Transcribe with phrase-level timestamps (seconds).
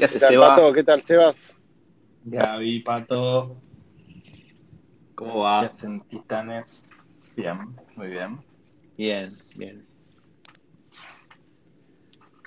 [0.00, 0.40] ¿Qué hace ¿Qué tal?
[0.40, 0.72] Pato?
[0.72, 1.54] ¿Qué tal, Sebas?
[2.24, 3.56] Gaby, Pato,
[5.14, 5.60] ¿Cómo ¿qué va?
[5.60, 6.88] hacen titanes?
[7.36, 8.40] Bien, muy bien.
[8.96, 9.84] Bien, bien.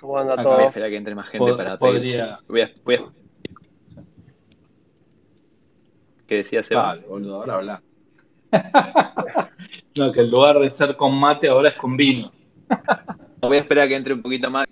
[0.01, 0.67] ¿Cómo anda Acá Voy a todo?
[0.69, 2.39] esperar que entre más gente Pod- para podría.
[2.47, 3.13] Voy a, voy a-
[6.25, 6.95] ¿Qué decía Seba?
[6.95, 7.83] Dale, boludo, ahora habla.
[9.95, 12.31] No, que en lugar de ser con mate, ahora es con vino.
[13.41, 14.65] Voy a esperar que entre un poquito más.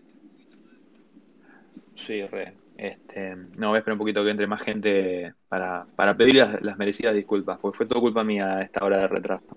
[1.93, 2.61] Sí, re.
[2.82, 6.59] Este, no, voy a esperar un poquito que entre más gente para, para pedir las,
[6.63, 9.55] las merecidas disculpas, porque fue todo culpa mía a esta hora de retraso.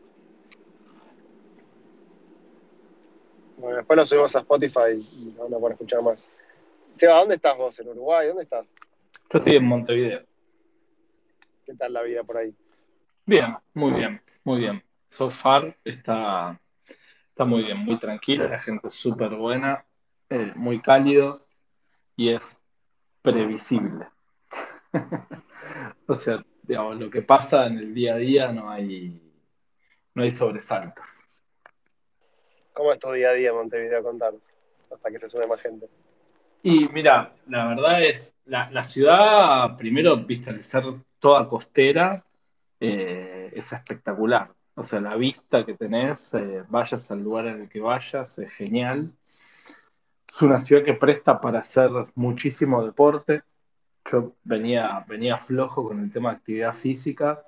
[3.56, 6.28] Bueno, después lo subimos a Spotify y lo van a poder escuchar más.
[6.90, 7.80] Seba, ¿dónde estás vos?
[7.80, 8.28] ¿En Uruguay?
[8.28, 8.74] ¿Dónde estás?
[9.32, 10.22] Yo estoy en Montevideo.
[11.64, 12.54] ¿Qué tal la vida por ahí?
[13.24, 14.84] Bien, muy bien, muy bien.
[15.08, 16.60] So far está,
[17.30, 19.86] está muy bien, muy tranquilo, la gente es súper buena,
[20.28, 21.40] eh, muy cálido
[22.16, 22.63] y es
[23.24, 24.06] previsible.
[26.06, 29.18] O sea, digamos, lo que pasa en el día a día no hay,
[30.14, 31.06] no hay sobresaltos.
[32.74, 34.02] ¿Cómo es tu día a día en Montevideo?
[34.02, 34.42] Contanos,
[34.92, 35.88] hasta que se sume más gente.
[36.62, 40.84] Y mira, la verdad es, la, la ciudad, primero, viste, al ser
[41.18, 42.22] toda costera,
[42.78, 44.52] eh, es espectacular.
[44.74, 48.52] O sea, la vista que tenés, eh, vayas al lugar en el que vayas, es
[48.52, 49.10] genial.
[50.34, 53.42] Es una ciudad que presta para hacer muchísimo deporte.
[54.10, 57.44] Yo venía, venía flojo con el tema de actividad física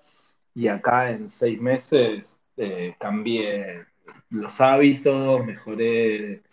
[0.55, 3.87] y acá en seis meses eh, cambié
[4.31, 6.45] los hábitos, mejoré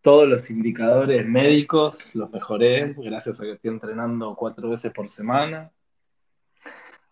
[0.00, 5.70] todos los indicadores médicos, los mejoré gracias a que estoy entrenando cuatro veces por semana.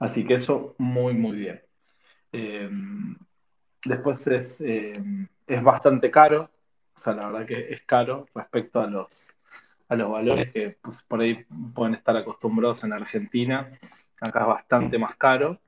[0.00, 1.62] Así que eso muy, muy bien.
[2.33, 2.69] Eh,
[3.84, 4.91] después es, eh,
[5.47, 6.50] es bastante caro,
[6.97, 9.39] o sea, la verdad que es caro respecto a los,
[9.89, 13.70] a los valores que pues, por ahí pueden estar acostumbrados en Argentina.
[14.20, 15.61] Acá es bastante más caro,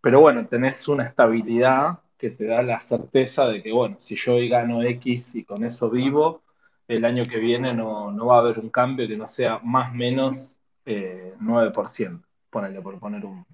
[0.00, 4.34] pero bueno, tenés una estabilidad que te da la certeza de que, bueno, si yo
[4.34, 6.42] hoy gano X y con eso vivo,
[6.88, 9.92] el año que viene no, no va a haber un cambio que no sea más
[9.92, 13.44] o menos eh, 9%, ponele por poner un,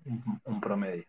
[0.45, 1.05] un- promedio.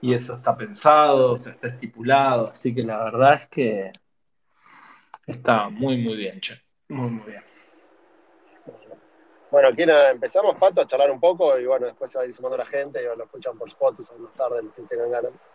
[0.00, 3.90] Y eso está pensado, o sea, está estipulado, así que la verdad es que
[5.26, 6.54] está muy, muy bien, che.
[6.88, 7.42] Muy, muy bien.
[9.50, 11.58] Bueno, ¿quién empezamos, Pato, a charlar un poco?
[11.58, 14.12] Y bueno, después se va a ir sumando la gente y lo escuchan por Spotify
[14.18, 15.48] más tarde, los que tengan ganas.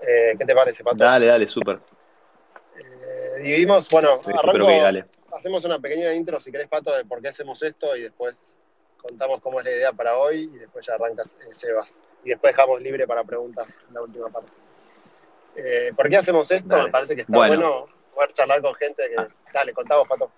[0.00, 0.96] Eh, ¿Qué te parece, Pato?
[0.98, 1.80] Dale, dale, súper.
[2.78, 5.06] Eh, dividimos, bueno, Sí, arranco, dale.
[5.32, 8.56] hacemos una pequeña intro, si querés, Pato, de por qué hacemos esto y después
[8.98, 11.98] contamos cómo es la idea para hoy y después ya arrancas, eh, Sebas.
[12.24, 14.52] Y después dejamos libre para preguntas en la última parte.
[15.56, 16.68] Eh, ¿Por qué hacemos esto?
[16.68, 16.84] Dale.
[16.84, 17.56] Me parece que está Bueno.
[17.56, 19.16] bueno, poder charlar con gente que...
[19.16, 19.28] Ah.
[19.52, 20.32] Dale, contamos, Pato.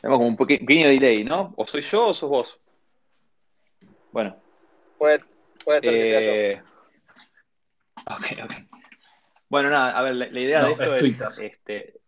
[0.00, 1.54] Tenemos como un peque- pequeño delay, ¿no?
[1.56, 2.60] O soy yo o sos vos.
[4.12, 4.40] Bueno,
[4.98, 5.20] Puede,
[5.64, 6.32] puede ser que sea yo.
[6.32, 6.62] eh,
[8.06, 8.52] ok, ok.
[9.48, 11.44] Bueno, nada, a ver, la, la idea No, de esto es es, Twitter.
[11.52, 12.00] este,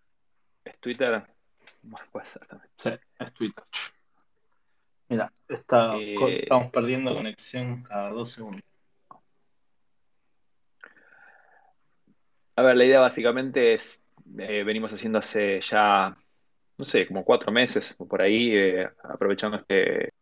[0.65, 1.27] es Twitter.
[1.83, 2.71] Bueno, puede ser también.
[2.77, 3.65] Sí, es Twitter.
[5.09, 8.63] Mira, está, Eh, estamos perdiendo conexión cada dos segundos.
[12.57, 14.03] A ver, la idea básicamente es,
[14.39, 16.17] eh, venimos haciendo hace ya,
[16.79, 20.15] no sé, como cuatro meses o por ahí, eh, aprovechando este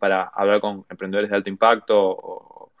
[0.00, 2.72] para hablar con emprendedores de alto impacto o,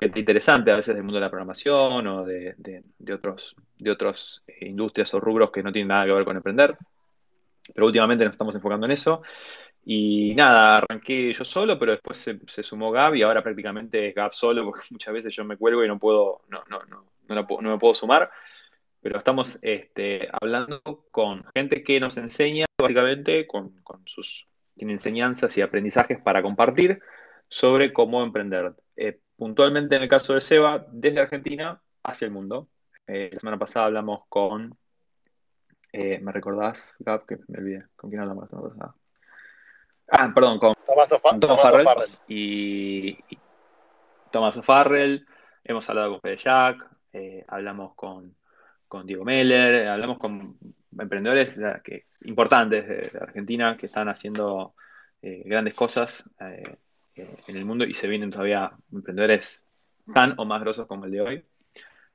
[0.00, 4.44] gente interesante, a veces del mundo de la programación o de, de- otros, de otras
[4.46, 6.76] eh, industrias o rubros que no tienen nada que ver con emprender.
[7.74, 9.22] Pero últimamente nos estamos enfocando en eso.
[9.84, 14.32] Y nada, arranqué yo solo, pero después se, sumó Gab y ahora prácticamente es Gab
[14.32, 16.80] solo, porque muchas veces yo me cuelgo y no puedo, no, no,
[17.28, 18.30] no, la puedo- no me puedo sumar.
[19.00, 25.56] Pero estamos este, hablando con gente que nos enseña, básicamente, con, con sus tiene enseñanzas
[25.56, 27.00] y aprendizajes para compartir
[27.48, 28.74] sobre cómo emprender.
[28.96, 32.68] Eh, puntualmente en el caso de Seba, desde Argentina hacia el mundo.
[33.06, 34.76] Eh, la semana pasada hablamos con,
[35.92, 37.24] eh, ¿me recordás, Gab?
[37.26, 37.84] Que me olvidé.
[37.94, 38.94] ¿Con quién hablamos la semana pasada?
[40.08, 41.08] Ah, perdón, con Tomás
[41.62, 42.10] Farrell O'Farrell.
[42.28, 43.38] y, y
[44.30, 45.26] Tomás O'Farrell,
[45.64, 48.34] hemos hablado con Fede Jack, eh, hablamos con,
[48.88, 50.58] con Diego Meller, eh, hablamos con
[50.98, 54.74] emprendedores eh, que, importantes de, Argentina que están haciendo
[55.22, 56.76] eh, grandes cosas eh,
[57.14, 59.66] en el mundo y se vienen todavía emprendedores
[60.12, 61.44] tan o más grosos como el de hoy.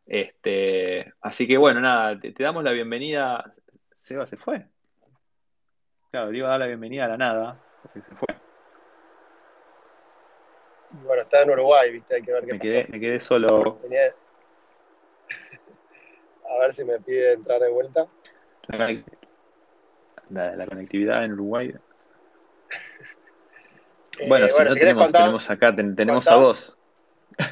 [0.05, 3.51] Este, así que bueno, nada, te, te damos la bienvenida.
[3.95, 4.65] Seba se fue.
[6.11, 8.27] Claro, le iba a dar la bienvenida a la nada, porque se fue.
[10.91, 12.71] Bueno, está en Uruguay, viste, hay que ver qué Me pasó.
[12.71, 13.79] quedé, me quedé solo.
[16.49, 18.07] A ver si me pide entrar de vuelta.
[20.29, 21.73] La, la conectividad en Uruguay.
[24.19, 26.77] Eh, Bueno, si no si tenemos, contar- tenemos acá, ten- tenemos a vos.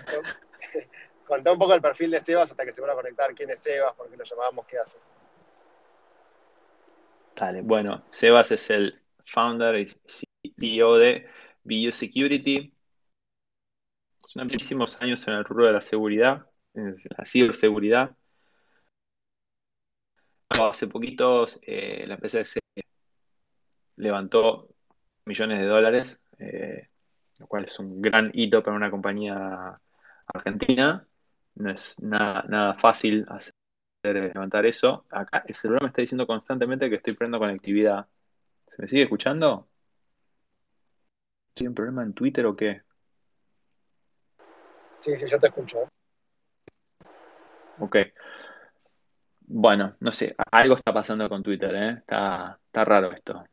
[1.26, 3.34] Contá un poco el perfil de Sebas hasta que se vuelva a conectar.
[3.34, 3.94] ¿Quién es Sebas?
[3.96, 4.66] ¿Por qué lo llamábamos?
[4.68, 4.98] ¿Qué hace?
[7.36, 9.88] Dale, bueno, Sebas es el founder y
[10.60, 11.28] CEO de
[11.64, 12.74] BU Security.
[14.36, 18.16] Empresa muchísimos años en el rubro de la seguridad, la ciberseguridad.
[20.50, 22.60] Hace poquito eh, la empresa se
[23.98, 24.70] levantó
[25.26, 26.90] millones de dólares, eh,
[27.40, 29.80] lo cual es un gran hito para una compañía
[30.28, 31.06] argentina.
[31.56, 33.54] No es nada, nada fácil hacer
[34.04, 35.06] levantar eso.
[35.10, 38.08] Acá el celular me está diciendo constantemente que estoy perdiendo conectividad.
[38.70, 39.68] ¿Se me sigue escuchando?
[41.54, 42.82] ¿Tiene un problema en Twitter o qué?
[44.96, 45.90] Sí, sí, yo te escucho.
[47.80, 47.96] Ok.
[49.52, 51.90] Bueno, no sé, algo está pasando con Twitter, ¿eh?
[52.00, 53.44] Está, está raro esto.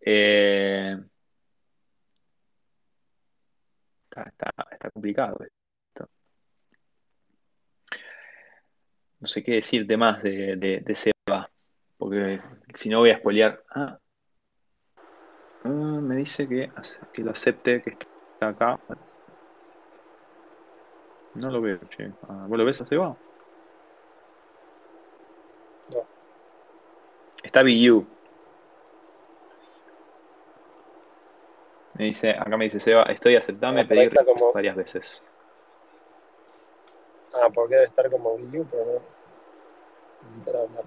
[0.00, 0.96] Eh,
[4.04, 6.08] está, está- está complicado esto.
[9.20, 11.50] No sé qué decirte más de, de, de Seba,
[11.96, 12.36] porque
[12.74, 13.62] si no voy a spoilear.
[13.70, 13.98] Ah,
[15.64, 15.68] Ah,
[16.02, 16.68] me dice que,
[17.12, 18.80] que lo acepte, que está acá.
[21.34, 22.12] No lo veo, che.
[22.28, 23.16] Ah, ¿Vos lo ves a Seba?
[25.88, 26.06] No.
[27.42, 28.06] Está BU.
[31.94, 35.22] Me dice, acá me dice Seba, estoy aceptame, Ah, request como- varias veces.
[37.34, 39.06] Ah, porque debe estar como Guillú, pero no.
[40.22, 40.84] Invitar a hablar.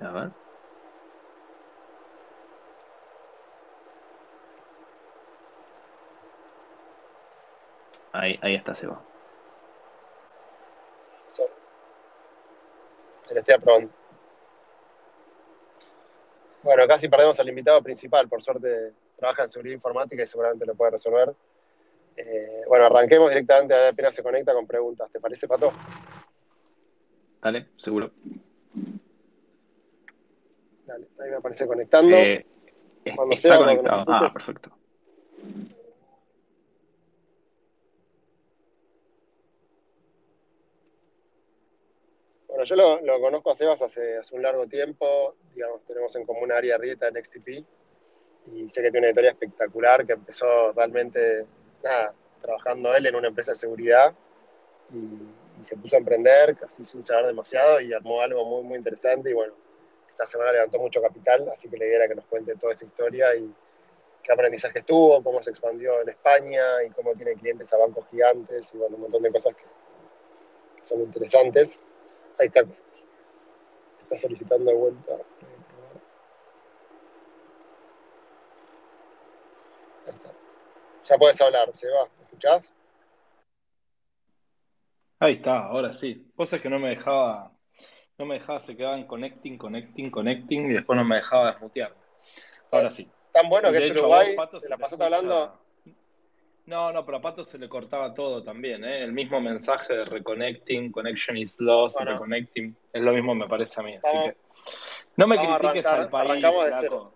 [0.00, 0.32] A ver.
[8.12, 9.04] Ahí, ahí está Seba.
[11.30, 11.44] So,
[13.30, 13.90] lo estoy aprobando.
[16.62, 18.28] Bueno, casi perdemos al invitado principal.
[18.28, 21.34] Por suerte, trabaja en seguridad informática y seguramente lo puede resolver.
[22.16, 25.10] Eh, bueno, arranquemos directamente apenas se conecta con preguntas.
[25.10, 25.72] ¿Te parece, Pato?
[27.40, 28.10] Dale, seguro.
[30.84, 32.16] Dale, ahí me aparece conectando.
[32.16, 32.44] Eh,
[33.04, 34.04] está sea, conectado.
[34.08, 34.70] Ah, perfecto.
[42.60, 46.52] Bueno, yo lo, conozco a Sebas hace, hace un largo tiempo, digamos, tenemos en común
[46.52, 47.48] área Rieta en XTP
[48.52, 51.46] y sé que tiene una historia espectacular que empezó realmente,
[51.82, 52.12] nada,
[52.42, 54.14] trabajando él en una empresa de seguridad
[54.92, 59.30] y, se puso a emprender casi sin saber demasiado y armó algo muy, muy interesante
[59.30, 59.54] y bueno,
[60.10, 62.84] esta semana levantó mucho capital, así que la idea era que nos cuente toda esa
[62.84, 63.54] historia y
[64.22, 68.74] qué aprendizaje tuvo, cómo se expandió en España y cómo tiene clientes a bancos gigantes
[68.74, 69.64] y bueno, un montón de cosas que
[70.82, 71.82] son interesantes.
[72.40, 72.62] Ahí está.
[74.02, 75.12] Está solicitando de vuelta.
[80.06, 80.32] Ahí está.
[81.04, 82.08] Ya puedes hablar, Seba.
[82.18, 82.72] ¿Me escuchás?
[85.18, 86.32] Ahí está, ahora sí.
[86.34, 87.52] Cosa que no me dejaba,
[88.18, 91.94] no me dejaba, se quedaba en connecting, connecting, connecting y después no me dejaba desmutear.
[92.70, 93.10] Ahora sí.
[93.32, 94.28] Tan bueno que De es hecho, Uruguay.
[94.28, 95.59] vos, Pato, Te se la te pasaste escucha- hablando.
[96.70, 99.02] No, no, pero a Pato se le cortaba todo también, ¿eh?
[99.02, 102.12] El mismo mensaje de reconnecting, connection is lost, Bueno.
[102.12, 102.76] reconnecting.
[102.92, 103.96] Es lo mismo me parece a mí.
[103.96, 104.36] Así que
[105.16, 106.46] no me vamos critiques arrancar, al país,
[106.80, 107.14] flaco.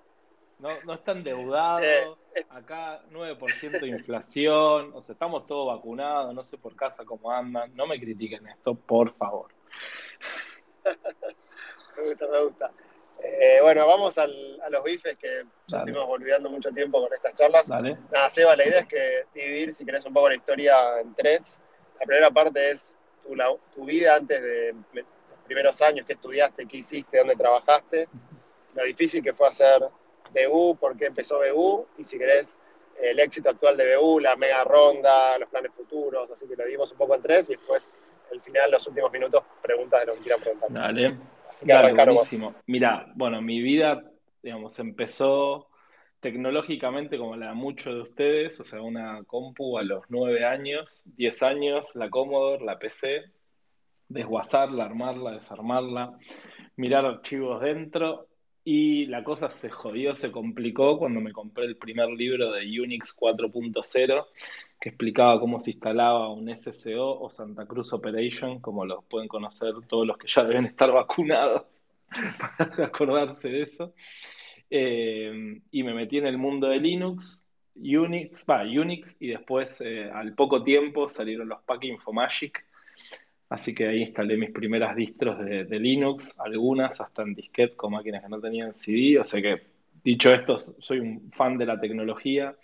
[0.59, 2.19] No, no está endeudado.
[2.35, 4.91] Es- Acá 9% de inflación.
[4.93, 6.35] O sea, estamos todos vacunados.
[6.35, 7.73] No sé por casa cómo andan.
[7.77, 9.53] No me critiquen esto, por favor.
[11.97, 12.73] Me gusta, me gusta.
[13.23, 17.35] Eh, bueno, vamos al- a los bifes que ya estuvimos olvidando mucho tiempo con estas
[17.35, 17.69] charlas.
[17.69, 17.97] Dale.
[18.13, 21.61] Nada, Seba, la idea es que dividir, si querés, un poco la historia en tres.
[22.01, 25.07] La primera parte es tu, la- tu vida antes de los
[25.47, 28.09] primeros años, qué estudiaste, qué hiciste, dónde trabajaste,
[28.75, 29.81] lo difícil que fue hacer
[30.33, 32.59] BU, por qué empezó BU, y si querés,
[33.01, 36.91] el éxito actual de BU, la mega ronda, los planes futuros, así que lo dimos
[36.93, 37.91] un poco en tres, y después,
[38.33, 40.71] al final, los últimos minutos, preguntas de lo que quieran preguntar.
[40.73, 41.17] Dale.
[41.55, 42.53] Así que buenísimo.
[42.67, 44.11] Mira, bueno, mi vida,
[44.43, 45.69] digamos, empezó
[46.19, 51.05] tecnológicamente como la de muchos de ustedes, o sea, una compu a los 9 años,
[51.17, 53.23] 10 años, la Commodore, la PC,
[54.09, 56.19] desguazarla, armarla, desarmarla,
[56.75, 58.27] mirar archivos dentro,
[58.65, 63.17] y la cosa se jodió, se complicó cuando me compré el primer libro de Unix
[63.17, 64.27] 4.0,
[64.85, 69.73] que explicaba cómo se instalaba un SSO o Santa Cruz Operation, como los pueden conocer
[69.89, 71.83] todos los que ya deben estar vacunados,
[72.69, 73.95] para acordarse de eso.
[74.69, 77.43] Eh, y me metí en el mundo de Linux,
[77.75, 82.67] Unix, va, Unix, y después eh, al poco tiempo salieron los Pack Infomagic,
[83.49, 88.23] Así que ahí instalé mis primeras distros de, Linux, algunas hasta en disquete con máquinas
[88.23, 89.19] que no tenían CD.
[89.19, 89.63] O sea que,
[90.03, 92.55] dicho esto, soy un fan de la tecnología.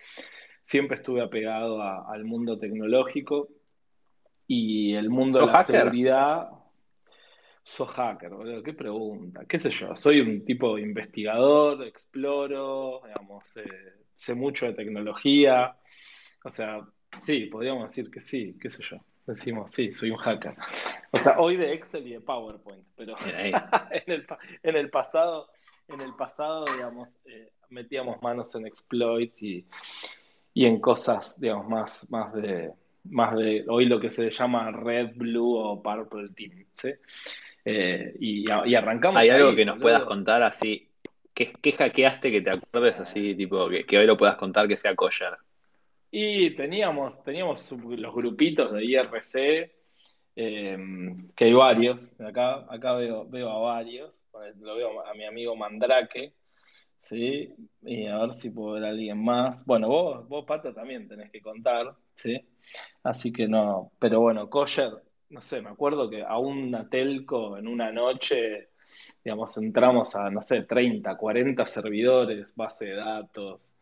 [0.71, 3.49] Siempre estuve apegado al mundo tecnológico
[4.47, 6.49] y el mundo de la seguridad.
[7.65, 9.45] Soy hacker, boludo, qué pregunta.
[9.49, 9.97] ¿Qué sé yo?
[9.97, 13.65] Soy un tipo investigador, exploro, digamos, eh,
[14.15, 15.77] sé mucho de tecnología.
[16.45, 16.87] O sea,
[17.21, 18.99] sí, podríamos decir que sí, qué sé yo.
[19.27, 20.55] Decimos, sí, soy un hacker.
[21.11, 25.49] O sea, hoy de Excel y de PowerPoint, pero en, el, pasado,
[25.89, 29.67] en el pasado, digamos, eh, metíamos manos en exploits y,
[30.54, 32.73] en cosas, digamos, más, más de
[33.04, 36.90] más de hoy lo que se llama red, blue o purple team, ¿sí?
[37.64, 39.21] Eh, y, arrancamos.
[39.21, 40.88] ¿Hay algo que nos puedas contar así?
[41.35, 44.95] ¿Qué, ¿Qué, hackeaste que te acuerdes así, tipo, que, hoy lo puedas contar que sea
[44.95, 45.37] kosher?
[46.11, 49.73] Y teníamos, teníamos los grupitos de IRC,
[50.37, 52.12] em, que hay varios.
[52.21, 54.23] Acá, acá veo, veo a varios.
[54.61, 56.35] Lo veo a mi amigo Mandrake,
[57.00, 57.54] ¿sí?
[57.83, 59.64] Y a ver si puedo ver a alguien más.
[59.66, 62.40] Bueno, vos, vos Pato, también tenés que contar, ¿sí?
[63.02, 64.90] Así que no, pero bueno, Kosher,
[65.30, 68.71] no sé, me acuerdo que a una telco en una noche,
[69.25, 73.75] digamos, entramos a, no sé, 30, 40 servidores, base de datos,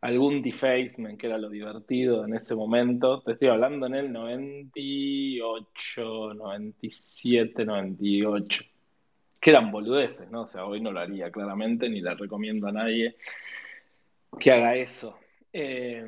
[0.00, 3.22] algún defacement, que era lo divertido en ese momento.
[3.22, 8.64] Te estoy hablando en el 98, 97, 98.
[9.40, 10.42] Que eran boludeces, ¿no?
[10.42, 13.16] O sea, hoy no lo haría claramente, ni le recomiendo a nadie
[14.38, 15.18] que haga eso.
[15.52, 16.04] Eh,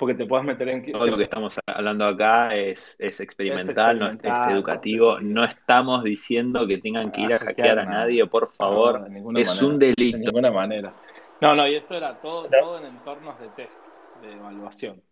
[0.00, 0.90] porque te puedes meter en...
[0.90, 5.20] Todo lo que estamos hablando acá es, experimental, no es, educativo.
[5.20, 9.06] No estamos diciendo que tengan que ir a, hackear a nadie, por favor.
[9.36, 10.16] es un delito.
[10.16, 10.94] De ninguna manera.
[11.42, 13.80] No, no, y esto era todo, todo en entornos de test,
[14.22, 15.02] de evaluación.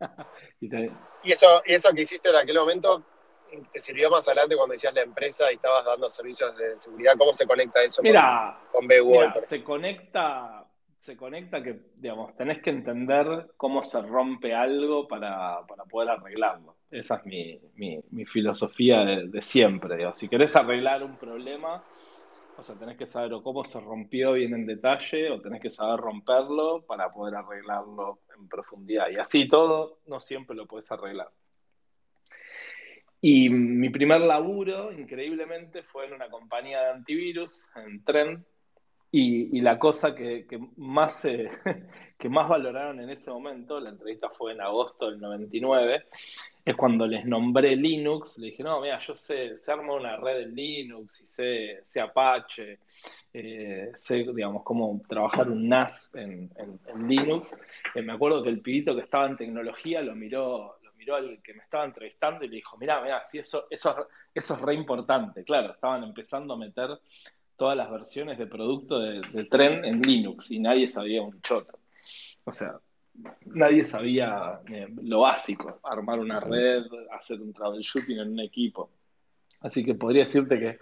[0.60, 3.04] y, eso, y eso que hiciste en aquel momento,
[3.72, 7.14] ¿te sirvió más adelante cuando decías la empresa y estabas dando servicios de seguridad?
[7.18, 12.70] ¿Cómo se conecta eso mira, con, con se conecta se conecta que, digamos, tenés que
[12.70, 16.76] entender cómo se rompe algo para, poder arreglarlo.
[16.90, 19.96] Esa es mi, filosofía de, siempre.
[20.14, 21.78] Si querés arreglar un problema,
[22.56, 25.70] o sea, tenés que saber o cómo se rompió bien en detalle, o tenés que
[25.70, 29.08] saber romperlo para poder arreglarlo en profundidad.
[29.10, 31.30] Y así todo, no siempre lo puedes arreglar.
[33.20, 38.44] Y mi primer laburo, increíblemente, fue en una compañía de antivirus, en Trend,
[39.10, 40.46] y, la cosa que,
[40.76, 41.22] más,
[42.18, 46.04] que más valoraron en ese momento, la entrevista fue en agosto del 99,
[46.62, 50.42] es cuando les nombré Linux, le dije, no, mira, yo sé, se arma una red
[50.42, 52.80] en Linux y sé, sé Apache,
[53.32, 56.50] eh, sé, digamos, cómo trabajar un NAS en,
[57.08, 57.58] Linux.
[57.94, 60.77] Eh, me acuerdo que el pibito que estaba en tecnología lo miró,
[61.08, 64.54] miró al que me estaba entrevistando y le dijo, mira, mira, sí, eso, eso, eso
[64.54, 65.42] es re importante.
[65.44, 66.90] Claro, estaban empezando a meter
[67.56, 71.78] todas las versiones de producto de, tren en Linux y nadie sabía un choto.
[72.44, 72.78] O sea,
[73.46, 78.90] nadie sabía eh, lo básico, armar una red, hacer un troubleshooting en un equipo.
[79.60, 80.78] Así que podría decirte que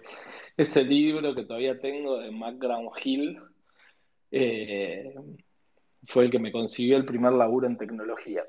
[0.55, 3.39] ese libro que todavía tengo de McGraw Hill
[4.29, 5.15] eh,
[6.07, 8.43] fue el que me consiguió el primer laburo en tecnología.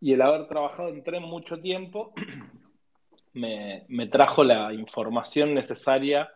[0.00, 2.12] Y el haber trabajado en tren mucho tiempo
[3.34, 6.30] me, me trajo la información necesaria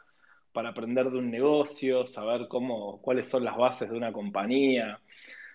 [0.55, 5.01] para aprender de un negocio, saber cómo, cuáles son las bases de una compañía.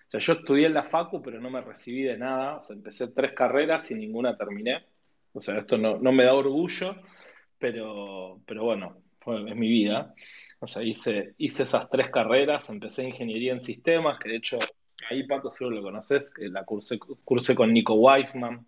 [0.06, 2.60] O sea, yo estudié en la Facu, pero no me recibí de nada.
[2.68, 4.84] Empecé tres carreras y ninguna terminé.
[5.32, 6.96] O sea, esto no, me da orgullo,
[7.58, 8.98] pero, pero bueno,
[9.48, 10.14] es mi vida.
[10.58, 14.58] O sea, hice, hice esas tres carreras, empecé ingeniería en sistemas, que de hecho,
[15.10, 18.64] ahí Pato seguro lo conoces, la cursé, cursé con Nico Weisman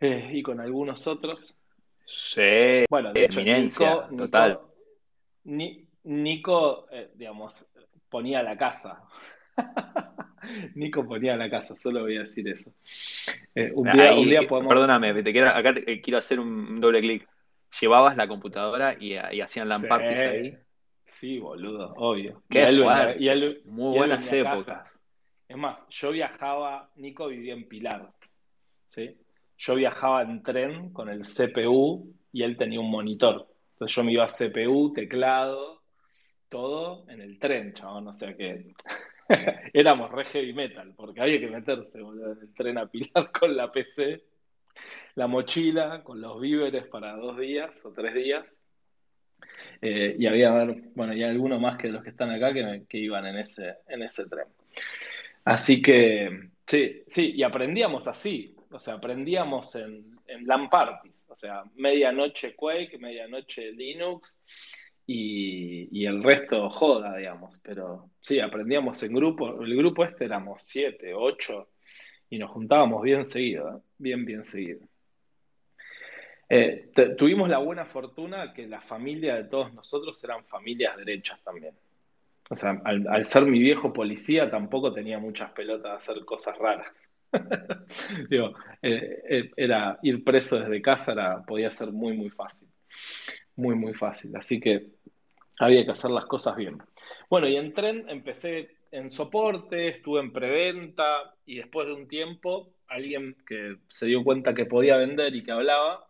[0.00, 1.54] eh, y con algunos otros.
[2.04, 4.60] Sí, bueno, de hecho, eminencia, total.
[5.44, 7.66] Nico, eh, digamos,
[8.08, 9.02] ponía la casa.
[10.74, 12.72] Nico ponía la casa, solo voy a decir eso.
[13.54, 13.90] Eh, un,
[14.26, 14.68] día, podemos...
[14.68, 17.28] Perdóname, acá quiero hacer un doble clic.
[17.80, 20.56] ¿Llevabas la computadora y, hacían la ahí?
[21.04, 22.42] Sí, boludo, obvio.
[22.48, 22.64] Qué
[23.64, 25.05] Muy buenas épocas.
[25.48, 28.12] Es más, yo viajaba, Nico vivía en Pilar,
[28.88, 29.16] ¿sí?
[29.58, 33.46] Yo viajaba en tren con el CPU y él tenía un monitor.
[33.72, 35.82] Entonces yo me iba a CPU, teclado,
[36.48, 38.08] todo en el tren, chabón.
[38.08, 38.74] O sea que
[39.72, 43.70] éramos re heavy metal, porque había que meterse en el tren a pilar con la
[43.70, 44.24] PC,
[45.14, 48.60] la mochila, con los víveres para dos días o tres días.
[49.80, 53.26] Eh, y había, bueno, y algunos más que los que están acá que, que iban
[53.26, 54.46] en ese, en ese tren.
[55.46, 58.56] Así que, sí, sí, y aprendíamos así.
[58.68, 60.68] O sea, aprendíamos en, en LAN
[61.28, 64.40] o sea, medianoche Quake, medianoche Linux
[65.06, 67.60] y, el resto joda, digamos.
[67.62, 71.68] Pero sí, aprendíamos en grupo, el grupo este éramos siete, ocho
[72.28, 74.80] y nos juntábamos bien seguido, bien, bien seguido.
[76.48, 81.74] Eh, tuvimos la buena fortuna que la familia de todos nosotros eran familias derechas también.
[82.48, 86.88] O sea, al, ser mi viejo policía tampoco tenía muchas pelotas de hacer cosas raras.
[88.30, 92.68] Digo, eh, eh, era ir preso desde casa era, podía ser muy, muy fácil.
[93.56, 94.36] Muy, muy fácil.
[94.36, 94.90] Así que
[95.58, 96.78] había que hacer las cosas bien.
[97.28, 102.74] Bueno, y en tren empecé en soporte, estuve en preventa y después de un tiempo
[102.88, 106.06] alguien que se dio cuenta que podía vender y que hablaba,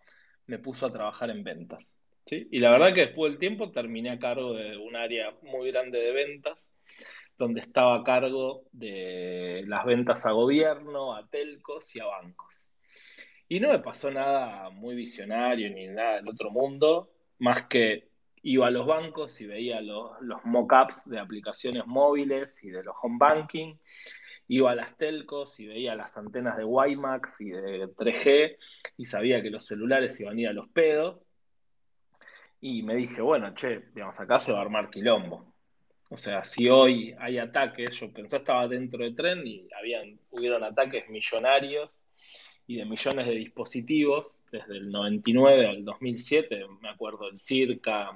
[0.47, 1.96] me puso a trabajar en ventas.
[2.27, 2.49] ¿Sí?
[2.51, 5.99] Y la verdad que después del tiempo terminé a cargo de un área muy grande
[5.99, 6.73] de ventas,
[7.39, 12.69] donde estaba a cargo de las ventas a gobierno, a telcos y a bancos.
[13.49, 18.09] Y no me pasó nada muy visionario ni nada del otro mundo, más que
[18.43, 22.95] iba a los bancos y veía los, los mock-ups de aplicaciones móviles y de los
[23.03, 23.75] home banking
[24.49, 28.57] iba a las telcos y veía las antenas de WiMAX y de 3G
[28.97, 31.21] y sabía que los celulares iban a ir a los pedos.
[32.69, 35.55] Y me dije, bueno, che, digamos, acá se va a armar quilombo.
[36.11, 40.65] O sea, si hoy hay ataques, yo pensé estaba dentro de tren y habían, hubieron
[40.65, 42.05] ataques millonarios
[42.67, 48.11] y de millones de dispositivos, desde el 99 al 2007, me acuerdo, el Circa,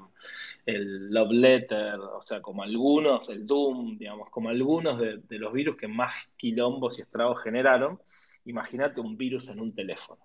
[0.67, 5.77] el Love Letter, o sea, como algunos, el Doom, digamos, como algunos de, los virus
[5.77, 8.01] que más quilombos y estragos generaron,
[8.47, 10.21] imagínate un virus en un teléfono.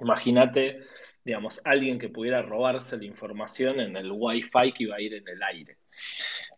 [0.00, 0.80] Imagínate,
[1.28, 5.28] digamos, alguien que pudiera robarse la información en el Wi-Fi que iba a ir en
[5.28, 5.76] el aire.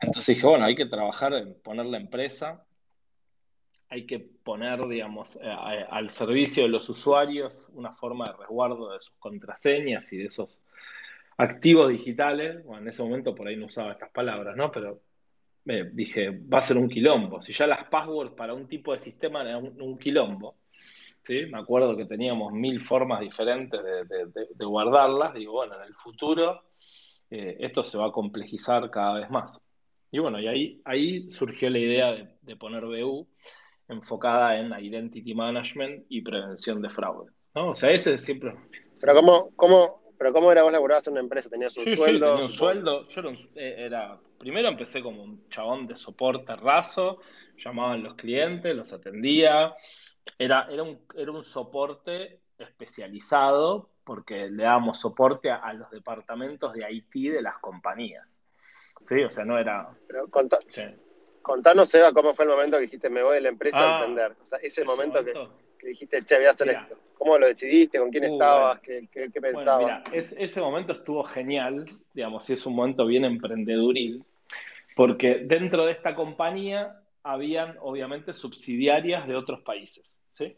[0.01, 2.65] Entonces dije, bueno, hay que trabajar en poner la empresa
[3.91, 5.49] hay que poner, digamos, eh,
[5.91, 10.63] al servicio de los usuarios una forma de resguardo de sus contraseñas y de esos
[11.37, 12.65] activos digitales.
[12.65, 14.71] Bueno, en ese momento por ahí no usaba estas palabras, ¿no?
[14.71, 15.03] Pero
[15.65, 17.43] me dije, va a ser un quilombo.
[17.43, 20.57] Si ya las passwords para un tipo de sistema eran un, quilombo,
[21.23, 21.47] ¿sí?
[21.47, 25.35] Me acuerdo que teníamos mil formas diferentes de, guardarlas.
[25.35, 26.63] Digo, bueno, en el futuro
[27.31, 29.61] eh, esto se va a complejizar cada vez más.
[30.11, 33.29] Y bueno, y ahí, ahí surgió la idea de, poner BU
[33.89, 37.31] enfocada en identity management y prevención de fraude.
[37.55, 37.71] ¿no?
[37.71, 38.55] O sea, ese siempre...
[39.01, 41.49] Pero ¿cómo, cómo, pero cómo era vos laburabas en una empresa?
[41.49, 42.05] ¿Tenías un sueldo?
[42.07, 43.09] Sí, tenía un sueldo.
[43.09, 43.23] Yo
[43.55, 47.21] eh, era, primero empecé como un chabón de soporte raso,
[47.57, 49.75] llamaban los clientes, los atendía.
[50.39, 56.91] Era, era, un, era un soporte especializado porque le dábamos soporte a, los departamentos de
[56.91, 58.37] IT de las compañías.
[59.03, 59.89] Sí, o sea, no era...
[60.09, 60.29] Pero
[61.43, 63.99] Contanos, Eva, cómo fue el momento que dijiste, me voy de la empresa a ah,
[64.01, 64.37] emprender.
[64.43, 66.99] O sea, ese, momento, Que, dijiste, che, voy a hacer esto.
[67.17, 67.99] ¿Cómo lo decidiste?
[67.99, 68.81] ¿Con quién uh, estabas?
[68.81, 69.87] ¿Qué, pensabas?
[69.87, 74.25] mira, ese momento estuvo genial, digamos, y es un momento bien emprendeduril,
[74.97, 80.19] porque dentro de esta compañía habían, obviamente, subsidiarias de otros países.
[80.33, 80.57] ¿sí?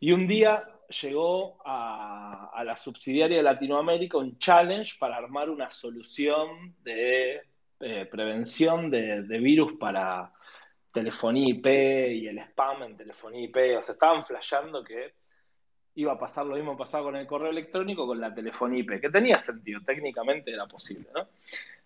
[0.00, 0.64] Y un día
[1.02, 7.42] llegó a, a la subsidiaria de Latinoamérica un challenge para armar una solución de
[7.82, 10.30] eh, prevención de, virus para
[10.92, 13.78] telefonía IP y el spam en telefonía IP.
[13.78, 15.14] O sea, estaban flasheando que
[15.94, 19.08] iba a pasar lo mismo pasado con el correo electrónico con la telefonía IP, que
[19.08, 21.26] tenía sentido, técnicamente era posible, ¿no?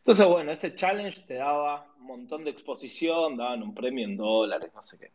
[0.05, 4.71] Entonces, bueno, ese challenge te daba un montón de exposición, daban un premio en dólares,
[4.75, 5.13] no sé qué.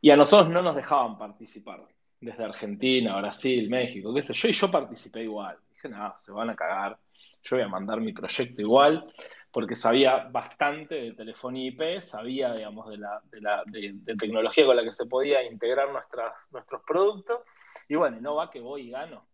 [0.00, 1.86] Y a nosotros no nos dejaban participar,
[2.18, 5.56] desde Argentina, Brasil, México, qué sé yo, y yo participé igual.
[5.70, 6.98] Dije, nada, se van a cagar.
[7.44, 9.06] Yo voy a mandar mi proyecto igual,
[9.52, 14.74] porque sabía bastante de telefonía IP, sabía, digamos, de la, de la de, tecnología con
[14.74, 17.42] la que se podía integrar nuestros productos.
[17.88, 19.27] Y bueno, no va que voy y gano.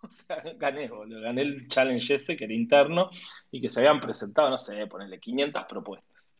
[0.02, 3.10] O sea, gané, gané el challenge ese que era interno
[3.50, 6.30] y que se habían presentado, no sé, ponerle 500 propuestas.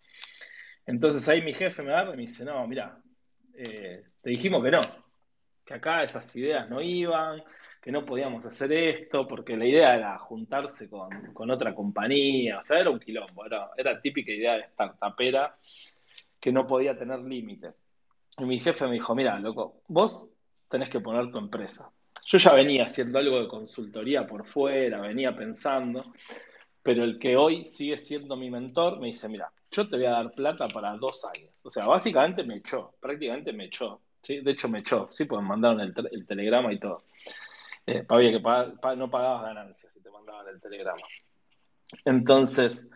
[0.86, 3.00] Entonces ahí mi jefe me agarra y me dice, no, mira,
[3.54, 4.80] eh, te dijimos que no,
[5.64, 7.42] que acá esas ideas no iban,
[7.80, 12.80] que no podíamos hacer esto, porque la idea era juntarse con, otra compañía, o sea,
[12.80, 15.56] era un quilombo, era, era típica idea de startupera
[16.40, 17.72] que no podía tener límite.
[18.38, 20.28] Y mi jefe me dijo, mira, loco, vos
[20.68, 21.90] tenés que poner tu empresa.
[22.30, 26.12] Yo ya venía haciendo algo de consultoría por fuera, venía pensando,
[26.80, 30.10] pero el que hoy sigue siendo mi mentor me dice, mira, yo te voy a
[30.10, 31.50] dar plata para dos años.
[31.64, 34.00] O sea, básicamente me echó, prácticamente me echó.
[34.22, 34.42] ¿sí?
[34.42, 37.02] De hecho, me echó, sí, pues mandaron el telegrama y todo.
[37.84, 38.40] Eh, que
[38.96, 41.02] no pagabas ganancias si te mandaban el telegrama.
[42.04, 42.88] Entonces,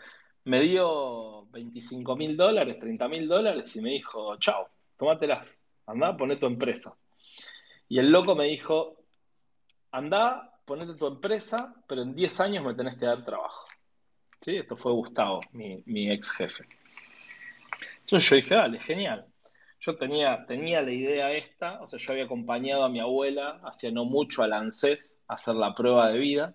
[0.44, 6.36] me dio 25 mil dólares, 30 mil dólares y me dijo, chao, tómatelas, anda, poné
[6.36, 6.96] tu empresa.
[7.88, 9.03] Y el loco me dijo,
[9.94, 13.66] anda, ponete tu empresa, pero en 10 años me tenés que dar trabajo.
[14.40, 14.56] ¿Sí?
[14.56, 16.64] Esto fue Gustavo, mi, mi ex jefe.
[18.00, 19.26] Entonces yo dije, dale, genial.
[19.80, 23.90] Yo tenía, tenía la idea esta, o sea, yo había acompañado a mi abuela hacía
[23.90, 26.54] no mucho al ANSES a hacer la prueba de vida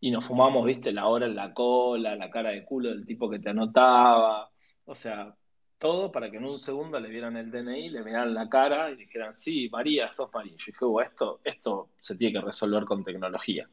[0.00, 3.28] y nos fumamos, viste, la hora en la cola, la cara de culo del tipo
[3.28, 4.50] que te anotaba,
[4.84, 5.34] o sea,
[5.80, 8.96] todo para que en un segundo le vieran el DNI, le miraran la cara y
[8.96, 10.52] dijeran, sí, María, sos María.
[10.52, 13.66] Yo dije, oh, esto, esto se tiene que resolver con tecnología.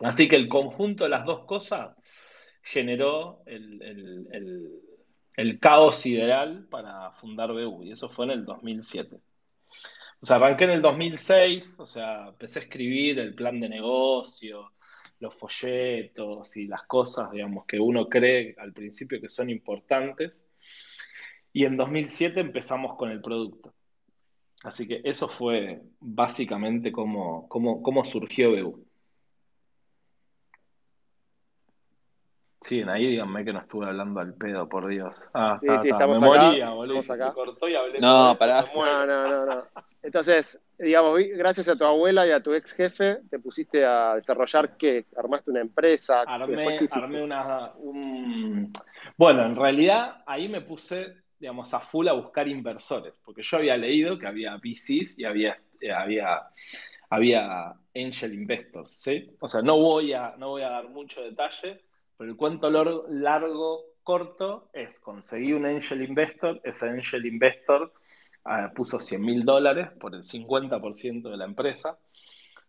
[0.00, 1.94] Así que el conjunto de las dos cosas
[2.62, 4.80] generó el,
[5.60, 9.20] caos ideal para fundar BU, y eso fue en el 2007.
[10.20, 14.72] O sea, arranqué en el 2006, o sea, empecé a escribir el plan de negocio,
[15.20, 20.43] los folletos y las cosas, digamos, que uno cree al principio que son importantes.
[21.54, 23.72] Y en 2007 empezamos con el producto.
[24.64, 28.84] Así que eso fue básicamente cómo, cómo, surgió BU.
[32.60, 35.30] Sí, ahí díganme que no estuve hablando al pedo, por Dios.
[35.34, 37.02] Ah, sí, sí, estamos Me acá, moría, boludo.
[37.02, 38.64] Se cortó y hablé No, pará.
[38.74, 39.64] No, no, no, no.
[40.02, 44.76] Entonces, digamos, gracias a tu abuela y a tu ex jefe, te pusiste a desarrollar
[44.76, 45.04] qué?
[45.16, 46.22] Armaste una empresa.
[46.22, 47.72] Armé, armé una.
[49.16, 53.76] Bueno, en realidad ahí me puse, digamos, a full a buscar inversores, porque yo había
[53.76, 56.40] leído que había VCs y había, eh, había,
[57.10, 59.06] había angel investors.
[59.40, 61.80] O sea, no voy a, no voy a dar mucho detalle
[62.16, 67.92] pero el cuento largo, corto es conseguir un angel investor, ese angel investor
[68.44, 71.98] ah, puso 100 mil dólares por el 50% de la empresa,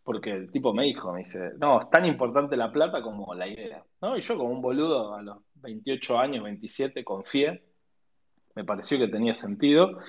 [0.03, 3.47] porque el tipo me dijo, me dice, no, es tan importante la plata como la
[3.47, 3.83] idea.
[4.01, 4.17] ¿no?
[4.17, 7.61] Y yo como un boludo a los 28 años, 27, confié,
[8.55, 9.99] me pareció que tenía sentido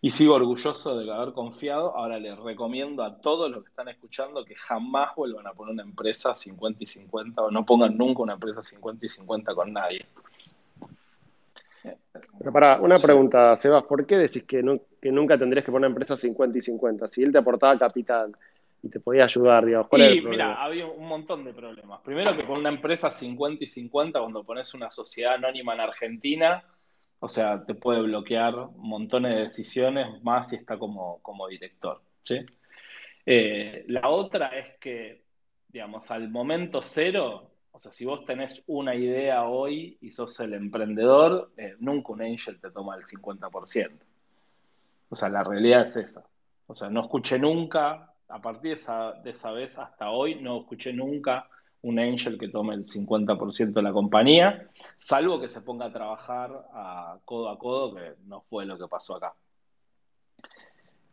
[0.00, 1.96] y sigo orgulloso de haber confiado.
[1.96, 5.82] Ahora les recomiendo a todos los que están escuchando que jamás vuelvan a poner una
[5.82, 10.04] empresa 50 y 50 o no pongan nunca una empresa 50 y 50 con nadie.
[12.38, 16.16] Pero para, una pregunta, Sebas, ¿por qué decís que, nunca tendrías que poner una empresa
[16.16, 17.08] 50 y 50?
[17.08, 18.32] Si él te aportaba capital
[18.82, 22.00] y te podía ayudar, digamos, ¿cuál y, mira, había un montón de problemas.
[22.00, 26.64] Primero que con una empresa 50 y 50, cuando pones una sociedad anónima en Argentina,
[27.24, 32.02] o sea, te puede bloquear montones de decisiones, más si está como, como director.
[33.24, 35.22] Eh, la otra es que,
[35.68, 40.52] digamos, al momento cero, o sea, si vos tenés una idea hoy y sos el
[40.54, 44.04] emprendedor, eh, nunca un angel te toma el 50%.
[45.08, 46.26] O sea, la realidad es esa.
[46.66, 50.62] O sea, no escuché nunca, a partir de esa, de esa vez hasta hoy, no
[50.62, 51.48] escuché nunca
[51.82, 56.50] un angel que tome el 50% de la compañía, salvo que se ponga a trabajar
[56.72, 59.34] a codo a codo, que no fue lo que pasó acá.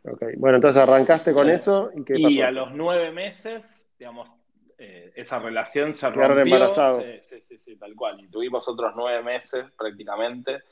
[0.04, 4.30] Ok, bueno, entonces arrancaste con eso y ¿qué Y a los nueve meses, digamos,
[4.78, 7.02] eh, esa relación se rompió.
[7.22, 8.20] Sí, sí, sí, tal cual.
[8.20, 10.62] Y tuvimos otros nueve meses prácticamente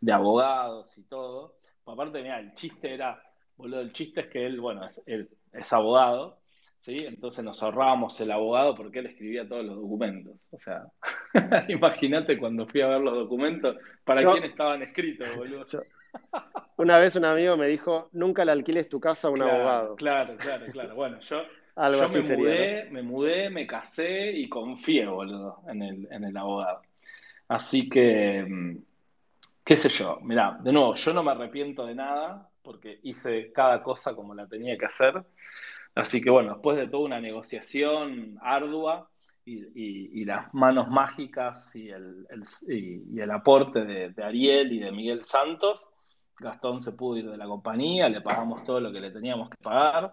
[0.00, 1.56] de abogados y todo.
[1.84, 3.22] Aparte, mira, el chiste era,
[3.56, 6.37] boludo, el chiste es que él, bueno, es, él es abogado
[6.80, 6.96] ¿sí?
[7.06, 10.36] Entonces nos ahorrábamos el abogado porque él escribía todos los documentos.
[10.50, 10.86] O sea,
[11.68, 15.66] imagínate cuando fui a ver los documentos, ¿para quién estaban escritos, boludo?
[16.76, 19.96] una vez un amigo me dijo, nunca le alquiles tu casa a un abogado.
[19.96, 20.94] Claro, claro, claro.
[20.94, 21.44] Bueno, yo,
[22.12, 26.82] me, mudé, me mudé, me casé y confié, boludo, en el, en el abogado.
[27.48, 28.76] Así que, mm,
[29.64, 33.82] qué sé yo, mirá, de nuevo, yo no me arrepiento de nada porque hice cada
[33.82, 35.24] cosa como la tenía que hacer.
[35.98, 39.10] Así que bueno, después de toda una negociación ardua
[39.44, 42.24] y, las manos mágicas y el,
[42.68, 45.90] y, el aporte de, Ariel y de Miguel Santos,
[46.38, 49.56] Gastón se pudo ir de la compañía, le pagamos todo lo que le teníamos que
[49.60, 50.12] pagar,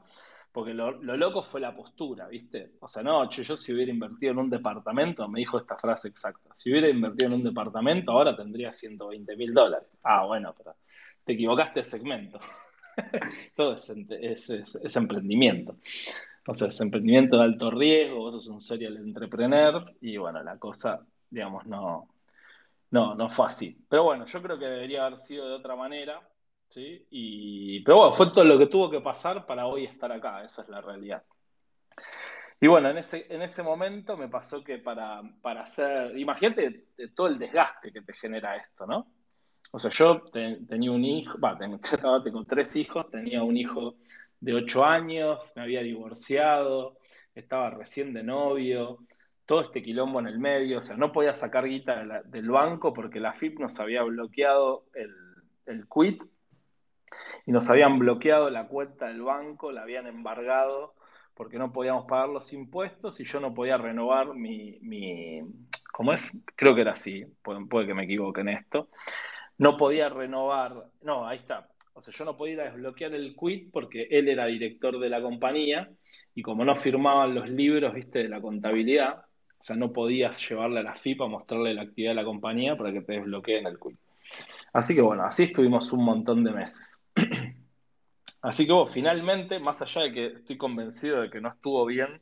[0.52, 2.72] porque lo, loco fue la postura, ¿viste?
[2.80, 6.50] O sea, no, yo, si hubiera invertido en un departamento, me dijo esta frase exacta,
[6.56, 9.88] si hubiera invertido en un departamento, ahora tendría 120 mil dólares.
[10.02, 10.76] Ah, bueno, pero
[11.24, 12.40] te equivocaste segmento.
[13.56, 15.76] todo es, emprendimiento.
[16.48, 20.58] O sea, es emprendimiento de alto riesgo, vos sos un serial entrepreneur y bueno, la
[20.58, 22.08] cosa, digamos, no,
[22.92, 23.78] no, no fue así.
[23.90, 26.22] Pero bueno, yo creo que debería haber sido de otra manera,
[26.70, 27.06] ¿sí?
[27.10, 30.62] Y, pero bueno, fue todo lo que tuvo que pasar para hoy estar acá, esa
[30.62, 31.24] es la realidad.
[32.60, 37.28] Y bueno, en ese, en ese momento me pasó que para, para hacer, imagínate todo
[37.28, 39.08] el desgaste que te genera esto, ¿no?
[39.72, 41.80] O sea, yo tenía un hijo, va, tengo,
[42.24, 43.96] tengo tres hijos, tenía un hijo
[44.40, 46.98] de ocho años, me había divorciado,
[47.34, 49.00] estaba recién de novio,
[49.46, 53.20] todo este quilombo en el medio, o sea, no podía sacar guita del banco porque
[53.20, 55.14] la FIP nos había bloqueado el,
[55.66, 56.24] el quit
[57.46, 60.96] y nos habían bloqueado la cuenta del banco, la habían embargado
[61.36, 65.42] porque no podíamos pagar los impuestos y yo no podía renovar mi, mi
[65.92, 66.38] ¿cómo es?
[66.56, 68.90] Creo que era así, puede, puede que me equivoque en esto.
[69.58, 74.08] No podía renovar, no, ahí está, o sea, yo no podía desbloquear el quit porque
[74.12, 75.90] él era director de la compañía
[76.34, 79.20] y como no firmaban los libros, viste, de la contabilidad,
[79.58, 82.92] o sea, no podías llevarle a la FIPA mostrarle la actividad de la compañía para
[82.92, 83.98] que te desbloqueen el quit.
[84.74, 87.02] Así que bueno, así estuvimos un montón de meses.
[88.42, 92.22] Así que vos, finalmente, más allá de que estoy convencido de que no estuvo bien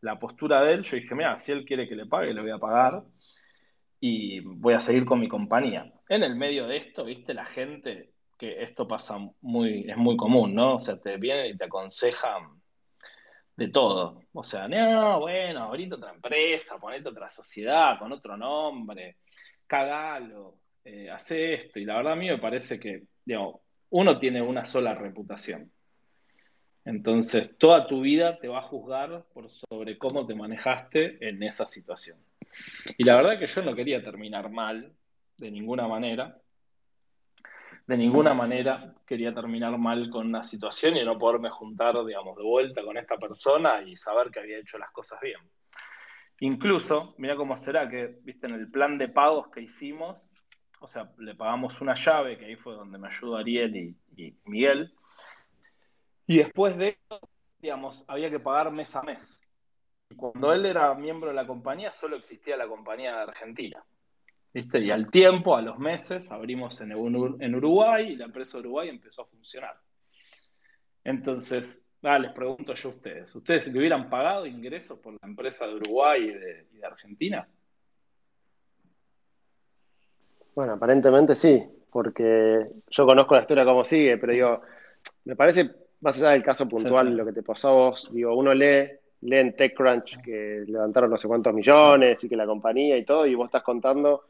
[0.00, 2.50] la postura de él, yo dije, mira, si él quiere que le pague, le voy
[2.50, 3.04] a pagar
[4.00, 5.92] y voy a seguir con mi compañía.
[6.10, 10.52] En el medio de esto, viste, la gente que esto pasa muy, es muy común,
[10.56, 10.74] ¿no?
[10.74, 12.60] O sea, te vienen y te aconsejan
[13.56, 14.24] de todo.
[14.32, 19.18] O sea, no, bueno, ahorita otra empresa, ponete otra sociedad con otro nombre,
[19.68, 21.78] cagalo, eh, hace esto.
[21.78, 25.70] Y la verdad a mí me parece que, digamos, uno tiene una sola reputación.
[26.84, 31.68] Entonces, toda tu vida te va a juzgar por sobre cómo te manejaste en esa
[31.68, 32.18] situación.
[32.98, 34.92] Y la verdad que yo no quería terminar mal,
[35.40, 36.40] de ninguna manera
[37.90, 42.44] de ninguna manera quería terminar mal con una situación y no poderme juntar, digamos, de
[42.44, 45.40] vuelta con esta persona y saber que había hecho las cosas bien.
[46.38, 50.32] Incluso, mira cómo será que, viste, en el plan de pagos que hicimos,
[50.78, 54.94] o sea, le pagamos una llave, que ahí fue donde me ayudó Ariel y, Miguel,
[56.28, 57.20] y después de eso,
[57.58, 59.40] digamos, había que pagar mes a mes.
[60.16, 63.84] Cuando él era miembro de la compañía, solo existía la compañía de Argentina.
[64.52, 66.92] Y al tiempo, a los meses, abrimos en,
[67.54, 69.76] Uruguay y la empresa de Uruguay empezó a funcionar.
[71.04, 75.68] Entonces, ah, les pregunto yo a ustedes, ¿ustedes le hubieran pagado ingresos por la empresa
[75.68, 77.48] de Uruguay y de, Argentina?
[80.56, 84.62] Bueno, aparentemente sí, porque yo conozco la historia como sigue, pero digo,
[85.26, 88.52] me parece, más allá del caso puntual, lo que te pasó a vos, digo, uno
[88.52, 93.04] lee, lee en TechCrunch que levantaron no sé cuántos millones y que la compañía y
[93.04, 94.24] todo, y vos estás contando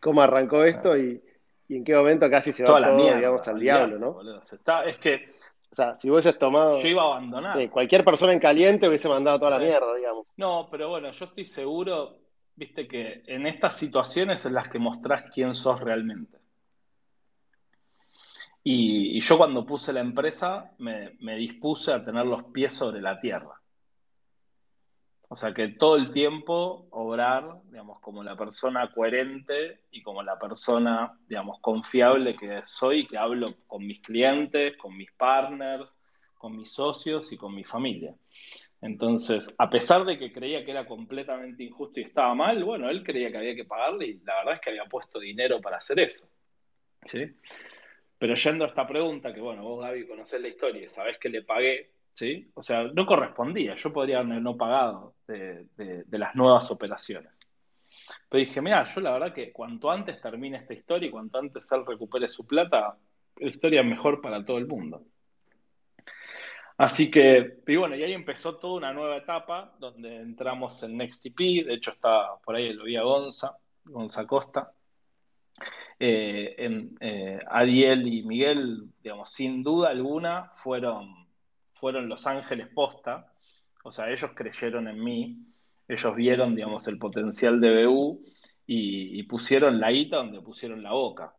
[0.00, 1.20] cómo arrancó esto y,
[1.68, 4.42] en qué momento casi se va todo, digamos, al diablo, ¿no?
[4.84, 5.26] es que.
[5.70, 6.78] O sea, si hubieses tomado.
[6.80, 7.70] Yo iba a abandonar.
[7.70, 10.26] cualquier persona en caliente hubiese mandado toda la mierda, digamos.
[10.36, 12.18] No, pero bueno, yo estoy seguro,
[12.56, 16.36] viste, que en estas situaciones en las que mostrás quién sos realmente.
[18.62, 23.18] Y, yo cuando puse la empresa me, me dispuse a tener los pies sobre la
[23.18, 23.61] tierra.
[25.32, 30.38] O sea, que todo el tiempo obrar, digamos, como la persona coherente y como la
[30.38, 35.88] persona, digamos, confiable que soy, que hablo con mis clientes, con mis partners,
[36.36, 38.14] con mis socios y con mi familia.
[38.82, 43.02] Entonces, a pesar de que creía que era completamente injusto y estaba mal, bueno, él
[43.02, 45.98] creía que había que pagarle y la verdad es que había puesto dinero para hacer
[45.98, 46.28] eso.
[47.06, 47.24] ¿sí?
[48.18, 51.30] Pero yendo a esta pregunta, que bueno, vos Gaby conocés la historia y sabés que
[51.30, 52.50] le pagué, ¿sí?
[52.52, 57.32] O sea, no correspondía, yo podría haber no pagado de, las nuevas operaciones.
[58.28, 61.70] Pero dije, mira, yo la verdad que cuanto antes termine esta historia y cuanto antes
[61.72, 62.96] él recupere su plata,
[63.36, 65.04] la historia mejor para todo el mundo.
[66.78, 71.66] Así que, y bueno, y ahí empezó toda una nueva etapa donde entramos en NextTP,
[71.66, 74.72] de hecho está por ahí lo vi a Gonza, Gonza Costa.
[76.00, 76.56] Eh,
[76.98, 81.22] eh, Ariel y Miguel, digamos, sin duda alguna, fueron
[81.82, 83.31] fueron Los Ángeles posta,
[83.82, 85.38] o sea, ellos creyeron en mí,
[85.88, 88.24] ellos vieron, digamos, el potencial de BU
[88.66, 91.34] y, pusieron la guita donde pusieron la boca.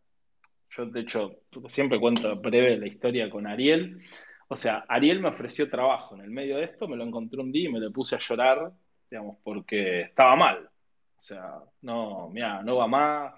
[0.70, 4.00] Yo, de hecho, siempre cuento breve la historia con Ariel.
[4.48, 7.52] O sea, Ariel me ofreció trabajo en el medio de esto, me lo encontré un
[7.52, 8.72] día y me le puse a llorar,
[9.10, 10.70] digamos, porque estaba mal.
[11.18, 13.34] O sea, no, mira, no va más,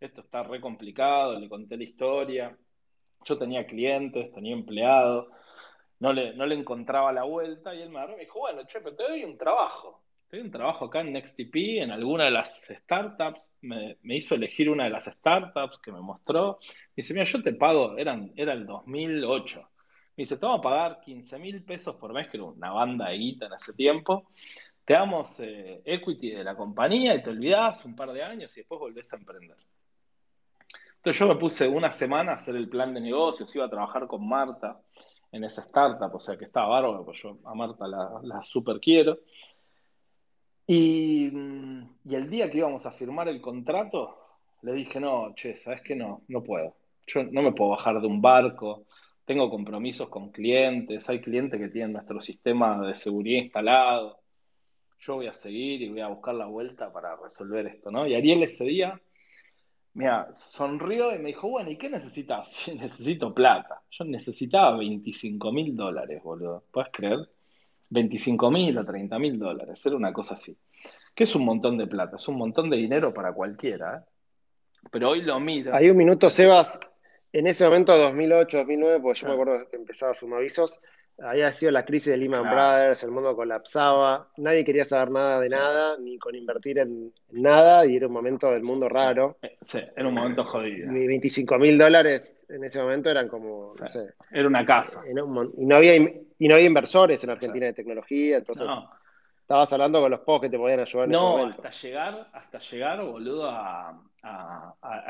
[0.00, 2.56] esto está re complicado, le conté la historia.
[3.24, 5.28] Yo tenía clientes, tenía empleados
[6.02, 8.80] no le, no le encontraba la vuelta y me agarró y me dijo, bueno, che,
[8.80, 10.02] pero te doy un trabajo.
[10.26, 13.54] Te doy un trabajo acá en NextTP, en alguna de las startups.
[13.60, 16.58] Me, hizo elegir una de las startups que me mostró.
[16.60, 19.60] Me dice, mira, yo te pago, eran, era el 2008.
[19.60, 23.10] Me dice, te vamos a pagar 15 mil pesos por mes, que era una banda
[23.10, 24.26] de guita en ese tiempo.
[24.84, 28.60] Te damos eh, equity de la compañía y te olvidás un par de años y
[28.62, 29.56] después volvés a emprender.
[30.96, 34.08] Entonces yo me puse una semana a hacer el plan de negocios, iba a trabajar
[34.08, 34.80] con Marta
[35.32, 39.18] en esa startup, o sea que estaba bárbaro, pues yo a Marta la, super quiero.
[40.66, 41.26] Y,
[42.04, 44.18] y, el día que íbamos a firmar el contrato,
[44.62, 45.96] le dije, no, che, ¿sabes qué?
[45.96, 46.76] No, no puedo.
[47.06, 48.86] Yo no me puedo bajar de un barco,
[49.24, 54.20] tengo compromisos con clientes, hay clientes que tienen nuestro sistema de seguridad instalado.
[55.00, 58.06] Yo voy a seguir y voy a buscar la vuelta para resolver esto, ¿no?
[58.06, 59.00] Y Ariel ese día
[59.94, 62.68] Mira, sonrió y me dijo, bueno, ¿y qué necesitas?
[62.80, 63.82] necesito plata.
[63.90, 66.64] Yo necesitaba 25 mil dólares, boludo.
[66.70, 67.18] ¿Puedes creer?
[67.90, 69.84] 25 mil o 30 mil dólares.
[69.84, 70.56] Era una cosa así.
[71.14, 73.98] Que es un montón de plata, es un montón de dinero para cualquiera.
[73.98, 74.88] ¿eh?
[74.90, 75.74] Pero hoy lo miro.
[75.74, 76.80] Hay un minuto, Sebas.
[77.32, 80.80] En ese momento, 2008, 2009, porque yo me acuerdo que empezaba avisos
[81.18, 85.48] había sido la crisis de Lehman Brothers, el mundo colapsaba, nadie quería saber nada de
[85.48, 89.38] nada, ni con invertir en, nada, y era un momento del mundo raro.
[89.60, 90.90] Sí, era un momento jodido.
[90.90, 94.08] Mi 25 mil dólares en ese momento eran como, no sé.
[94.30, 95.04] Era una casa.
[95.08, 98.66] y, no había, y no había inversores en Argentina de tecnología, entonces
[99.40, 101.62] estabas hablando con los pocos que te podían ayudar en ese momento.
[101.62, 104.02] hasta llegar, hasta llegar, boludo, a,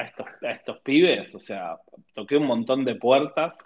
[0.05, 1.77] estos, a estos pibes, o sea,
[2.15, 3.57] toqué un montón de puertas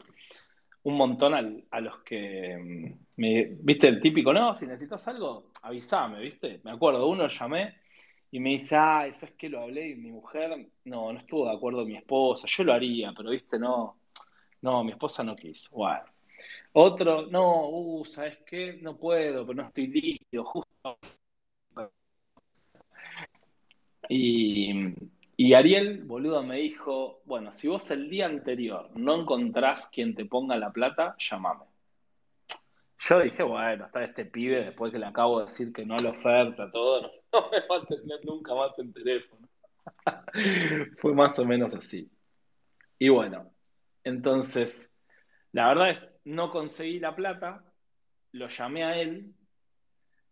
[0.87, 6.21] un montón a los que, mm, me, viste, el típico, no, si necesitas algo, avísame,
[6.21, 6.61] viste.
[6.63, 7.79] Me acuerdo, uno llamé
[8.31, 10.51] y me dice, ah, eso es que lo hablé y mi mujer,
[10.85, 13.99] no, no estuvo de acuerdo mi esposa, yo lo haría, pero viste, no,
[14.63, 15.71] no, mi esposa no quiso.
[15.73, 16.05] Bueno.
[16.73, 18.79] Otro, no, uh, ¿sabes qué?
[18.83, 20.99] No puedo, pero no estoy listo, justo.
[24.09, 24.95] Y,
[25.37, 30.25] y Ariel, boludo, me dijo, bueno, si vos el día anterior no encontrás quien te
[30.25, 31.65] ponga la plata, llamame.
[32.99, 36.11] Yo dije, bueno, está este pibe, después que le acabo de decir que no la
[36.11, 39.47] oferta, todo, no, me va a tener nunca más el teléfono.
[40.99, 42.11] Fue más o menos así.
[42.99, 43.53] Y bueno,
[44.05, 44.91] entonces,
[45.53, 47.63] la verdad es, no conseguí la plata,
[48.33, 49.35] lo llamé a él,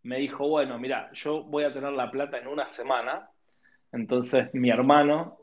[0.02, 3.30] me dijo, bueno, mira, yo voy a tener la plata en una semana,
[3.94, 5.38] entonces mi hermano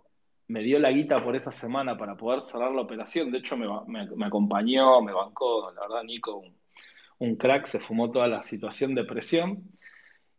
[0.47, 3.31] me dio la guita por esa semana para poder cerrar la operación.
[3.31, 6.43] De hecho, me, acompañó, me bancó, la verdad, Nico,
[7.19, 9.63] un, crack, se fumó toda la situación de presión.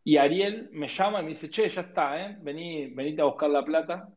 [0.05, 2.37] Y Ariel me llama y me dice, che, ya está, ¿eh?
[2.43, 4.09] Vení, venite a buscar la plata.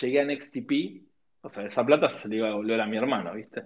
[0.00, 1.02] Llegué a NXTP,
[1.42, 3.64] o sea, esa plata se le iba a devolver a mi hermano, ¿viste?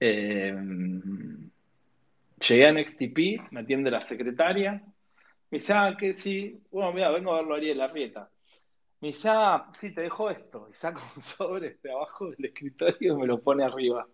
[0.00, 0.54] Eh,
[2.46, 4.82] llegué a NXTP, me atiende la secretaria,
[5.70, 8.30] ah, que sí, bueno, mira, vengo a verlo a Ariel Arrieta.
[9.24, 10.68] Ah, sí, te dejo esto.
[10.70, 14.06] Y saco un sobre de abajo del escritorio y me lo pone arriba.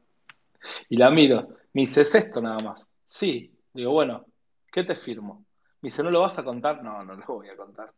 [0.88, 1.48] Y la miro.
[1.74, 2.88] Me dice, ¿es esto nada más?
[3.04, 3.54] Sí.
[3.72, 4.24] Digo, bueno,
[4.72, 5.44] ¿qué te firmo?
[5.80, 6.82] Me dice, ¿no lo vas a contar?
[6.82, 7.92] No, no lo voy a contar.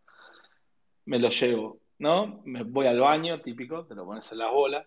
[1.07, 2.43] Me lo llevo, ¿no?
[2.45, 4.85] Me voy al baño, típico, te lo pones en la bola.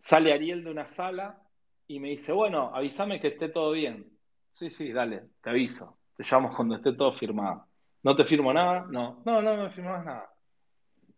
[0.00, 1.42] Sale Ariel de una sala
[1.86, 4.10] y me dice, bueno, avísame que esté todo bien.
[4.50, 5.98] Sí, sí, dale, te aviso.
[6.16, 7.66] Te llamo cuando esté todo firmado.
[8.02, 8.86] ¿No te firmo nada?
[8.88, 10.32] No, no, no me firmas nada.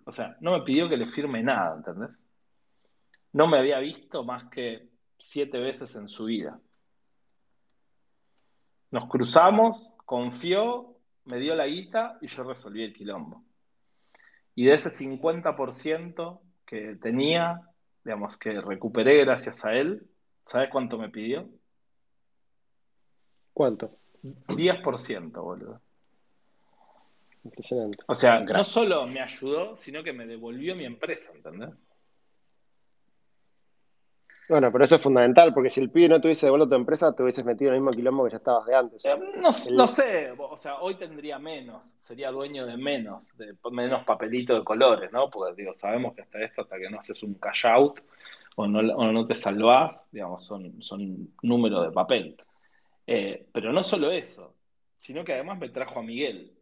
[0.05, 2.11] O sea, no me pidió que le firme nada, ¿entendés?
[3.33, 6.61] No me había visto más que siete veces en su vida.
[8.91, 13.43] Nos cruzamos, confió, me dio la guita y yo resolví el quilombo.
[14.55, 17.61] Y de ese 50% que tenía,
[18.05, 20.07] digamos, que recuperé gracias a él,
[20.45, 21.49] ¿sabes cuánto me pidió?
[23.53, 23.97] ¿Cuánto?
[24.49, 25.81] 10%, boludo.
[27.45, 27.99] Impresionante.
[28.07, 31.71] O sea, no solo me ayudó, sino que me devolvió mi empresa, ¿entendés?
[34.49, 37.23] Bueno, pero eso es fundamental, porque si el pibe no tuviese devuelto tu empresa, te
[37.23, 39.05] hubieses metido en el mismo quilombo que ya estabas de antes.
[39.05, 39.53] Eh, no,
[39.87, 45.11] sé, o sea, hoy tendría menos, sería dueño de menos, de menos papelito de colores,
[45.13, 45.31] ¿no?
[45.31, 48.01] Porque digo, sabemos que hasta esto, hasta que no haces un cash out
[48.57, 52.37] o no, o no te salvás, digamos, son, son números de papel.
[53.07, 54.57] Eh, pero no solo eso,
[54.97, 56.53] sino que además me trajo a Miguel.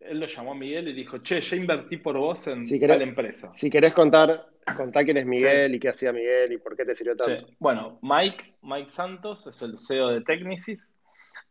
[0.00, 3.52] Él lo llamó a Miguel y dijo, che, ya invertí por vos en tal empresa.
[3.52, 6.94] Si querés contar, contar quién es Miguel y qué hacía Miguel y por qué te
[6.94, 7.46] sirvió tanto.
[7.58, 10.94] Bueno, Mike, Mike Santos es el CEO de Technicis.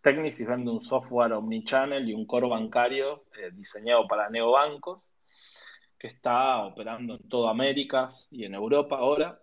[0.02, 5.13] Technicis vende un software omnichannel y un core bancario eh, diseñado para neobancos
[5.97, 9.39] que está operando en toda América y en Europa ahora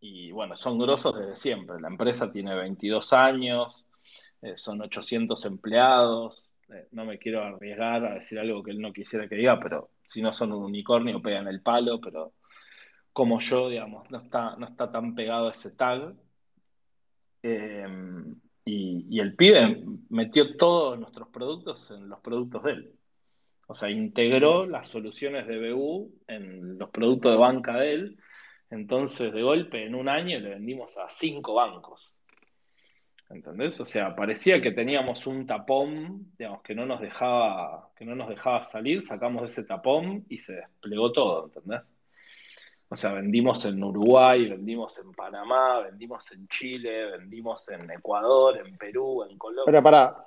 [0.00, 1.80] y bueno, son grosos desde siempre.
[1.80, 3.86] La empresa tiene 22 años,
[4.40, 6.50] eh, son 800 empleados.
[6.70, 9.90] Eh, no me quiero arriesgar a decir algo que él no quisiera que diga, pero
[10.06, 12.32] si no son un unicornio, pegan el palo, pero
[13.12, 16.14] como yo, digamos, no está, no está tan pegado a ese tag.
[17.42, 22.92] Em, y, y, el pibe metió todos nuestros productos en los productos de él.
[23.66, 28.18] O sea, integró las soluciones de BU en los productos de banca de él
[28.70, 32.20] entonces, de golpe, en un año le vendimos a cinco bancos.
[33.28, 33.80] ¿Entendés?
[33.80, 38.28] O sea, parecía que teníamos un tapón, digamos, que no nos dejaba, que no nos
[38.28, 41.82] dejaba salir, sacamos ese tapón y se desplegó todo, ¿entendés?
[42.92, 48.76] O sea, vendimos en Uruguay, vendimos en Panamá, vendimos en Chile, vendimos en Ecuador, en
[48.76, 49.62] Perú, en Colombia.
[49.64, 50.26] Pero para,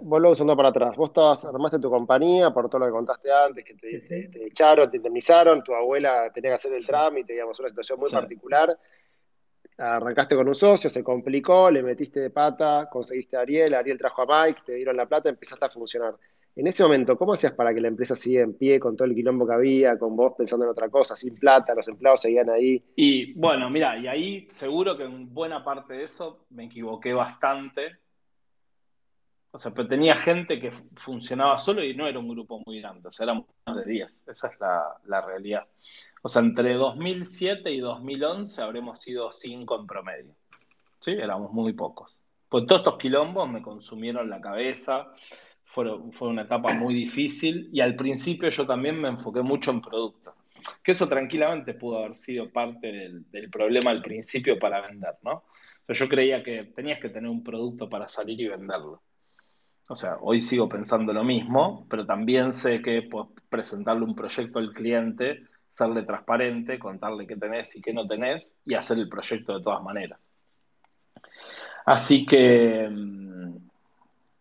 [0.00, 0.96] vuelvo usando para atrás.
[0.96, 4.96] Vos estabas, armaste tu compañía por todo lo que contaste antes, que te, echaron, te
[4.96, 8.78] indemnizaron, tu abuela tenía que hacer el trámite, digamos, una situación muy particular.
[9.76, 14.22] Arrancaste con un socio, se complicó, le metiste de pata, conseguiste a Ariel, Ariel trajo
[14.22, 16.14] a Mike, te dieron la plata, empezaste a funcionar.
[16.56, 19.14] En ese momento, ¿cómo hacías para que la empresa siga en pie con todo el
[19.14, 22.82] quilombo que había, con vos pensando en otra cosa, sin plata, los empleados seguían ahí?
[22.96, 27.98] Y bueno, mira, y ahí seguro que en buena parte de eso me equivoqué bastante.
[29.52, 33.08] O sea, pero tenía gente que funcionaba solo y no era un grupo muy grande,
[33.08, 35.66] o sea, éramos más de 10, esa es la, realidad.
[36.22, 40.34] O sea, entre 2007 y 2011 habremos sido 5 en promedio.
[41.00, 41.12] ¿Sí?
[41.12, 42.18] Éramos muy pocos.
[42.48, 45.08] Pues todos estos quilombos me consumieron la cabeza,
[45.70, 45.86] fue,
[46.20, 50.34] una etapa muy difícil y al principio yo también me enfoqué mucho en producto.
[50.82, 55.44] Que eso tranquilamente pudo haber sido parte del, problema al principio para vender, ¿no?
[55.88, 59.02] yo creía que tenías que tener un producto para salir y venderlo.
[59.88, 64.60] O sea, hoy sigo pensando lo mismo, pero también sé que puedes presentarle un proyecto
[64.60, 69.58] al cliente, serle transparente, contarle qué tenés y qué no tenés y hacer el proyecto
[69.58, 70.20] de todas maneras.
[71.86, 73.49] Así que mm,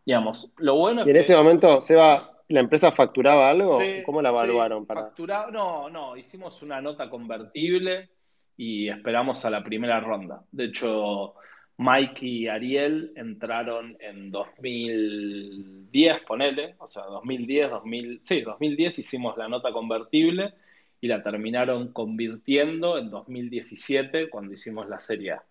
[0.06, 3.80] Digamos, lo bueno y en ese momento, Seba, ¿la empresa facturaba algo?
[4.06, 4.86] ¿Cómo la evaluaron?
[4.86, 5.12] para...
[5.52, 8.10] no, no, hicimos una nota convertible
[8.58, 10.44] y esperamos a la primera ronda.
[10.52, 11.36] De hecho,
[11.78, 19.48] Mike y Ariel entraron en 2010, ponele, o sea, 2010, 2000, sí, 2010 hicimos la
[19.48, 20.54] nota convertible
[21.00, 25.44] y la terminaron convirtiendo en 2017 cuando hicimos la serie A.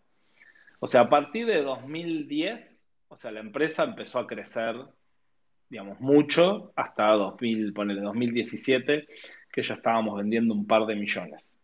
[0.80, 2.77] O sea, a partir de 2010
[3.08, 4.76] o sea, la empresa empezó a crecer,
[5.68, 9.06] digamos, mucho hasta 2000, ponele, 2017,
[9.50, 11.58] que ya estábamos vendiendo un par de millones.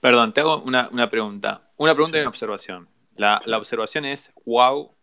[0.00, 1.70] Perdón, te hago una, pregunta.
[1.76, 2.88] Una pregunta y una observación.
[3.16, 4.94] La, observación es, wow,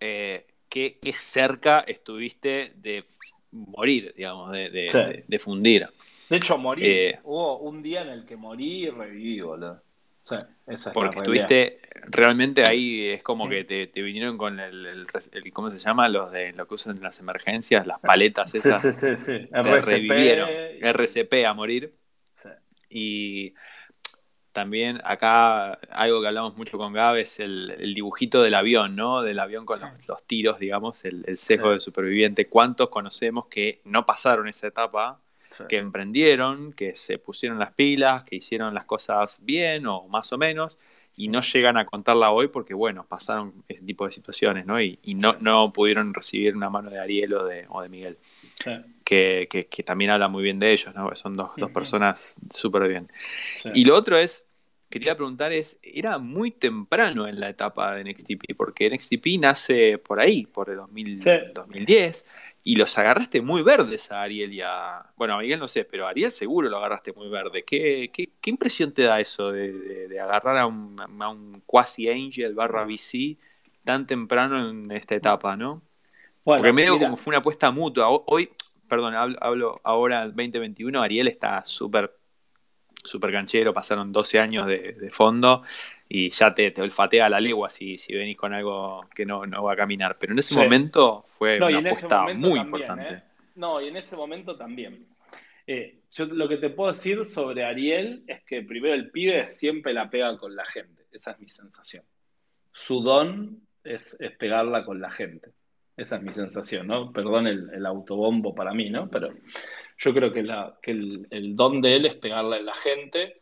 [0.00, 3.04] eh, qué, cerca estuviste de
[3.50, 5.88] morir, digamos, de, fundir.
[6.28, 6.82] De hecho, morí.
[6.84, 9.82] Eh, hubo un día en el que morí y reviví, boludo.
[10.94, 15.06] Porque estuviste realmente ahí, es como que te, vinieron con el,
[15.52, 16.08] ¿cómo se llama?
[16.08, 18.80] Los de lo que usan en las emergencias, las paletas esas.
[18.80, 19.48] Sí, sí, sí.
[19.52, 20.48] revivieron.
[20.80, 21.94] RCP a morir.
[22.88, 23.54] Y
[24.52, 29.22] también acá algo que hablamos mucho con Gabe es el, dibujito del avión, ¿no?
[29.22, 32.48] Del avión con los, tiros, digamos, el, el sesgo de superviviente.
[32.48, 35.20] ¿Cuántos conocemos que no pasaron esa etapa?
[35.68, 40.38] Que emprendieron, que se pusieron las pilas, que hicieron las cosas bien o más o
[40.38, 40.78] menos,
[41.16, 44.80] y no llegan a contarla hoy porque, bueno, pasaron ese tipo de situaciones, ¿no?
[44.80, 48.18] Y, no, no pudieron recibir una mano de Ariel o de, o de Miguel.
[49.04, 51.14] Que, que, también habla muy bien de ellos, ¿no?
[51.14, 53.10] Son dos, dos personas súper bien.
[53.74, 54.46] Y lo otro es,
[54.88, 60.18] quería preguntar es, era muy temprano en la etapa de NXTP, porque NXTP nace por
[60.18, 62.24] ahí, por el 2010,
[62.64, 65.04] y los agarraste muy verdes a Ariel y a.
[65.16, 67.64] Bueno, a Miguel no sé, pero a Ariel seguro lo agarraste muy verde.
[67.64, 72.84] ¿Qué, qué, impresión te da eso de, agarrar a un, a un quasi angel barra
[72.84, 73.36] VC
[73.82, 75.82] tan temprano en esta etapa, no?
[76.44, 78.06] Porque medio como fue una apuesta mutua.
[78.26, 78.50] Hoy,
[78.88, 82.16] perdón, hablo, ahora 2021, Ariel está súper
[83.04, 85.64] súper canchero, pasaron 12 años de, de fondo
[86.14, 89.72] y ya te, te, olfatea la legua si, si venís con algo que no, va
[89.72, 90.18] a caminar.
[90.20, 93.14] Pero en ese momento fue una apuesta muy importante.
[93.14, 93.22] ¿eh?
[93.54, 95.06] No, y en ese momento también.
[95.66, 99.94] Eh, yo lo que te puedo decir sobre Ariel es que primero el pibe siempre
[99.94, 101.06] la pega con la gente.
[101.10, 102.04] Esa es mi sensación.
[102.72, 105.48] Su don es, pegarla con la gente.
[105.96, 107.10] Esa es mi sensación, ¿no?
[107.10, 109.08] Perdón el, autobombo para mí, ¿no?
[109.08, 109.30] Pero
[109.96, 113.40] yo creo que, la, que el, el, don de él es pegarla en la gente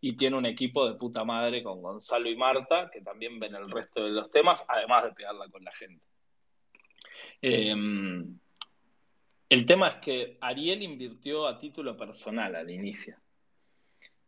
[0.00, 3.70] y tiene un equipo de puta madre con Gonzalo y Marta, que también ven el
[3.70, 6.04] resto de los temas, además de pegarla con la gente.
[7.40, 8.38] Em,
[9.48, 13.16] el tema es que Ariel invirtió a título personal al inicio.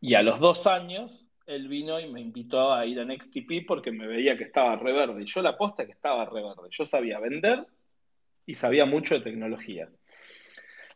[0.00, 3.90] Y a los dos años, él vino y me invitó a ir a NextTP porque
[3.90, 5.22] me veía que estaba re verde.
[5.22, 6.68] Y yo la aposta que estaba re verde.
[6.70, 7.66] Yo sabía vender
[8.44, 9.88] y sabía mucho de tecnología.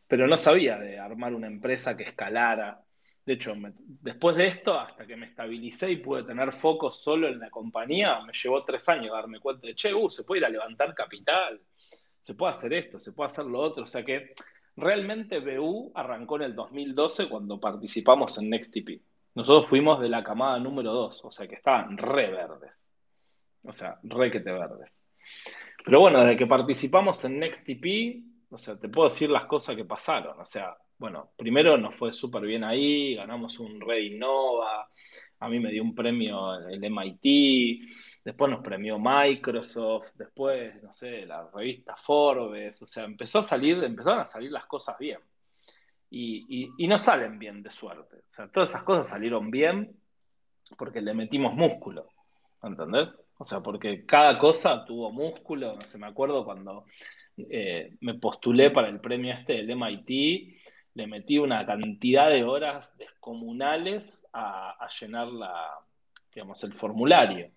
[0.06, 2.82] Pero no sabía de armar una empresa que escalara,
[3.28, 7.38] de hecho, después de esto, hasta que me estabilicé y pude tener foco solo en
[7.38, 10.48] la compañía, me llevó tres años darme cuenta de, che, uh, se puede ir a
[10.48, 11.60] levantar capital,
[12.22, 13.82] se puede hacer esto, se puede hacer lo otro.
[13.82, 14.32] O sea que
[14.76, 19.02] realmente BU arrancó en el 2012 cuando participamos en NextTP.
[19.34, 22.82] Nosotros fuimos de la camada número 2, o sea que estaban re verdes.
[23.62, 24.98] O sea, re que te verdes.
[25.84, 29.84] Pero bueno, desde que participamos en NextTP, o sea, te puedo decir las cosas que
[29.84, 30.40] pasaron.
[30.40, 34.88] O sea, bueno, primero nos fue súper bien ahí, ganamos un Red Innova,
[35.38, 37.88] a mí me dio un premio el MIT,
[38.24, 43.82] después nos premió Microsoft, después, no sé, la revista Forbes, o sea, empezó a salir,
[43.84, 45.20] empezaron a salir las cosas bien.
[46.10, 48.16] Y, y no salen bien de suerte.
[48.16, 49.94] O sea, todas esas cosas salieron bien
[50.76, 52.08] porque le metimos músculo,
[52.62, 53.18] ¿entendés?
[53.38, 56.86] O sea, porque cada cosa tuvo músculo, no sé, me acuerdo cuando
[57.36, 60.58] eh, me postulé para el premio este del MIT,
[60.94, 65.78] le metí una cantidad de horas descomunales a, llenar la,
[66.34, 67.50] digamos, el formulario.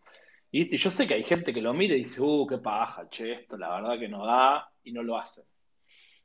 [0.52, 3.32] Y yo sé que hay gente que lo mira y dice, uh, qué paja, che,
[3.32, 5.44] esto la verdad que no da, y no lo hace.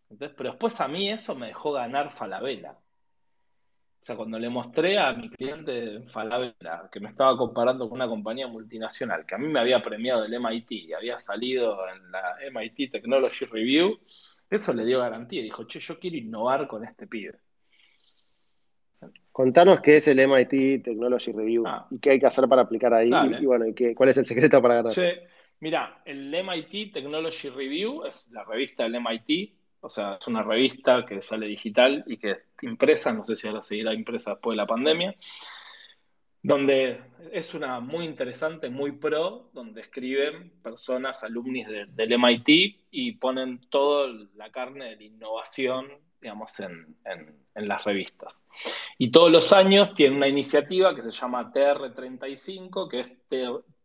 [0.08, 2.72] Entonces, pero después a mí eso me dejó ganar Falabella.
[2.72, 8.08] O sea, cuando le mostré a mi cliente Falabella, que me estaba comparando con una
[8.08, 12.36] compañía multinacional, que a mí me había premiado el MIT y había salido en la
[12.52, 13.98] MIT Technology Review,
[14.50, 15.42] eso le dio garantía.
[15.42, 17.38] Dijo, che, yo quiero innovar con este pibe.
[19.30, 21.86] Contanos qué es el MIT Technology Review ah.
[21.90, 24.62] y qué hay que hacer para aplicar ahí y, bueno, y cuál es el secreto
[24.62, 24.92] para ganar.
[24.92, 25.26] Che,
[25.60, 31.04] mira, el MIT Technology Review es la revista del MIT o sea, es una revista
[31.06, 34.56] que sale digital y que es impresa, no sé si ahora seguirá impresa después de
[34.56, 35.14] la pandemia,
[36.46, 37.00] donde
[37.32, 44.12] es una muy interesante, muy pro, donde escriben personas, alumnis del MIT y ponen toda
[44.36, 45.88] la carne de la innovación,
[46.20, 46.96] digamos, en,
[47.56, 48.44] las revistas.
[48.96, 53.12] Y todos los años tiene una iniciativa que se llama TR35, que es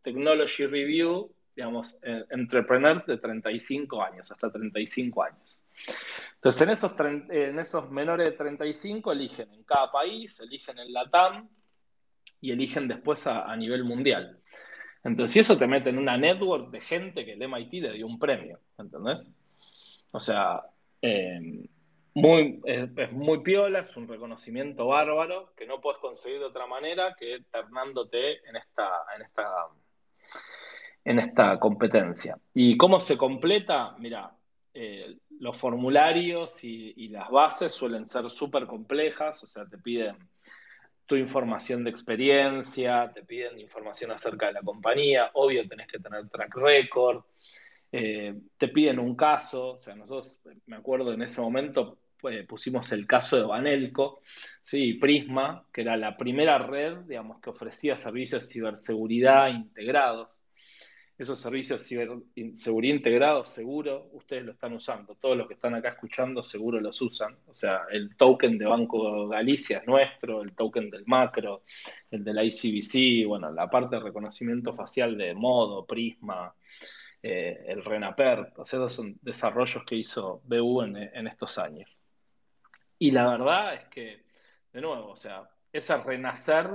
[0.02, 5.62] Technology Review digamos, eh, entrepreneurs de 35 años, hasta 35 años.
[6.36, 11.50] Entonces, en esos, en esos menores de 35 eligen en cada país, eligen en LATAM
[12.42, 14.38] y eligen después a, nivel mundial.
[15.02, 18.06] Entonces, si eso te mete en una network de gente que el MIT le dio
[18.06, 19.30] un premio, ¿entendés?
[20.10, 20.62] O sea,
[21.00, 21.66] eh,
[22.14, 27.16] muy, es, muy piola, es un reconocimiento bárbaro que no puedes conseguir de otra manera
[27.18, 29.46] que ternándote en esta, en esta
[31.04, 32.38] en esta competencia.
[32.54, 33.96] ¿Y cómo se completa?
[33.98, 34.36] Mira,
[34.74, 40.16] eh, los formularios y, las bases suelen ser súper complejas, o sea, te piden
[41.12, 46.26] tu información de experiencia, te piden información acerca de la compañía, obvio tenés que tener
[46.30, 47.22] track record,
[47.92, 52.90] eh, te piden un caso, o sea, nosotros, me acuerdo en ese momento, pues, pusimos
[52.92, 54.22] el caso de Banelco,
[54.62, 54.94] ¿sí?
[54.94, 60.41] Prisma, que era la primera red, digamos, que ofrecía servicios de ciberseguridad integrados
[61.22, 62.22] esos servicios de
[62.54, 65.14] seguridad integrados, seguro, ustedes lo están usando.
[65.14, 67.36] Todos los que están acá escuchando, seguro los usan.
[67.46, 71.62] O sea, el token de Banco Galicia es nuestro, el token del macro,
[72.10, 76.54] el de la ICBC, bueno, la parte de reconocimiento facial de Modo, Prisma,
[77.22, 78.52] eh, el RENAPER.
[78.56, 82.00] O sea, esos son desarrollos que hizo BU en, en estos años.
[82.98, 84.24] Y la verdad es que,
[84.72, 86.68] de nuevo, o sea, ese renacer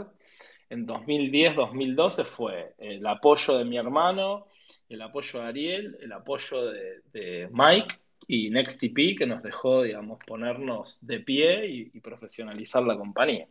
[0.69, 4.47] en 2010, 2012 fue el apoyo de mi hermano,
[4.89, 6.71] el apoyo de Ariel, el apoyo
[7.11, 7.95] de, Mike
[8.27, 13.47] y NextTP que nos dejó, digamos, ponernos de pie y, profesionalizar la compañía.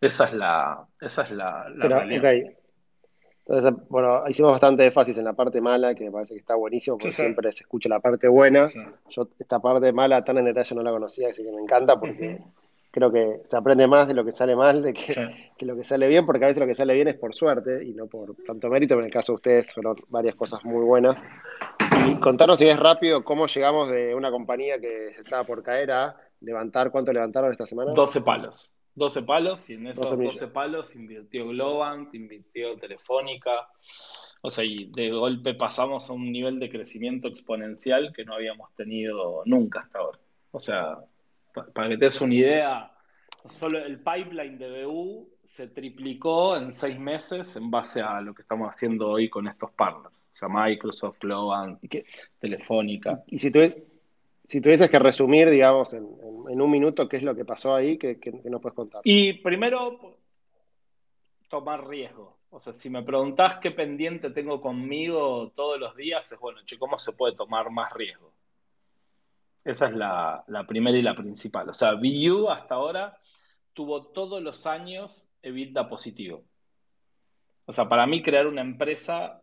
[0.00, 2.54] Esa es la, esa es la, realidad.
[3.46, 6.98] Entonces, bueno, hicimos bastante énfasis en la parte mala, que me parece que está buenísimo,
[6.98, 8.68] porque siempre se escucha la parte buena.
[9.08, 12.40] Yo esta parte mala tan en detalle no la conocía, así que me encanta porque
[12.90, 16.08] creo que se aprende más de lo que sale mal de que, lo que sale
[16.08, 18.68] bien, porque a veces lo que sale bien es por suerte y no por tanto
[18.68, 18.94] mérito.
[18.94, 21.24] En el caso de ustedes fueron varias cosas muy buenas.
[22.08, 26.16] Y contanos si es rápido cómo llegamos de una compañía que estaba por caer a
[26.40, 27.92] levantar, ¿cuánto levantaron esta semana?
[27.94, 28.72] 12 palos.
[28.94, 33.68] 12 palos y en esos 12, palos invirtió Globant, invirtió Telefónica.
[34.42, 38.74] O sea, y de golpe pasamos a un nivel de crecimiento exponencial que no habíamos
[38.74, 40.18] tenido nunca hasta ahora.
[40.50, 40.98] O sea,
[41.52, 42.92] para que te des una idea,
[43.46, 48.42] solo el pipeline de BU se triplicó en seis meses en base a lo que
[48.42, 51.80] estamos haciendo hoy con estos partners, o sea, Microsoft, Globant,
[52.38, 53.24] Telefónica.
[53.26, 53.50] Y si,
[54.44, 58.18] si tuvieses que resumir, digamos, en, un minuto qué es lo que pasó ahí, ¿qué,
[58.44, 59.00] nos puedes contar?
[59.04, 60.18] Y primero,
[61.48, 62.38] tomar riesgo.
[62.50, 66.78] O sea, si me preguntás qué pendiente tengo conmigo todos los días, es bueno, che,
[66.78, 68.29] ¿cómo se puede tomar más riesgo?
[69.64, 71.68] Esa es la, primera y la principal.
[71.68, 73.18] O sea, VU hasta ahora
[73.74, 76.44] tuvo todos los años EBITDA positivo.
[77.66, 79.42] O sea, para mí crear una empresa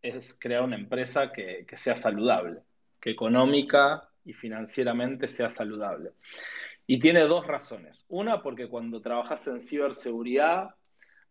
[0.00, 2.62] es crear una empresa que, sea saludable,
[3.00, 6.12] que económica y financieramente sea saludable.
[6.86, 8.04] Y tiene dos razones.
[8.08, 10.74] Una, porque cuando trabajas en ciberseguridad,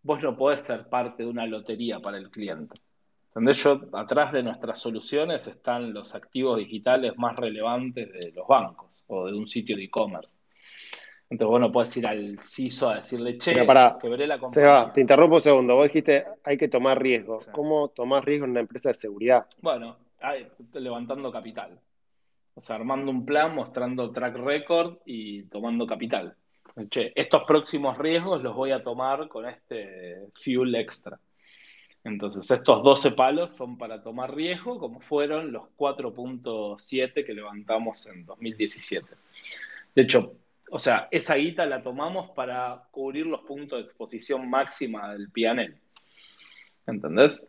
[0.03, 2.79] vos no podés ser parte de una lotería para el cliente.
[3.31, 3.63] ¿Entendés?
[3.63, 9.27] Yo, atrás de nuestras soluciones están los activos digitales más relevantes de los bancos o
[9.27, 10.37] de un sitio de e-commerce.
[11.29, 14.53] Entonces, bueno, puedes ir al CISO a decirle, che, Pero para, que veré la compañía.
[14.53, 15.75] Seba, te interrumpo un segundo.
[15.75, 17.39] Vos dijiste hay que tomar riesgo.
[17.39, 17.49] Sí.
[17.53, 19.47] ¿Cómo tomás riesgo en una empresa de seguridad?
[19.61, 19.95] Bueno,
[20.73, 21.79] levantando capital.
[22.53, 26.35] O sea, armando un plan, mostrando track record y tomando capital.
[26.89, 31.17] Che, estos próximos riesgos los voy a tomar con este fuel extra.
[32.03, 38.25] Entonces, estos 12 palos son para tomar riesgo, como fueron los 4.7 que levantamos en
[38.25, 39.07] 2017.
[39.93, 40.33] De hecho,
[40.71, 45.77] o sea, esa guita la tomamos para cubrir los puntos de exposición máxima del PNL.
[46.87, 47.43] ¿Entendés?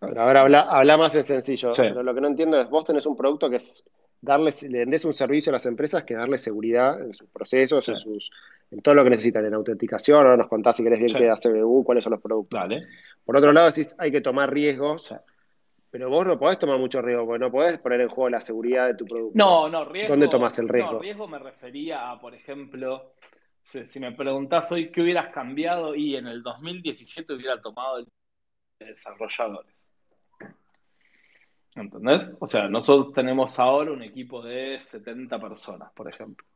[0.00, 1.70] Ahora habla, habla más en sencillo.
[1.70, 1.82] Sí.
[1.82, 3.84] Pero lo que no entiendo es, vos tenés un producto que es
[4.20, 7.92] darles, le vendés un servicio a las empresas que darle seguridad en sus procesos, Sí.
[7.92, 8.30] en sus,
[8.74, 11.16] en todo lo que necesitan, en autenticación, ahora nos contás si querés bien Sí.
[11.18, 12.58] qué hace BU, cuáles son los productos.
[12.58, 12.86] Dale.
[13.24, 15.14] Por otro lado, decís, hay que tomar riesgos, Sí.
[15.90, 18.88] pero vos no podés tomar mucho riesgo, porque no podés poner en juego la seguridad
[18.88, 19.32] de tu producto.
[19.38, 20.10] No, no, riesgo.
[20.14, 20.94] ¿Dónde tomás el riesgo?
[20.94, 23.14] No, riesgo me refería a, por ejemplo,
[23.62, 28.08] si, si me preguntás hoy qué hubieras cambiado y en el 2017 hubiera tomado el
[28.80, 29.86] de desarrolladores.
[31.76, 32.36] ¿Entendés?
[32.40, 36.46] O sea, nosotros tenemos ahora un equipo de 70 personas, por ejemplo.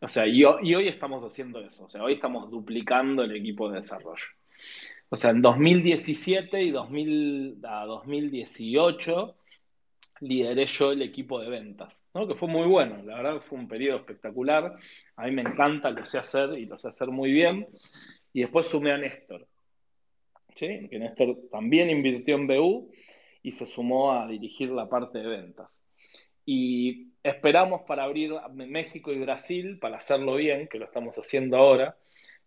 [0.00, 1.84] O sea, y, ho- y hoy estamos haciendo eso.
[1.84, 4.26] O sea, hoy estamos duplicando el equipo de desarrollo.
[5.08, 9.36] O sea, en 2017 y 2000 a 2018
[10.20, 12.26] lideré yo el equipo de ventas, ¿no?
[12.26, 14.76] Que fue muy bueno, la verdad fue un periodo espectacular.
[15.16, 17.68] A mí me encanta, lo sé hacer y lo sé hacer muy bien.
[18.32, 19.46] Y después sumé a Néstor,
[20.54, 20.88] ¿sí?
[20.90, 22.90] Que Néstor también invirtió en BU
[23.42, 25.68] y se sumó a dirigir la parte de ventas.
[26.44, 31.96] Y esperamos para abrir México y Brasil para hacerlo bien, que lo estamos haciendo ahora,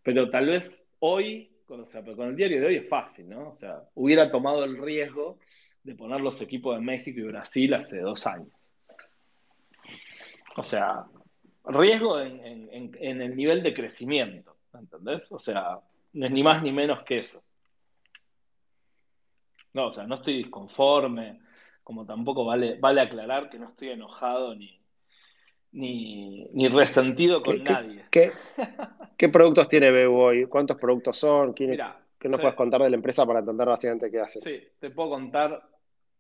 [0.04, 1.86] pero tal vez hoy, con
[2.28, 3.50] el diario de hoy es fácil, ¿no?
[3.50, 5.40] O sea, hubiera tomado el riesgo
[5.84, 8.76] de poner los equipos de México y Brasil hace dos años.
[10.58, 11.06] O sea,
[11.66, 15.32] riesgo en el nivel de crecimiento, ¿entendés?
[15.32, 15.80] O sea,
[16.14, 17.44] no es ni más ni menos que eso.
[19.74, 21.40] No, o sea, no estoy disconforme,
[21.84, 24.80] como tampoco vale, vale aclarar que no estoy enojado ni,
[25.72, 28.06] ni, ni resentido con ¿Qué, qué- nadie.
[28.12, 28.32] qué-
[29.18, 30.46] qué productos tiene BU hoy?
[30.46, 31.54] ¿Cuántos productos son?
[31.54, 34.40] ¿Quién- Mira, ¿Qué nos puedes contar de la empresa para entender básicamente qué hace?
[34.42, 35.68] Sí, te puedo contar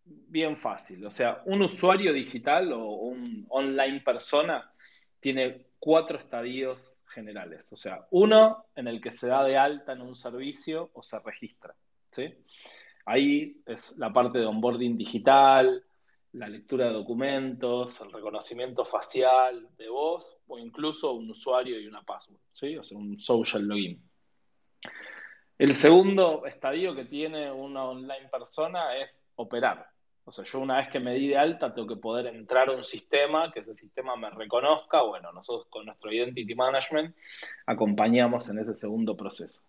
[0.03, 1.05] bien fácil.
[1.05, 4.71] O sea, un usuario digital o un online persona
[5.19, 7.71] tiene cuatro estadios generales.
[7.71, 11.19] O sea, uno en el que se da de alta en un servicio o se
[11.19, 11.75] registra.
[12.09, 12.33] ¿sí?
[13.05, 15.83] Ahí es la parte de onboarding digital,
[16.33, 22.03] la lectura de documentos, el reconocimiento facial de voz o incluso un usuario y una
[22.03, 22.39] password.
[22.53, 22.77] ¿sí?
[22.77, 24.01] O sea, un social login.
[25.57, 29.87] El segundo estadio que tiene una online persona es operar.
[30.23, 32.73] O sea, yo una vez que me di de alta tengo que poder entrar a
[32.73, 35.01] un sistema, que ese sistema me reconozca.
[35.01, 37.15] Bueno, nosotros con nuestro Identity Management
[37.65, 39.63] acompañamos en ese segundo proceso.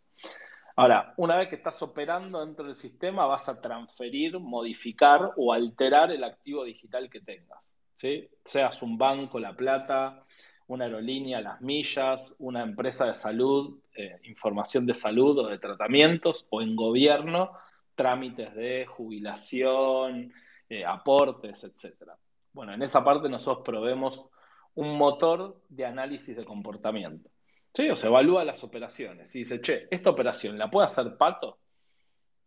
[0.77, 6.11] Ahora, una vez que estás operando dentro del sistema, vas a transferir, modificar o alterar
[6.11, 7.75] el activo digital que tengas.
[7.95, 8.29] ¿sí?
[8.45, 10.25] Seas un banco, la plata,
[10.69, 16.47] una aerolínea, las millas, una empresa de salud, eh, información de salud o de tratamientos,
[16.49, 17.53] o en gobierno,
[17.95, 20.33] trámites de jubilación,
[20.69, 22.13] eh, aportes, etc.
[22.53, 24.27] Bueno, en esa parte nosotros proveemos
[24.75, 27.29] un motor de análisis de comportamiento.
[27.75, 27.89] ¿Sí?
[27.89, 31.59] O se evalúa las operaciones y dice, che, ¿esta operación la puede hacer Pato?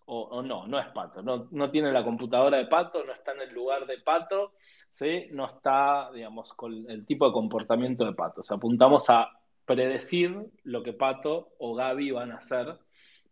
[0.07, 3.41] O, no, no es Pato, no, no, tiene la computadora de Pato, no está en
[3.41, 4.53] el lugar de Pato,
[4.91, 5.29] ¿sí?
[5.31, 8.41] no está, digamos, con el tipo de comportamiento de Pato.
[8.41, 9.31] O sea, apuntamos a
[9.65, 12.77] predecir lo que Pato o Gaby van a hacer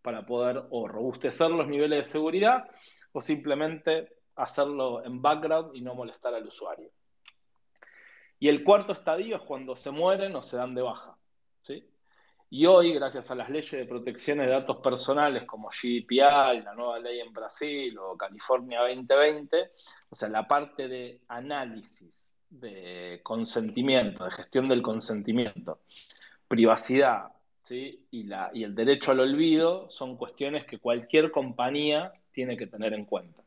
[0.02, 2.68] para poder o robustecer los niveles de seguridad
[3.12, 6.90] o simplemente hacerlo en background y no molestar al usuario.
[8.40, 11.18] Y el cuarto estadio es cuando se mueren o se dan de baja.
[11.64, 11.84] ¿Sí?
[12.50, 17.00] Y hoy, gracias a las leyes de protección de datos personales como GDPR, la nueva
[17.00, 19.72] ley en Brasil o California 2020,
[20.10, 25.80] o sea, la parte de análisis, de consentimiento, de gestión del consentimiento,
[26.48, 27.30] privacidad
[27.64, 28.06] ¿sí?
[28.12, 32.94] y, la, y el derecho al olvido son cuestiones que cualquier compañía tiene que tener
[32.94, 33.42] en cuenta.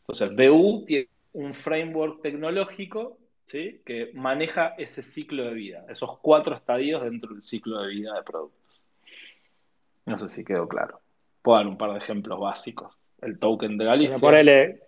[0.00, 3.80] Entonces, BU tiene un framework tecnológico ¿sí?
[3.84, 8.22] que maneja ese ciclo de vida, esos cuatro estadios dentro del ciclo de vida de
[8.22, 8.84] productos.
[10.04, 11.00] No sé si quedó claro.
[11.40, 12.94] Puedo dar un par de ejemplos básicos.
[13.22, 14.18] El token de Galicia.
[14.18, 14.82] Bueno, ponele,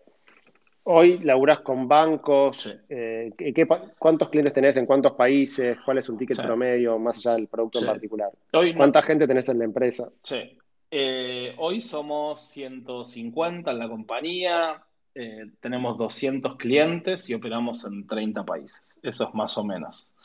[0.84, 2.72] hoy laburás con bancos, sí.
[2.90, 3.66] eh, ¿qué,
[3.98, 5.78] ¿cuántos clientes tenés en cuántos países?
[5.82, 6.42] ¿Cuál es un ticket sí.
[6.42, 7.86] promedio más allá del producto sí.
[7.86, 8.30] en particular?
[8.52, 9.06] Hoy ¿Cuánta no...
[9.06, 10.10] gente tenés en la empresa?
[10.22, 10.58] Sí.
[10.90, 14.84] Eh, hoy somos 150 en la compañía,
[15.14, 19.00] eh, tenemos 200 clientes y operamos en 30 países.
[19.02, 20.16] Eso es más o menos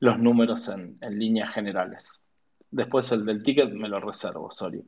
[0.00, 2.24] los números en, líneas generales.
[2.70, 4.82] Después el del ticket me lo reservo, sorry.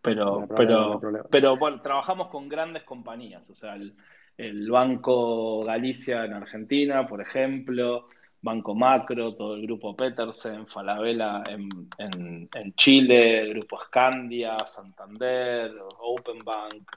[0.00, 1.00] Pero, pero,
[1.30, 3.94] pero bueno, trabajamos con grandes compañías, o sea, el,
[4.36, 8.08] el Banco Galicia en Argentina, por ejemplo,
[8.42, 16.90] Banco Macro, todo el grupo Petersen, Falabella en, en, Chile, Grupo Scandia, Santander, Open Bank,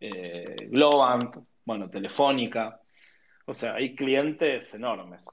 [0.00, 2.80] eh, Globant, bueno, Telefónica.
[3.46, 5.24] O sea, hay clientes enormes,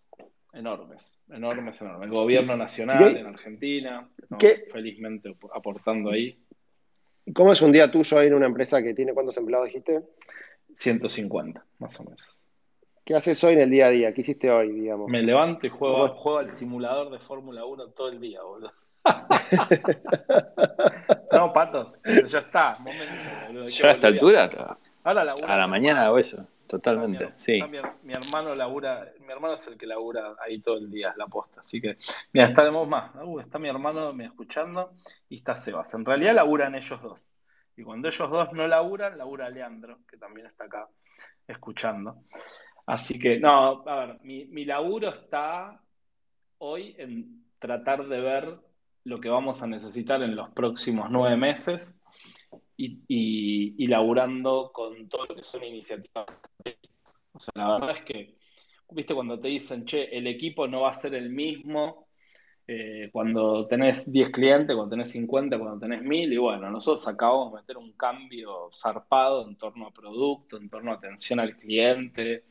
[0.54, 2.06] enormes, enormes, enormes.
[2.06, 4.10] El gobierno nacional en Argentina,
[4.72, 6.40] felizmente aportando ahí.
[7.34, 10.04] ¿Cómo es un día tuyo ahí en una empresa que tiene cuántos empleados dijiste?
[10.76, 12.42] 150, más o menos.
[13.04, 14.14] ¿Qué haces hoy en el día a día?
[14.14, 15.10] ¿Qué hiciste hoy, digamos?
[15.10, 18.72] Me levanto y juego, juego al simulador de Fórmula 1 todo el día, boludo.
[21.32, 21.94] No, pato,
[22.28, 22.76] ya está.
[22.80, 24.50] Momento, ya a esta altura,
[25.04, 25.14] a
[25.58, 27.34] la mañana hago eso, totalmente.
[27.38, 27.62] sí.
[28.04, 31.62] Mi, hermano labura, mi hermano es el que labura ahí todo el día, la posta.
[31.62, 31.98] Así que,
[32.34, 33.12] mira, estaremos más.
[33.40, 34.94] está mi hermano me escuchando
[35.30, 35.94] y está Sebas.
[35.94, 37.30] En realidad laburan ellos dos.
[37.78, 40.88] Y cuando ellos dos no laburan, labura Leandro, que también está acá
[41.48, 42.24] escuchando.
[42.86, 45.82] Así que, no, a ver, mi, mi laburo está
[46.60, 48.60] hoy en tratar de ver
[49.06, 51.98] lo que vamos a necesitar en los próximos nueve meses
[52.78, 56.26] y, y, laburando con todo lo que son iniciativas.
[57.32, 58.36] O sea, la verdad es que,
[58.92, 62.06] viste, cuando te dicen, che, el equipo no va a ser el mismo
[62.68, 67.54] eh, cuando tenés 10 clientes, cuando tenés 50, cuando tenés 1000, y bueno, nosotros acabamos
[67.54, 72.46] de meter un cambio zarpado en torno a producto, en torno a atención al cliente,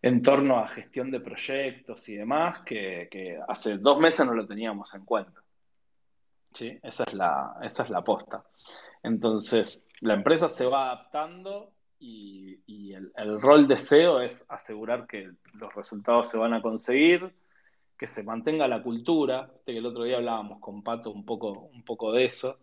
[0.00, 4.94] en torno a gestión de proyectos y demás, que, hace dos meses no lo teníamos
[4.94, 5.42] en cuenta.
[6.56, 6.78] ¿Sí?
[6.82, 8.42] Esa es la, esa es la posta.
[9.02, 15.74] Entonces, la empresa se va adaptando y, el, rol de SEO es asegurar que los
[15.74, 17.34] resultados se van a conseguir,
[17.98, 21.84] que se mantenga la cultura, que el otro día hablábamos con Pato un poco, un
[21.84, 22.58] poco de eso,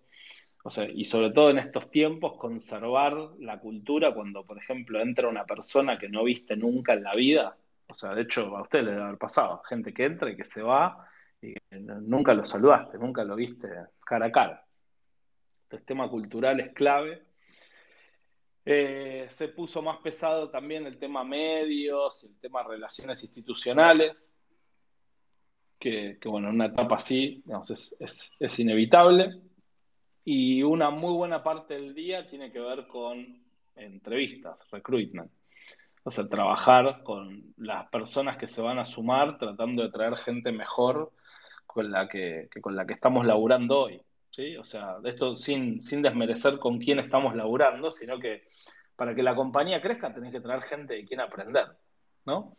[0.64, 5.28] o sea, y sobre todo en estos tiempos, conservar la cultura cuando, por ejemplo, entra
[5.28, 8.84] una persona que no viste nunca en la vida, o sea, de hecho a usted
[8.84, 11.08] le debe haber pasado, gente que entra y que se va
[11.44, 13.68] y nunca lo saludaste, nunca lo viste
[14.06, 14.66] cara a cara.
[15.70, 17.24] El tema cultural es clave.
[18.66, 24.34] Eh, se puso más pesado también el tema medios, el tema relaciones institucionales
[25.84, 27.44] que, bueno, una etapa así
[28.40, 29.42] es, inevitable.
[30.24, 33.44] Y una muy buena parte del día tiene que ver con
[33.76, 35.30] entrevistas, recruitment.
[36.04, 40.54] O sea, trabajar con las personas que se van a sumar tratando de traer gente
[40.54, 41.12] mejor
[41.74, 44.02] con la que, con la que estamos laburando hoy.
[44.30, 44.56] ¿sí?
[44.58, 48.44] O sea, esto sin, sin desmerecer con quién estamos laburando, sino que
[48.96, 51.66] para que la compañía crezca tenés que traer gente de quien aprender.
[52.26, 52.58] ¿no?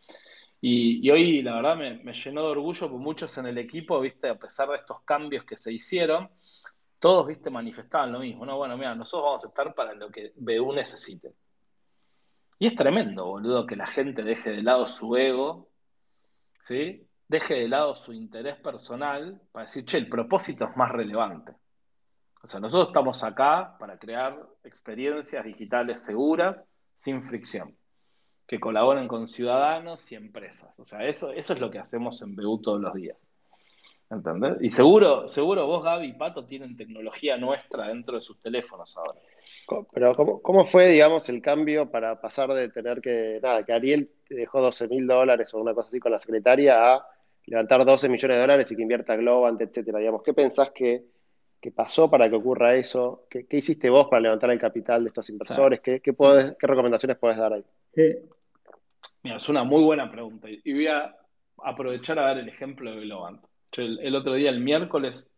[0.61, 4.39] Y, hoy, la verdad, me, llenó de orgullo, porque muchos en el equipo, viste, a
[4.39, 6.29] pesar de estos cambios que se hicieron,
[6.99, 8.57] todos, viste, manifestaban lo mismo, ¿no?
[8.57, 11.33] Bueno, mira, nosotros vamos a estar para lo que BU necesite.
[12.57, 15.69] Y es tremendo, boludo, que la gente deje de lado su ego,
[16.61, 17.05] ¿sí?
[17.27, 21.53] Deje de lado su interés personal para decir, che, el propósito es más relevante.
[22.43, 26.57] O sea, nosotros estamos acá para crear experiencias digitales seguras,
[26.95, 27.75] sin fricción
[28.47, 30.79] que colaboren con ciudadanos y empresas.
[30.79, 33.17] O sea, eso, eso es lo que hacemos en BU todos los días.
[34.09, 34.57] ¿Entendés?
[34.61, 39.19] Y seguro, seguro vos, Gaby y Pato tienen tecnología nuestra dentro de sus teléfonos ahora.
[39.91, 44.11] Pero ¿cómo, cómo fue, digamos, el cambio para pasar de tener que, nada, que Ariel
[44.29, 47.07] dejó 12 mil dólares o una cosa así con la secretaria a
[47.47, 49.99] levantar 12 millones de dólares y que invierta Globant, etcétera?
[49.99, 51.05] Digamos, ¿qué pensás que,
[51.75, 53.25] pasó para que ocurra eso?
[53.29, 55.79] ¿Qué, hiciste vos para levantar el capital de estos inversores?
[55.79, 57.63] ¿Qué, qué, ¿Qué recomendaciones podés dar ahí?
[59.23, 60.47] Mira, es una muy buena pregunta.
[60.47, 61.15] Y voy a
[61.63, 63.43] aprovechar a dar el ejemplo de Globant.
[63.77, 65.29] El, otro día, el miércoles,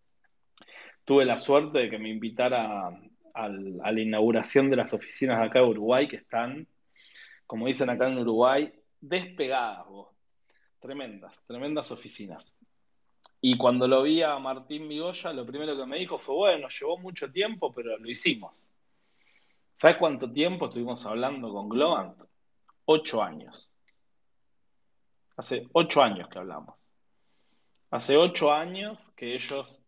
[1.06, 2.90] tuve la suerte de que me invitara
[3.34, 6.68] a, la inauguración de las oficinas de acá de Uruguay, que están,
[7.46, 9.86] como dicen acá en Uruguay, despegadas,
[10.80, 12.56] Tremendas, tremendas oficinas.
[13.42, 16.98] Y cuando lo vi a Martín Migoya, lo primero que me dijo fue, bueno, llevó
[16.98, 18.72] mucho tiempo, pero lo hicimos.
[19.78, 22.18] ¿Sabes cuánto tiempo estuvimos hablando con Globant?
[22.88, 23.72] ocho años.
[25.36, 26.76] Hace ocho años que hablamos.
[27.92, 29.84] Hace ocho años que ellos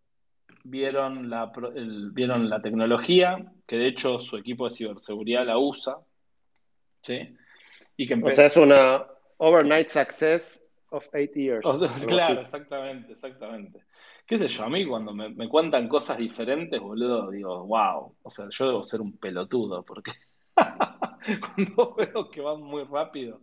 [0.63, 1.51] vieron la,
[2.13, 5.97] vieron la tecnología, que de hecho su equipo de ciberseguridad la usa.
[7.01, 7.35] ¿sí?
[7.97, 9.05] Y que o sea, es una
[9.37, 10.59] overnight success
[10.91, 11.65] of eight years.
[12.05, 13.83] claro, exactamente, exactamente.
[14.25, 14.63] ¿Qué sé yo?
[14.63, 18.15] A mí cuando me, me, cuentan cosas diferentes, boludo, digo, wow.
[18.21, 20.11] O sea, yo debo ser un pelotudo, porque
[20.55, 23.41] cuando veo que van muy rápido,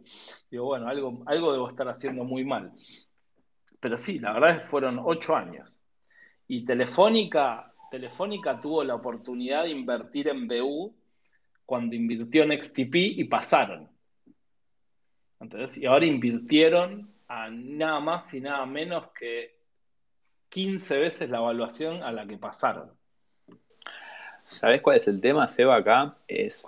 [0.51, 2.73] digo, bueno, algo, algo debo estar haciendo muy mal.
[3.81, 5.83] Pero sí, la verdad es que fueron ocho años.
[6.49, 10.95] Y Telefónica, Telefónica tuvo la oportunidad de invertir en BU
[11.65, 13.89] cuando invirtió en XTP y pasaron.
[15.41, 19.57] Entonces, y ahora invirtieron a nada más y nada menos que
[20.49, 22.91] 15 veces la evaluación a la que pasaron.
[24.45, 26.17] ¿Sabes cuál es el tema, Seba, acá?
[26.29, 26.67] Es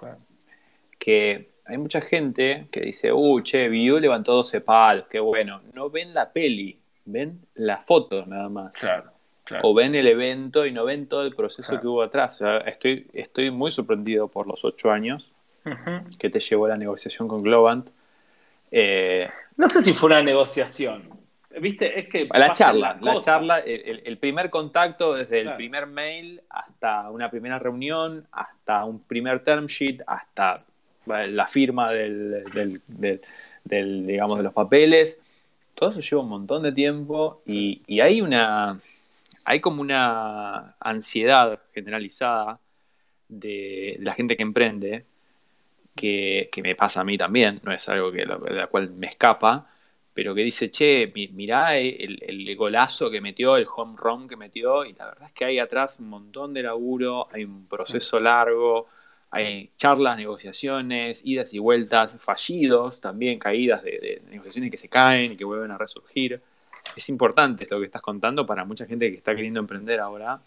[0.98, 5.60] que hay mucha gente que dice, uh, che, Viu levantó 12 palos, qué bueno.
[5.74, 8.72] No ven la peli, ven la foto nada más.
[8.72, 9.12] Claro.
[9.62, 12.42] O ven el evento y no ven todo el proceso que hubo atrás.
[12.66, 15.32] estoy, estoy muy sorprendido por los ocho años
[16.18, 17.88] que te llevó la negociación con Globant.
[18.70, 21.18] Eh, no sé si fue una negociación.
[21.60, 21.98] ¿Viste?
[21.98, 22.28] Es que.
[22.32, 28.26] La charla, la charla, el, primer contacto, desde el primer mail hasta una primera reunión,
[28.30, 30.54] hasta un primer term sheet, hasta
[31.06, 32.44] la firma del,
[33.64, 35.18] digamos, de los papeles.
[35.74, 38.78] Todo eso lleva un montón de tiempo y, y hay una.
[39.44, 42.60] Hay como una ansiedad generalizada
[43.28, 45.06] de la gente que emprende,
[45.98, 49.66] que, me pasa a mí también, no es algo que, de la cual me escapa,
[50.14, 54.92] pero que dice, che, mirá el, golazo que metió, el home run que metió, y
[54.94, 58.88] la verdad es que hay atrás un montón de laburo, hay un proceso largo,
[59.30, 65.36] hay charlas, negociaciones, idas y vueltas, fallidos, también caídas de, negociaciones que se caen y
[65.36, 66.40] que vuelven a resurgir.
[66.96, 70.40] Es importante lo que estás contando para mucha gente que está queriendo emprender ahora,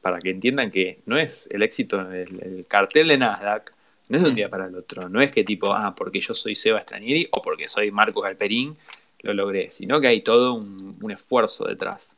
[0.00, 3.75] para que entiendan que no es el éxito, el, el cartel de Nasdaq
[4.08, 5.08] no es de un día para el otro.
[5.08, 8.76] No es que tipo, ah, porque yo soy Seba Stranieri o porque soy Marcos Galperín,
[9.20, 9.70] lo logré.
[9.70, 12.08] Sino que hay todo un, esfuerzo detrás.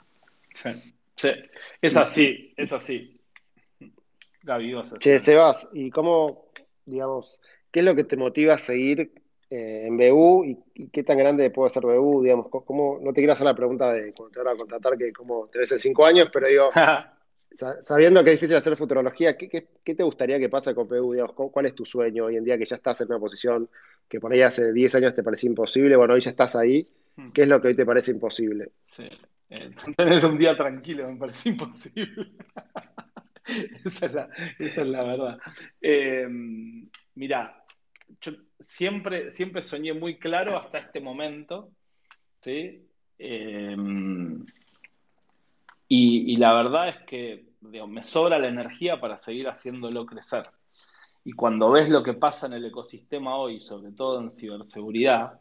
[0.55, 0.71] Sí,
[1.17, 1.29] sí.
[1.81, 3.19] Es así, es así.
[4.43, 6.47] Gaby, vas a Che, Sebas, ¿y cómo,
[6.87, 9.13] digamos, qué es lo que te motiva a seguir
[9.51, 12.23] eh, en BU y, qué tan grande puede ser BU?
[12.23, 15.13] Digamos, ¿cómo, no te quiero hacer la pregunta de cuando te van a contratar que
[15.13, 16.71] cómo te ves en cinco años, pero digo,
[17.51, 21.15] Sabiendo que es difícil hacer futurología, ¿qué, qué, te gustaría que pase con PU?
[21.51, 23.69] ¿Cuál es tu sueño hoy en día que ya estás en una posición
[24.09, 25.97] que por ahí hace 10 años te parecía imposible?
[25.97, 26.87] Bueno, hoy ya estás ahí.
[27.17, 27.31] Hmm.
[27.31, 28.73] ¿Qué es lo que hoy te parece imposible?
[28.89, 29.09] Sí,
[29.51, 32.33] eh, tener un día tranquilo me parece imposible.
[33.85, 34.29] esa,
[34.59, 35.39] es la, verdad.
[35.81, 36.29] Eh,
[37.15, 37.65] mirá,
[38.21, 41.71] yo siempre, siempre soñé muy claro hasta este momento,
[42.41, 42.87] ¿sí?
[43.19, 43.77] Eh,
[45.89, 50.51] y, la verdad es que me sobra la energía para seguir haciéndolo crecer.
[51.25, 55.41] Y cuando ves lo que pasa en el ecosistema hoy, sobre todo en ciberseguridad,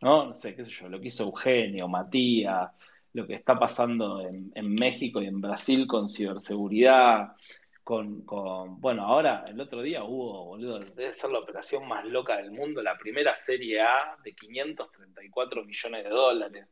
[0.00, 0.34] ¿no?
[0.34, 2.70] Sé, qué sé yo, lo que hizo Eugenio, Matías,
[3.12, 7.34] lo que está pasando en, México y en Brasil con ciberseguridad,
[7.82, 12.36] con, con, bueno, ahora el otro día hubo, boludo, debe ser la operación más loca
[12.36, 16.66] del mundo, la primera serie A de 534 millones de dólares.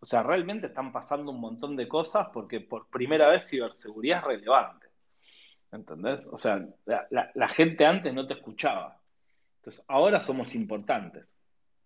[0.00, 4.24] O sea, realmente están pasando un montón de cosas porque por primera vez ciberseguridad es
[4.24, 4.86] relevante.
[5.70, 6.28] ¿Entendés?
[6.30, 9.00] O sea, la, gente antes no te escuchaba.
[9.58, 11.34] Entonces, ahora somos importantes.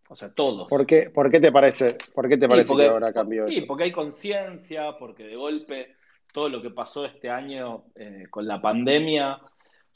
[0.09, 0.69] O sea, todos.
[0.69, 3.85] ¿Por qué, por qué te parece, por qué te parece que ahora cambió sí, porque
[3.85, 5.97] hay conciencia, porque de golpe
[6.33, 9.41] todo lo que pasó este año eh, con la pandemia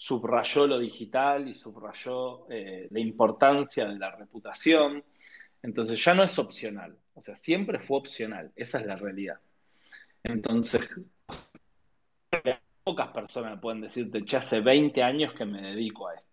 [0.00, 5.04] subrayó lo digital y subrayó eh, la importancia de la reputación.
[5.62, 6.96] Entonces ya no es opcional.
[7.14, 9.38] O sea, siempre fue opcional, esa es la realidad.
[10.22, 10.88] Entonces,
[12.84, 16.30] pocas personas pueden decirte, che, hace 20 años que me dedico a esto.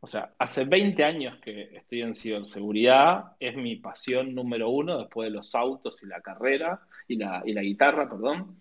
[0.00, 5.30] O sea, hace 20 años que estoy en ciberseguridad, es mi pasión número uno después
[5.30, 8.60] de los autos y la carrera y la, guitarra, perdón.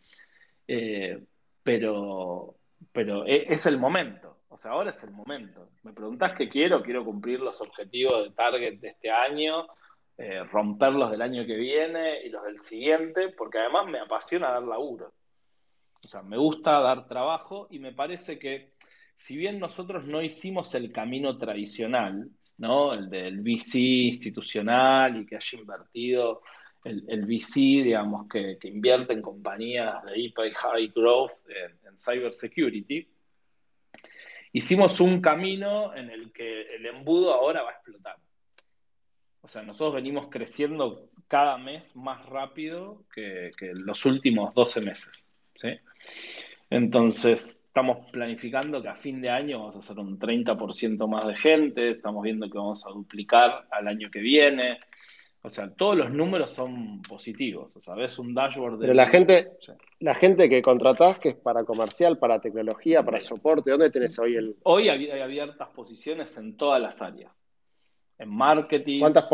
[0.67, 1.21] Eh,
[1.61, 2.55] pero,
[2.93, 5.67] pero e, es el momento, o sea, ahora es el momento.
[5.84, 9.67] Me preguntás qué quiero, quiero cumplir los objetivos de Target de este año,
[10.18, 14.64] eh, romperlos del año que viene y los del siguiente, porque además me apasiona dar
[14.64, 15.14] laburo.
[16.03, 18.74] O sea, me gusta dar trabajo y me parece que
[19.16, 22.93] si bien nosotros no hicimos el camino tradicional, ¿no?
[22.93, 26.41] El del VC institucional y que haya invertido
[26.84, 33.07] el, VC, digamos, que, invierte en compañías de hyper high growth en, en cybersecurity,
[34.51, 38.18] hicimos un camino en el que el embudo ahora va a explotar.
[39.43, 45.27] O sea, nosotros venimos creciendo cada mes más rápido que, los últimos 12 meses.
[45.55, 45.67] ¿sí?
[46.69, 51.35] Entonces, estamos planificando que a fin de año vamos a hacer un 30% más de
[51.35, 54.77] gente, estamos viendo que vamos a duplicar al año que viene.
[55.41, 57.75] O sea, todos los números son positivos.
[57.75, 58.87] O sea, ves un dashboard de.
[58.87, 59.51] Pero la gente,
[59.99, 64.37] la gente que contratás, que es para comercial, para tecnología, para soporte, ¿dónde tenés hoy
[64.37, 64.55] el.
[64.63, 67.33] Hoy hay abiertas posiciones en todas las áreas.
[68.24, 69.01] En marketing.
[69.01, 69.26] ¿Cuántas,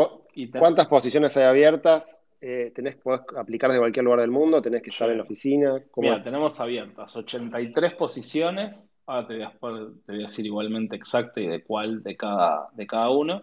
[0.58, 2.20] ¿cuántas posiciones hay abiertas?
[2.40, 5.80] Eh, tenés, podés aplicar de cualquier lugar del mundo, tenés que estar en la oficina.
[5.96, 8.92] Mira, tenemos abiertas 83 posiciones.
[9.06, 12.68] Ahora te voy, a, te voy a decir igualmente exacto y de cuál de cada,
[12.72, 13.42] de cada uno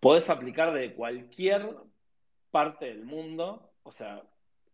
[0.00, 1.68] podés aplicar de cualquier
[2.50, 3.72] parte del mundo.
[3.82, 4.22] O sea,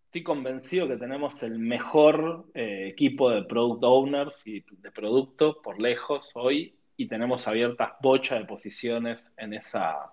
[0.05, 5.81] estoy convencido que tenemos el mejor eh, equipo de product owners y de producto por
[5.81, 10.13] lejos hoy y tenemos abiertas bochas de posiciones en, esa,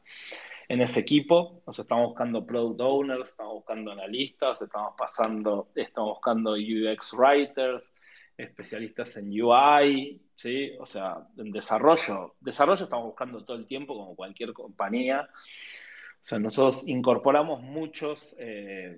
[0.68, 1.62] en ese equipo.
[1.72, 7.94] Sea, estamos buscando product owners, estamos buscando analistas, estamos pasando, estamos buscando UX writers,
[8.38, 10.72] especialistas en UI, ¿sí?
[10.80, 12.36] O sea, en desarrollo.
[12.40, 15.30] Desarrollo estamos buscando todo el tiempo, como cualquier compañía.
[15.32, 18.98] O sea, nosotros incorporamos muchos, eh,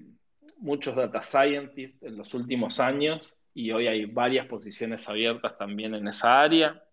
[0.58, 6.08] muchos data scientists en los últimos años y hoy hay varias posiciones abiertas también en
[6.08, 6.84] esa área.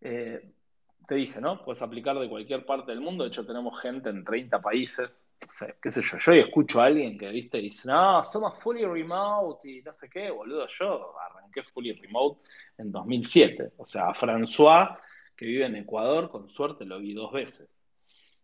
[0.00, 0.52] Eh,
[1.08, 1.64] te dije, ¿no?
[1.64, 3.24] Puedes aplicar de cualquier parte del mundo.
[3.24, 5.26] De hecho, tenemos gente en 30 países.
[5.80, 6.18] qué sé yo.
[6.18, 10.30] Yo escucho a alguien que, viste, dice, no, somos fully remote y no sé qué,
[10.30, 10.66] boludo.
[10.68, 12.42] Yo arranqué fully remote
[12.76, 13.72] en 2007.
[13.78, 14.98] O sea, François,
[15.34, 17.80] que vive en Ecuador, con suerte lo vi dos veces.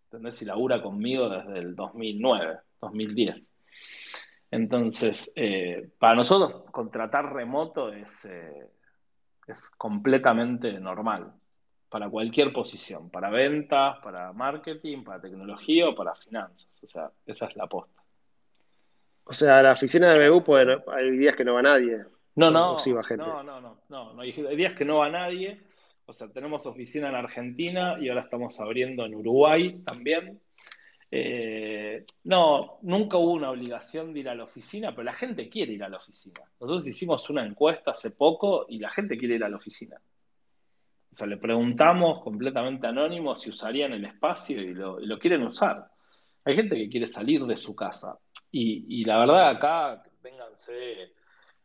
[0.04, 0.40] ¿Entendés?
[0.40, 3.46] Y labura conmigo desde el 2009, 2010.
[4.50, 8.70] Entonces, eh, para nosotros contratar remoto es, eh,
[9.46, 11.34] es completamente normal
[11.94, 16.68] para cualquier posición, para ventas, para marketing, para tecnología o para finanzas.
[16.82, 18.02] O sea, esa es la aposta.
[19.22, 21.98] O sea, la oficina de BU puede, hay días que no va nadie.
[22.34, 25.60] No, no, no, no, no, no, hay días que no va nadie.
[26.04, 30.40] O sea, tenemos oficina en Argentina y ahora estamos abriendo en Uruguay también.
[31.12, 35.74] Eh, no, nunca hubo una obligación de ir a la oficina, pero la gente quiere
[35.74, 36.40] ir a la oficina.
[36.60, 39.96] Nosotros hicimos una encuesta hace poco y la gente quiere ir a la oficina.
[41.14, 45.86] O sea, le preguntamos completamente anónimo si usarían el espacio y lo, quieren usar.
[46.44, 48.18] Hay gente que quiere salir de su casa.
[48.50, 51.12] Y, la verdad, acá, vénganse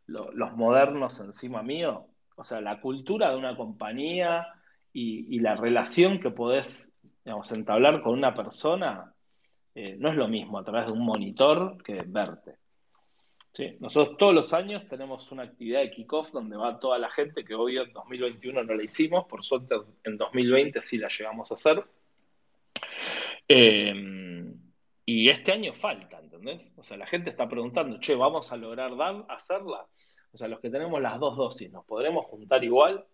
[0.06, 2.06] los modernos encima mío.
[2.36, 4.46] O sea, la cultura de una compañía
[4.92, 6.92] y, la relación que podés
[7.24, 9.12] digamos, entablar con una persona
[9.74, 12.54] eh, no es lo mismo a través de un monitor que verte.
[13.52, 17.44] Sí, nosotros todos los años tenemos una actividad de kickoff donde va toda la gente,
[17.44, 19.74] que obvio en 2021 no la hicimos, por suerte
[20.04, 21.84] en 2020 sí la llegamos a hacer.
[23.48, 23.92] Eh,
[25.12, 26.72] y este año falta, ¿entendés?
[26.76, 29.84] O sea, la gente está preguntando, che, ¿vamos a lograr dar, hacerla?
[30.32, 33.04] O sea, los que tenemos las dos dosis, ¿nos podremos juntar igual?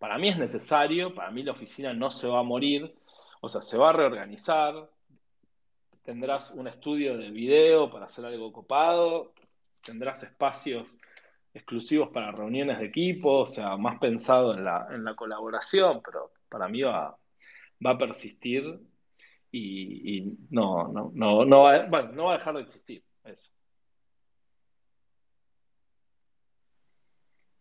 [0.00, 2.92] Para mí es necesario, para mí la oficina no se va a morir,
[3.40, 4.90] o sea, se va a reorganizar,
[6.06, 9.34] tendrás un estudio de video para hacer algo copado,
[9.84, 10.96] tendrás espacios
[11.52, 16.32] exclusivos para reuniones de equipo, o sea, más pensado en la, en la colaboración, pero
[16.48, 17.18] para mí va,
[17.84, 18.78] va a persistir
[19.50, 23.50] y, no, no, no, no, va, no va a dejar de existir eso.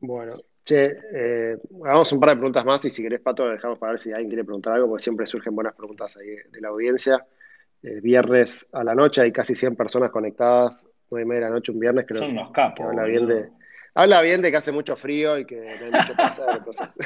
[0.01, 0.33] Bueno,
[0.63, 3.99] che, eh, hagamos un par de preguntas más y si querés, Pato, dejamos para ver
[3.99, 7.25] si alguien quiere preguntar algo, porque siempre surgen buenas preguntas ahí de la audiencia.
[7.83, 11.55] Eh, viernes a la noche, hay casi 100 personas conectadas, 9 y media de la
[11.55, 12.85] noche un viernes, creo Son los capos.
[12.85, 13.49] habla bien de,
[13.93, 16.97] habla bien de que hace mucho frío y que no hay mucho que hacer, entonces,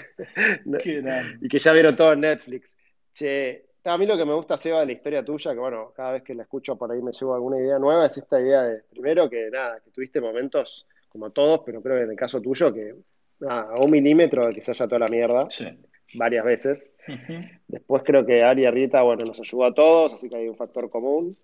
[1.41, 2.73] y que ya vieron todo en Netflix.
[3.13, 6.13] Che, a mí lo que me gusta, Seba, de la historia tuya, que bueno, cada
[6.13, 8.83] vez que la escucho por ahí me llevo alguna idea nueva, es esta idea de,
[8.89, 12.73] primero que nada, que tuviste momentos como todos, pero creo que en el caso tuyo,
[12.73, 12.95] que
[13.39, 15.47] nada, a un milímetro de que se haya toda la mierda.
[15.49, 15.65] Sí
[16.13, 16.91] varias veces.
[17.67, 20.89] Después creo que Ari Arrieta, bueno, nos ayudó a todos, así que hay un factor
[20.89, 21.37] común.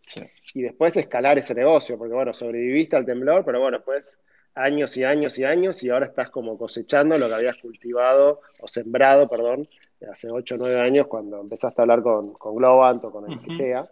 [0.53, 4.19] Y después escalar ese negocio, porque bueno, sobreviviste al temblor, pero bueno, después
[4.55, 8.67] años y años y años y ahora estás como cosechando lo que habías cultivado o
[8.67, 9.67] sembrado, perdón,
[10.09, 13.39] hace 8 o 9 años cuando empezaste a hablar con, con Globant o con el
[13.41, 13.89] que sea.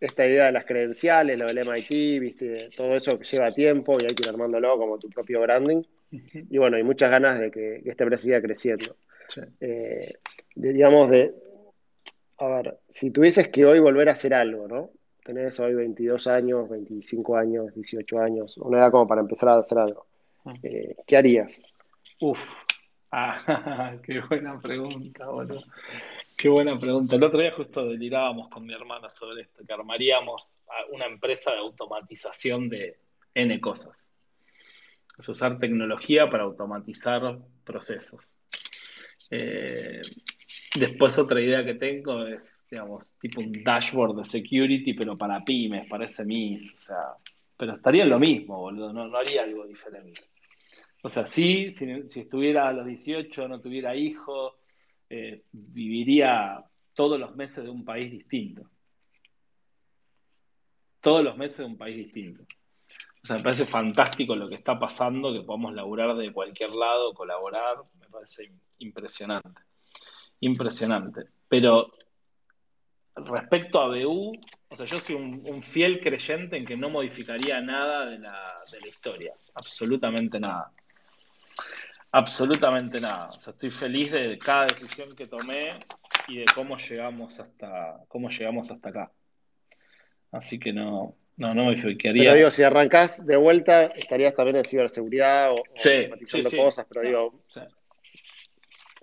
[0.00, 4.04] Esta idea de las credenciales, lo del MIT, viste, todo eso que lleva tiempo y
[4.04, 5.82] hay que ir armándolo como tu propio branding.
[6.10, 8.96] Y bueno, hay muchas ganas de que, que este empresa siga creciendo.
[9.60, 10.14] Eh,
[10.54, 11.34] digamos, de,
[12.38, 14.90] a ver, si tuvieses que hoy volver a hacer algo, ¿no?
[15.24, 19.78] Tenés hoy 22 años, 25 años, 18 años, una edad como para empezar a hacer
[19.78, 20.06] algo.
[20.44, 20.54] Mm.
[20.62, 21.62] Eh, ¿Qué harías?
[22.20, 22.38] Uf,
[23.12, 25.62] ah, qué buena pregunta, boludo.
[26.36, 27.16] Qué buena pregunta.
[27.16, 30.58] El otro día justo delirábamos con mi hermana sobre esto, que armaríamos
[30.90, 32.98] una empresa de automatización de
[33.34, 34.08] N cosas.
[35.16, 38.36] Es usar tecnología para automatizar procesos.
[39.30, 40.02] Eh,
[40.78, 45.88] después otra idea que tengo es digamos, tipo un dashboard de security, pero para pymes,
[45.88, 46.98] para SMEs, o sea,
[47.56, 50.22] pero estaría en lo mismo, boludo, no, no haría algo diferente.
[51.02, 54.54] O sea, sí, si, si estuviera a los 18, no tuviera hijos,
[55.08, 56.64] eh, viviría
[56.94, 58.68] todos los meses de un país distinto.
[61.00, 62.42] Todos los meses de un país distinto.
[63.22, 67.14] O sea, me parece fantástico lo que está pasando, que podamos laburar de cualquier lado,
[67.14, 69.62] colaborar, me parece impresionante.
[70.40, 71.24] Impresionante.
[71.48, 71.92] Pero
[73.16, 74.32] respecto a BU,
[74.68, 78.80] o sea, yo soy un, fiel creyente en que no modificaría nada de la, de
[78.80, 80.72] la historia, absolutamente nada.
[82.10, 83.30] Absolutamente nada.
[83.30, 85.70] O sea, estoy feliz de cada decisión que tomé
[86.28, 89.12] y de cómo llegamos hasta, cómo llegamos hasta acá.
[90.30, 92.22] Así que no, no, no me fijaría.
[92.22, 96.08] Pero digo, si arrancás de vuelta, estarías también en ciberseguridad o, sí,
[96.56, 97.44] cosas, pero digo.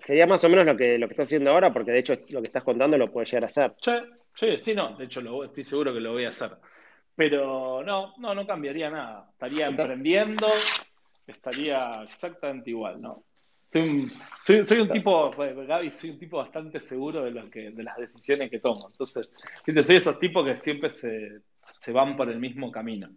[0.04, 2.40] Sería más o menos lo que, lo que estás haciendo ahora, porque de hecho lo
[2.40, 3.74] que estás contando lo puedes llegar a hacer.
[3.80, 3.92] Sí,
[4.34, 4.96] sí, sí, no.
[4.96, 6.50] De hecho, lo, estoy seguro que lo voy a hacer.
[7.14, 9.28] Pero no, no, no cambiaría nada.
[9.32, 10.46] Estaría emprendiendo,
[11.26, 13.24] estaría exactamente igual, ¿no?
[13.72, 18.50] Soy un, tipo, Gaby, soy un tipo bastante seguro de, lo que, de las decisiones
[18.50, 18.88] que tomo.
[18.90, 19.32] Entonces,
[19.64, 21.40] soy esos tipos que siempre se,
[21.90, 23.08] van por el mismo camino.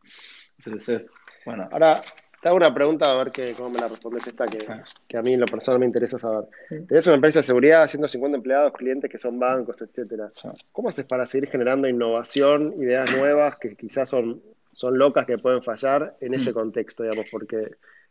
[0.58, 1.12] Entonces,
[1.46, 1.68] bueno.
[1.74, 2.02] Ahora,
[2.46, 4.60] te hago una pregunta a ver que, cómo me la respondes esta, que,
[5.08, 6.48] que, a mí en lo personal me interesa saber.
[6.88, 10.30] Tenés una empresa de seguridad, 150 empleados, clientes que son bancos, etcétera.
[10.72, 14.44] ¿Cómo haces para seguir generando innovación, ideas nuevas que quizás son
[14.74, 16.54] son locas que pueden fallar en ese mm.
[16.54, 17.58] contexto, digamos, porque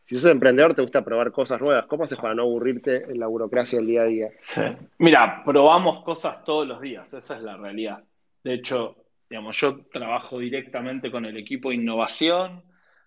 [0.02, 1.86] si sos emprendedor te gusta probar cosas nuevas.
[1.86, 4.28] ¿Cómo haces para no aburrirte en la burocracia del día a día?
[4.40, 4.62] Sí.
[4.98, 8.02] Mira, probamos cosas todos los días, esa es la realidad.
[8.42, 8.96] De hecho,
[9.30, 12.64] digamos, yo trabajo directamente con el equipo de innovación,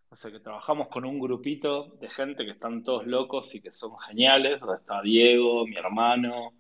[0.10, 3.72] o sea que trabajamos con un grupito de gente que están todos locos y que
[3.72, 4.60] son geniales.
[4.60, 6.54] Donde está Diego, mi hermano,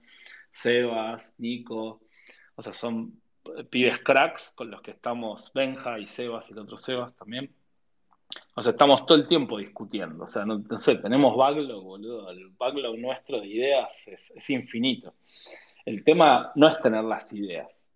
[0.52, 2.02] Sebas, Nico.
[2.56, 3.22] O sea, son
[3.70, 7.54] pibes cracks con los que estamos Benja y Sebas y el otro Sebas también.
[8.56, 10.26] O sea, estamos todo el tiempo discutiendo.
[10.26, 12.30] O sea, no, sé, tenemos backlog, boludo.
[12.30, 15.14] El backlog nuestro de ideas es, infinito.
[15.86, 17.88] El tema no es tener las ideas.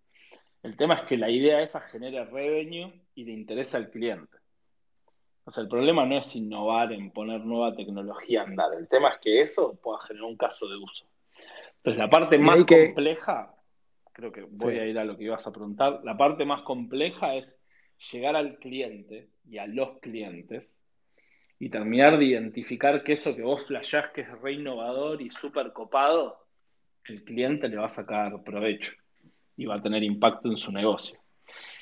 [0.62, 4.38] El tema es que la idea esa genere revenue y le interesa al cliente.
[5.44, 8.74] O sea, el problema no es innovar en poner nueva tecnología a andar.
[8.74, 11.06] El tema es que eso pueda generar un caso de uso.
[11.76, 13.54] Entonces, la parte más compleja
[14.12, 16.00] creo que voy a ir a lo que ibas a preguntar.
[16.04, 17.58] La parte más compleja es
[18.12, 20.74] llegar al cliente y a los clientes
[21.58, 25.72] y terminar de identificar que eso que vos flashás que es re innovador y súper
[25.72, 26.44] copado,
[27.04, 28.92] el cliente le va a sacar provecho
[29.56, 31.20] y va a tener impacto en su negocio.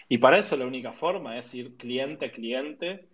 [0.08, 3.08] Y para eso la única forma es ir cliente a cliente,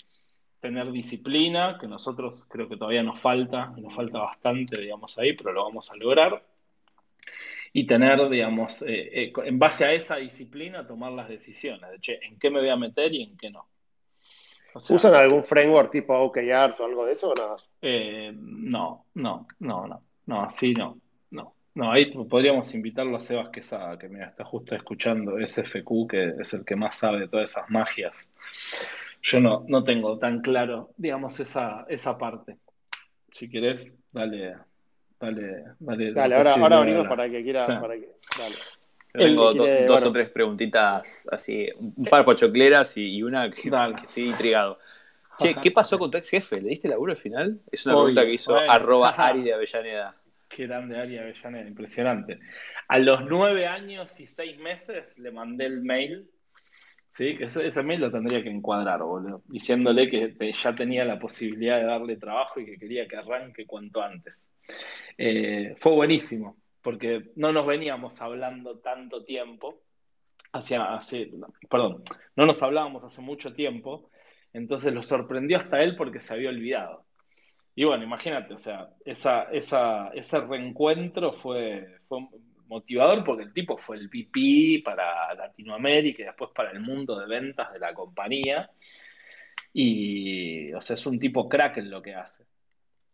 [0.61, 5.53] tener disciplina, que nosotros creo que todavía nos falta, nos falta bastante, digamos, ahí, pero
[5.53, 6.43] lo vamos a lograr
[7.77, 12.19] y tener, digamos, eh, eh, en base a esa disciplina, tomar las decisiones de, che,
[12.23, 13.69] ¿en qué me voy a meter y en qué no?
[14.75, 17.57] ¿Usan algún framework tipo OKRs o algo de eso o nada?
[17.83, 20.99] Eh, no, no, no, no, no, así no,
[21.33, 21.55] no.
[21.75, 26.55] No, ahí podríamos invitarlo a Sebas Quesada, que me está justo escuchando SFQ, que es
[26.55, 28.31] el que más sabe de todas esas magias.
[29.29, 32.59] Yo no, no tengo tan claro, digamos, esa, esa parte.
[33.33, 34.55] Si querés, dale,
[35.19, 36.13] Dale, dale.
[36.13, 37.67] Dale, ahora, ahora venimos para que quiera.
[37.67, 38.09] Para que,
[38.39, 38.57] dale.
[39.13, 43.71] Tengo dos o tres preguntitas así, un par pochocleras y, y una que,
[44.05, 44.79] estoy intrigado.
[45.39, 46.61] Che, ¿qué pasó con tu ex jefe?
[46.61, 47.61] ¿Le diste laburo al final?
[47.71, 50.15] Es una pregunta que hizo arroba Ari de Avellaneda.
[50.49, 52.39] Qué grande Ari de Avellaneda, impresionante.
[52.89, 56.29] A los nueve años y seis meses le mandé el mail,
[57.17, 57.35] ¿sí?
[57.41, 61.87] Ese, ese mail lo tendría que encuadrar, boludo, diciéndole que ya tenía la posibilidad de
[61.87, 64.45] darle trabajo y que quería que arranque cuanto antes.
[65.17, 69.81] Eh, fue buenísimo, porque no nos veníamos hablando tanto tiempo,
[70.53, 71.31] hacia, hace,
[71.71, 72.03] perdón,
[72.37, 74.11] no nos hablábamos hace mucho tiempo,
[74.53, 77.07] entonces lo sorprendió hasta él porque se había olvidado.
[77.75, 81.99] Y bueno, imagínate, o sea, esa, esa, ese reencuentro fue
[82.69, 87.27] motivador porque el tipo fue el VP para Latinoamérica y después para el mundo de
[87.27, 88.71] ventas de la compañía.
[89.73, 92.45] Y, o sea, es un tipo crack en lo que hace.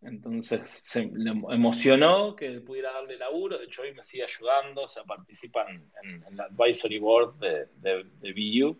[0.02, 4.88] Entonces se le emocionó que pudiera darle laburo, de hecho hoy me sigue ayudando, o
[4.88, 8.78] sea, participa en, el advisory board de, de, BU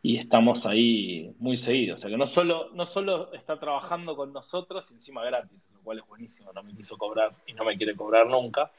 [0.00, 1.98] y estamos ahí muy seguidos.
[1.98, 5.98] O sea que no solo, no solo está trabajando con nosotros, encima gratis, lo cual
[5.98, 8.70] es buenísimo, no me quiso cobrar y no me quiere cobrar nunca,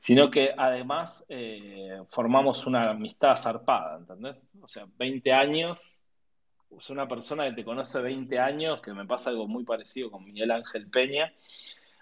[0.00, 4.48] sino que además eh, formamos una amistad zarpada, ¿entendés?
[4.60, 6.04] O sea, 20 años
[6.76, 10.24] es una persona que te conoce 20 años, que me pasa algo muy parecido con
[10.24, 11.32] Miguel Ángel Peña.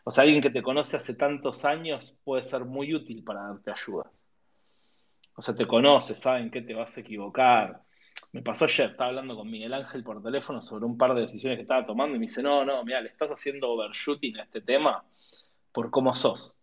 [0.05, 3.73] O sea, alguien que te conoce hace tantos años puede ser muy útil para darte
[3.73, 4.11] ayuda.
[5.35, 7.83] O sea, te conoces, saben qué te vas a equivocar.
[8.33, 11.57] Me pasó ayer, estaba hablando con Miguel Ángel por teléfono sobre un par de decisiones
[11.57, 14.61] que estaba tomando y me dice, no, no, mira, le estás haciendo overshooting a este
[14.61, 15.05] tema
[15.73, 16.58] por cómo sos.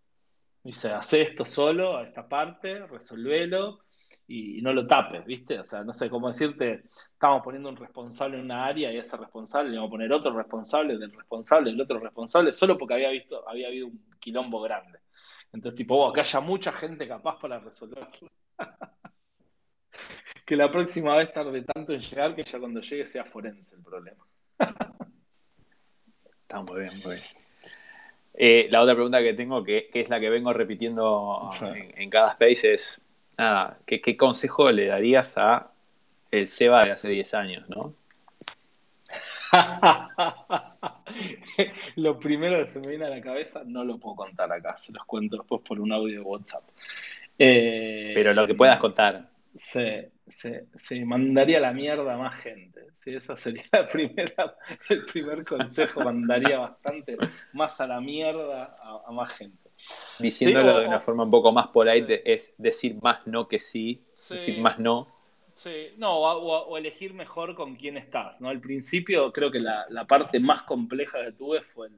[0.66, 3.82] Dice, hace esto solo, a esta parte, resolvelo
[4.28, 5.60] y, no lo tapes, ¿viste?
[5.60, 9.16] O sea, no sé cómo decirte, estamos poniendo un responsable en una área y ese
[9.16, 13.12] responsable le vamos a poner otro responsable del responsable del otro responsable, solo porque había
[13.12, 14.98] visto, había habido un quilombo grande.
[15.54, 18.32] Entonces, tipo, oh, que haya mucha gente capaz para resolverlo.
[20.48, 23.84] que la próxima vez tarde tanto en llegar que ya cuando llegue sea forense el
[23.84, 24.26] problema.
[26.42, 27.26] Está muy bien, muy bien.
[28.38, 31.50] Eh, la otra pregunta que tengo, que, es la que vengo repitiendo
[31.96, 33.02] en, cada space, es
[33.38, 35.72] nada, ¿qué, consejo le darías a
[36.32, 37.94] el Seba de hace 10 años, no?
[41.96, 44.92] lo primero que se me viene a la cabeza no lo puedo contar acá, se
[44.92, 46.64] los cuento después por un audio de WhatsApp.
[47.40, 49.30] Eh, Pero lo que puedas contar.
[49.56, 52.88] Se, se, mandaría la mierda a más gente.
[52.94, 53.16] ¿sí?
[53.16, 54.58] Esa sería la primera,
[54.90, 57.18] el primer consejo, mandaría bastante
[57.54, 59.70] más a la mierda a, más gente.
[60.20, 64.60] Diciéndolo de una forma un poco más polite, es decir más no que sí, decir
[64.60, 65.14] más no.
[65.56, 68.42] Sí, no, o, elegir mejor con quién estás.
[68.42, 68.50] ¿no?
[68.50, 71.90] Al principio creo que la, parte más compleja que tuve fue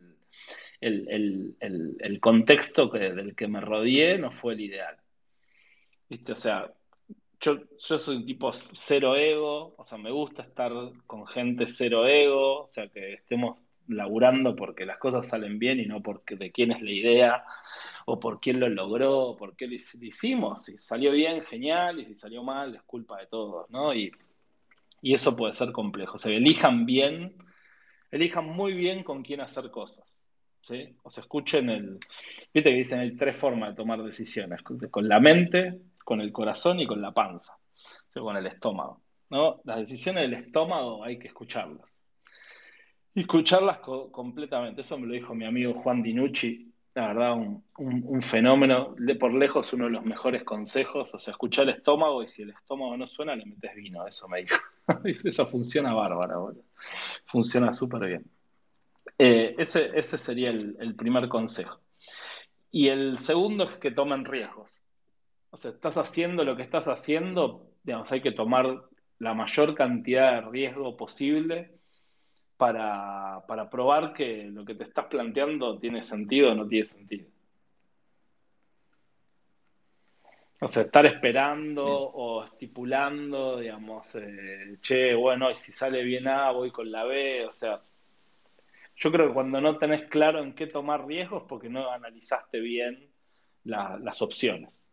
[0.79, 4.97] el, el contexto que, del que me rodeé, no fue el ideal.
[6.09, 6.31] ¿Viste?
[6.31, 6.73] O sea,
[7.39, 10.71] yo, soy un tipo cero ego, o sea, me gusta estar
[11.05, 15.85] con gente cero ego, o sea, que estemos laburando porque las cosas salen bien y
[15.85, 17.45] no porque de quién es la idea
[18.05, 20.65] o por quién lo logró o por qué lo hicimos.
[20.65, 23.93] Si salió bien, genial, y si salió mal, es culpa de todos, ¿no?
[23.93, 24.11] Y,
[25.01, 26.15] y eso puede ser complejo.
[26.15, 27.35] O sea, elijan bien,
[28.11, 30.17] elijan muy bien con quién hacer cosas.
[30.61, 30.95] ¿sí?
[31.03, 31.99] O sea, escuchen el.
[32.53, 36.79] Viste que dicen hay tres formas de tomar decisiones: con la mente, con el corazón
[36.79, 39.01] y con la panza, o sea, con el estómago.
[39.29, 39.59] ¿no?
[39.65, 41.85] Las decisiones del estómago hay que escucharlas.
[43.13, 44.79] Y escucharlas completamente.
[44.79, 46.71] Eso me lo dijo mi amigo Juan Dinucci.
[46.93, 48.95] La verdad, un, fenómeno.
[48.97, 51.13] De por lejos, uno de los mejores consejos.
[51.13, 54.07] O sea, escuchar el estómago y si el estómago no suena, le metes vino.
[54.07, 54.55] Eso me dijo.
[55.25, 56.35] Eso funciona bárbara,
[57.25, 58.25] Funciona súper bien.
[59.17, 61.81] Eh, ese, ese, sería el primer consejo.
[62.71, 64.86] Y el segundo es que tomen riesgos
[65.49, 68.83] o sea, estás haciendo lo que estás haciendo, digamos, hay que tomar
[69.19, 71.77] la mayor cantidad de riesgo posible
[72.57, 77.27] para, probar que lo que te estás planteando tiene sentido o no tiene sentido.
[80.59, 86.49] O sea, estar esperando o estipulando, digamos, eh, che, bueno, y si sale bien A,
[86.51, 87.79] voy con la B, o sea,
[88.95, 93.07] yo creo que cuando no tenés claro en qué tomar riesgos, porque no analizaste bien
[93.63, 94.86] las opciones.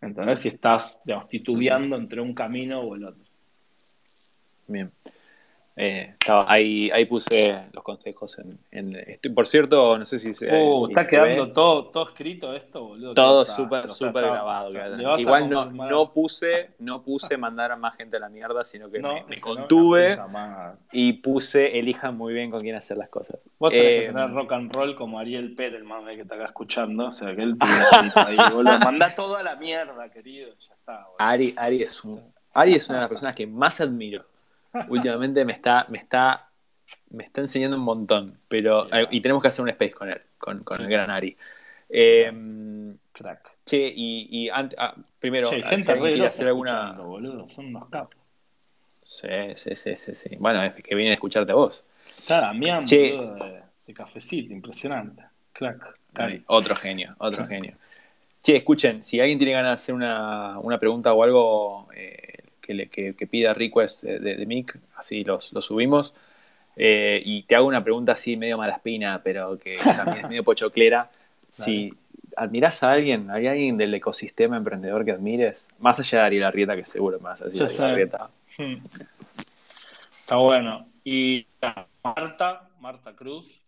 [0.00, 0.40] ¿Entendés?
[0.40, 3.24] Si estás, digamos, titubeando entre un camino o el otro.
[4.66, 4.90] Bien.
[5.78, 6.14] Eh,
[6.46, 8.38] ahí, ahí puse los consejos
[8.70, 8.98] en,
[9.34, 10.50] por cierto, no sé si se.
[10.50, 13.12] Uh, está quedando todo, todo escrito esto, boludo.
[13.12, 14.70] Todo súper, súper grabado.
[15.18, 19.00] Igual no, no, puse, no puse mandar a más gente a la mierda, sino que
[19.00, 20.18] me, contuve
[20.92, 23.38] y puse elijan muy bien con quién hacer las cosas.
[23.58, 26.36] Vos tenés que eh, tener rock and roll como Ariel Pérez, el mame que está
[26.36, 27.08] acá escuchando.
[27.08, 27.58] O sea, que él
[28.14, 28.78] ahí, boludo.
[28.78, 30.48] Manda todo a la mierda, querido.
[30.58, 32.22] Ya está, Ari, Ari, es un,
[32.54, 34.24] Ari es una de las personas que más admiro
[34.88, 36.48] últimamente me está, me está,
[37.10, 38.38] me está enseñando un montón.
[38.48, 41.36] Pero, eh, y tenemos que hacer un space con él, con, con el gran Ari.
[41.88, 42.32] Eh,
[43.12, 43.56] Crack.
[43.64, 46.92] Che, y, y ah, primero, che, gente si hacer alguna.
[46.92, 48.20] Boludo, son unos capos.
[49.04, 50.30] Sí, sí, sí, sí, sí.
[50.38, 51.82] Bueno, es que vienen a escucharte a vos.
[52.16, 55.22] Está Damián, boludo, de, de, cafecito, impresionante.
[55.52, 55.94] Crack.
[56.46, 57.72] otro genio, otro genio.
[58.42, 62.35] Che, escuchen, si alguien tiene ganas de hacer una, una pregunta o algo, eh,
[62.66, 66.14] que, pida request de, de, Mick, así los, subimos.
[66.76, 71.10] Eh, y te hago una pregunta así medio malaspina, pero que también es medio pochoclera.
[71.50, 71.92] Si
[72.36, 75.66] admiras a alguien, ¿hay alguien del ecosistema emprendedor que admires?
[75.78, 78.30] Más allá de Ariel Arrieta, que seguro más allá de Arrieta.
[78.58, 78.82] Hmm.
[80.20, 80.86] Está bueno.
[81.04, 81.46] Y
[82.02, 83.64] Marta, Marta Cruz,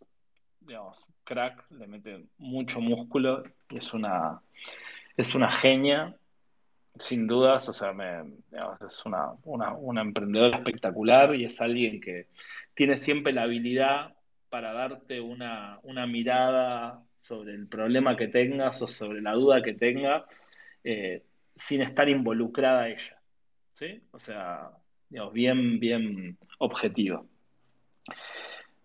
[0.61, 4.41] digamos, crack, le mete mucho músculo es una,
[5.17, 6.17] es una genia
[6.99, 7.93] sin dudas, o sea,
[8.87, 12.29] es una, una, emprendedora espectacular y es alguien que
[12.75, 14.15] tiene siempre la habilidad
[14.49, 20.25] para darte una, mirada sobre el problema que tengas o sobre la duda que tengas
[20.85, 23.21] eh, sin estar involucrada ella.
[23.75, 24.01] ¿Sí?
[24.11, 24.71] O sea,
[25.09, 27.29] digamos, bien, bien objetivo.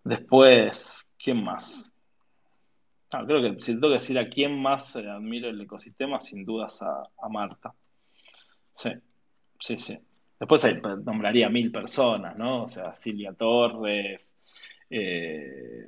[0.04, 1.94] Después, ¿quién más?
[3.12, 6.46] Ah, creo que si tengo que decir a quién más eh, admiro el ecosistema, sin
[6.46, 7.74] dudas a Marta.
[8.74, 8.90] Sí,
[9.60, 10.00] sí, sí.
[10.40, 10.66] Después
[11.06, 12.64] nombraría mil personas, ¿no?
[12.64, 14.36] O sea, Silvia Torres,
[14.90, 15.88] eh,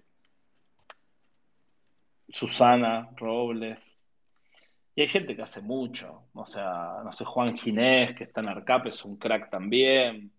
[2.29, 3.97] Susana Robles.
[4.95, 6.29] Y hay gente que hace mucho.
[6.33, 10.31] O sea, no sé, Juan Ginés, que está en Arcap, es un crack también.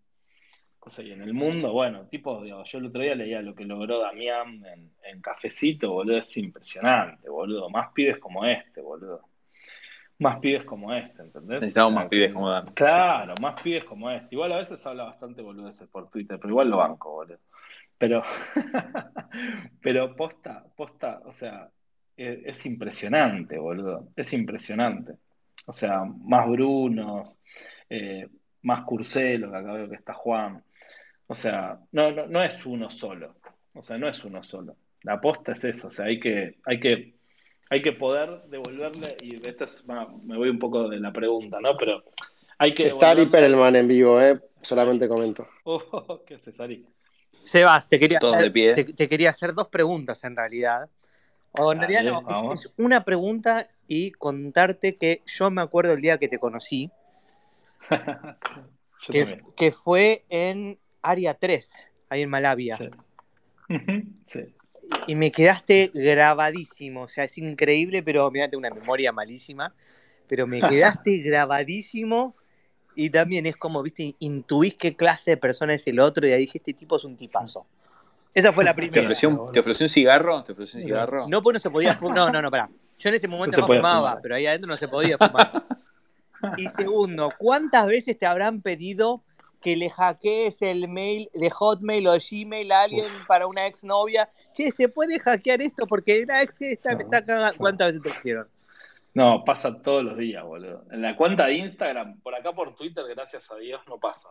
[0.80, 3.54] O sea, y en el mundo, bueno, tipo, digo, yo el otro día leía lo
[3.54, 7.68] que logró Damián en, en Cafecito, boludo, es impresionante, boludo.
[7.70, 9.22] Más pibes como este, boludo.
[10.18, 11.60] Más pibes como este, ¿entendés?
[11.60, 12.66] Necesitamos más pibes como Dan.
[12.74, 14.34] Claro, más pibes como este.
[14.34, 17.38] Igual a veces habla bastante boludeces por Twitter, pero igual lo banco, boludo.
[17.98, 18.22] Pero,
[19.82, 21.70] pero posta, posta, o sea,
[22.16, 24.08] eh, es impresionante, boludo.
[24.16, 25.14] Es impresionante.
[25.66, 27.38] O sea, más Brunos,
[27.90, 28.28] eh,
[28.62, 30.62] más Curcelo, que acá veo que está Juan.
[31.26, 33.36] O sea, no, no, no es uno solo.
[33.74, 34.76] O sea, no es uno solo.
[35.02, 35.88] La aposta es eso.
[35.88, 37.15] O sea, hay que, hay que,
[37.70, 41.60] hay que poder devolverle, y esto es, bueno, me voy un poco de la pregunta,
[41.60, 41.76] ¿no?
[41.76, 42.04] Pero
[42.58, 44.40] hay que Está Ari Perelman en vivo, ¿eh?
[44.62, 45.46] Solamente comento.
[45.64, 46.86] Oh, ¿qué haces, Ari?
[47.42, 48.74] Sebas, te quería, Todos de pie.
[48.74, 50.88] te, te quería hacer dos preguntas en realidad.
[51.52, 56.18] O en Dale, no, es- una pregunta y contarte que yo me acuerdo el día
[56.18, 56.90] que te conocí,
[59.56, 62.76] que, fue en Área 3, ahí en Malavia.
[62.76, 62.90] Sí.
[64.26, 64.55] Sí.
[65.06, 69.74] Y me quedaste grabadísimo, o sea, es increíble, pero mira, tengo una memoria malísima,
[70.28, 72.34] pero me quedaste grabadísimo
[72.94, 76.40] y también es como, viste, intuís qué clase de persona es el otro y ahí
[76.40, 77.66] dije, este tipo es un tipazo.
[78.32, 79.00] Esa fue la ¿Te primera.
[79.02, 80.42] ofreció, un, ¿Te ofreció un cigarro?
[80.44, 81.26] ¿Te ofreció un cigarro?
[81.28, 82.16] No, pues no se podía fumar.
[82.16, 82.70] No, no, no, pará.
[82.98, 84.18] Yo en ese momento no, fumaba, fumar.
[84.22, 85.64] pero ahí adentro no se podía fumar.
[86.58, 89.22] Y segundo, ¿cuántas veces te habrán pedido
[89.60, 94.30] que le hackees el mail de Hotmail o de Gmail a alguien para una exnovia?
[94.52, 95.86] Che, ¿se puede hackear esto?
[95.86, 97.58] Porque la ex está, me está cagando.
[97.58, 98.48] ¿Cuántas veces te hicieron?
[99.14, 100.84] No, pasa todos los días, boludo.
[100.90, 104.28] En la cuenta de Instagram, por acá por Twitter, gracias a Dios, no pasa.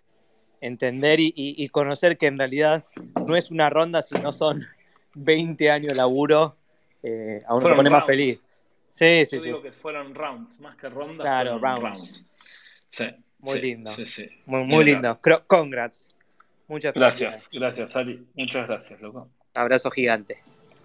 [0.62, 2.86] entender y, y- y conocer que en realidad
[3.26, 4.64] no es una ronda, sino son
[5.14, 6.56] 20 años de laburo,
[7.04, 8.42] eh, a uno Fueron lo pone más feliz.
[8.90, 11.26] Sí, sí, Yo sí, digo que fueron rounds, más que rondas.
[11.26, 12.26] Claro, rounds.
[12.88, 13.06] Sí,
[13.40, 13.92] Muy sí, lindo.
[13.92, 14.30] Sí, sí.
[14.46, 15.20] muy, muy lindo.
[15.48, 16.16] Congrats.
[16.68, 18.26] Muchas Gracias, gracias, Ari.
[18.36, 19.30] Muchas gracias, loco.
[19.54, 20.42] Abrazo gigante.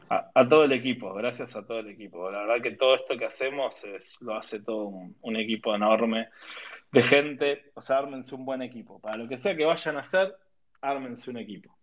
[0.08, 2.30] A, a todo el equipo, gracias a todo el equipo.
[2.30, 6.28] La verdad que todo esto que hacemos es, lo hace todo un, un equipo enorme
[6.92, 7.70] de gente.
[7.74, 9.00] O sea, ármense un buen equipo.
[9.00, 10.36] Para lo que sea que vayan a hacer,
[10.80, 11.75] ármense un equipo.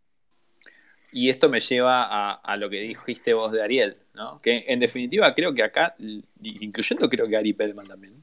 [1.14, 4.38] Y esto me lleva a, a lo que dijiste vos de Ariel, ¿no?
[4.40, 5.96] Que en definitiva creo que acá,
[6.42, 8.16] incluyendo creo que Ari Pellman también,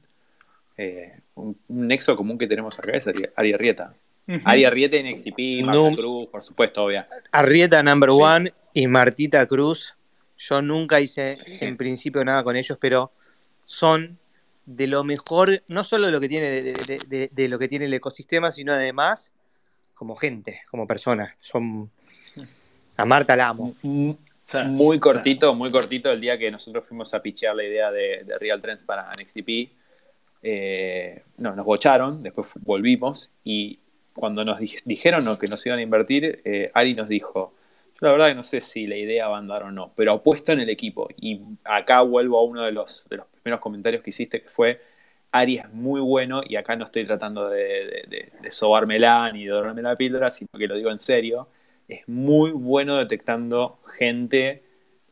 [0.77, 3.93] eh, un, un nexo común que tenemos acá es Ari, Ari Arrieta.
[4.45, 5.95] Ari Arrieta en XTP, Marta No.
[5.95, 7.07] Cruz, por supuesto, obvia.
[7.31, 9.95] Arrieta number one y Martita Cruz.
[10.37, 11.65] Yo nunca hice Sí.
[11.65, 13.11] en principio nada con ellos, pero
[13.65, 14.17] son
[14.65, 17.67] de lo mejor, no solo de lo que tiene de, de- de- de lo que
[17.67, 19.31] tiene el ecosistema, sino además
[19.93, 21.35] como gente, como personas.
[21.41, 21.91] Son
[22.97, 23.73] a Marta la amo.
[23.81, 24.11] Mm,
[24.43, 28.23] sí, Muy cortito, muy cortito el día que nosotros fuimos a pichear la idea de,
[28.25, 29.69] de Real Trends para NXTP.
[30.43, 33.79] eh, no, nos bocharon, después volvimos y
[34.13, 37.53] cuando nos dij- dijeron no, que nos iban a invertir, eh, Ari nos dijo,
[37.99, 40.13] yo la verdad que no sé si la idea va a andar o no, pero
[40.13, 41.07] apuesto en el equipo.
[41.17, 44.81] Y acá vuelvo a uno de los, de los primeros comentarios que hiciste, que fue,
[45.31, 49.45] Ari es muy bueno y acá no estoy tratando de, de, de- de sobármela ni
[49.45, 51.47] de dorarme la píldora, sino que lo digo en serio,
[51.95, 54.63] es muy bueno detectando gente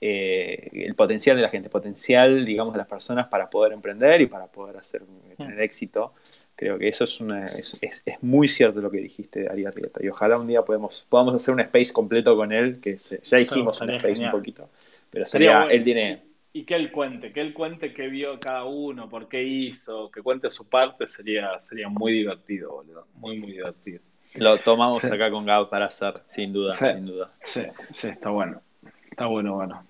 [0.02, 4.28] eh, el potencial de la gente, potencial, digamos, de las personas para poder emprender y
[4.28, 5.04] para poder hacer
[5.38, 6.14] tener éxito.
[6.56, 10.04] Creo que eso es, una, es, es, es muy cierto lo que dijiste Ari Arrieta.
[10.04, 13.40] Y ojalá un día podemos, podamos hacer un space completo con él, que se- ya
[13.40, 14.36] hicimos un space genial.
[14.36, 14.70] un poquito.
[15.10, 15.72] Pero Sería sería, bueno.
[15.72, 16.22] él tiene.
[16.52, 20.22] Y que él cuente, que él cuente qué vio cada uno, por qué hizo, que
[20.22, 23.08] cuente su parte, sería, sería muy divertido, boludo.
[23.16, 24.02] Muy, muy divertido.
[24.36, 25.08] Lo tomamos Sí.
[25.08, 26.86] acá con Gab para hacer, sin duda, Sí.
[26.94, 27.32] sin duda.
[27.42, 27.62] Sí,
[27.92, 28.62] sí, está bueno.
[29.10, 29.84] Está bueno, bueno.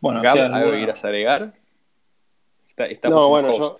[0.00, 0.72] Bueno, Gab, ¿queda ¿algo alguna?
[0.72, 1.54] que quieras agregar?
[2.68, 3.78] Está, está No, bueno, yo,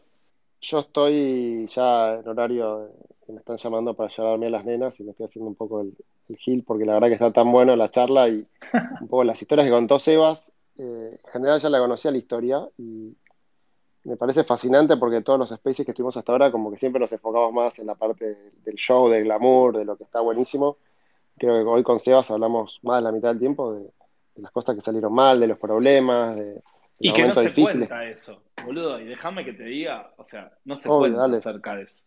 [0.60, 2.90] yo estoy ya en horario
[3.26, 5.80] que me están llamando para llevarme a las nenas y me estoy haciendo un poco
[5.80, 5.94] el,
[6.28, 8.46] el gil porque la verdad que está tan bueno la charla y
[9.00, 10.52] un poco las historias que contó Sebas.
[10.78, 13.14] eh, en general ya la conocía la historia y
[14.04, 17.12] me parece fascinante porque todos los spaces que estuvimos hasta ahora como que siempre nos
[17.12, 20.78] enfocamos más en la parte del show, del glamour, de lo que está buenísimo.
[21.36, 24.50] Creo que hoy con Sebas hablamos más de la mitad del tiempo de, de las
[24.52, 26.62] cosas que salieron mal, de los problemas, de, de
[26.98, 27.88] Y los que no se difíciles.
[27.88, 29.00] cuenta eso, boludo.
[29.00, 31.36] Y déjame que te diga, o sea, no se Obvio, cuenta dale.
[31.38, 32.04] acerca de eso.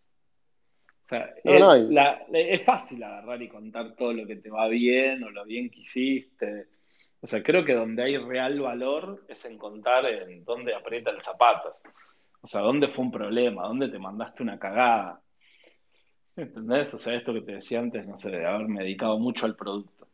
[1.04, 4.26] O sea, No, el- no, y- la- la- es fácil agarrar y contar todo lo
[4.26, 6.68] que te va bien o lo bien que hiciste.
[7.24, 11.22] O sea, creo que donde hay real valor es en contar en dónde aprieta el
[11.22, 11.78] zapato.
[12.42, 15.22] O sea, dónde fue un problema, dónde te mandaste una cagada.
[16.36, 16.92] ¿Entendés?
[16.92, 20.06] O sea, esto que te decía antes, no sé, de haberme dedicado mucho al producto.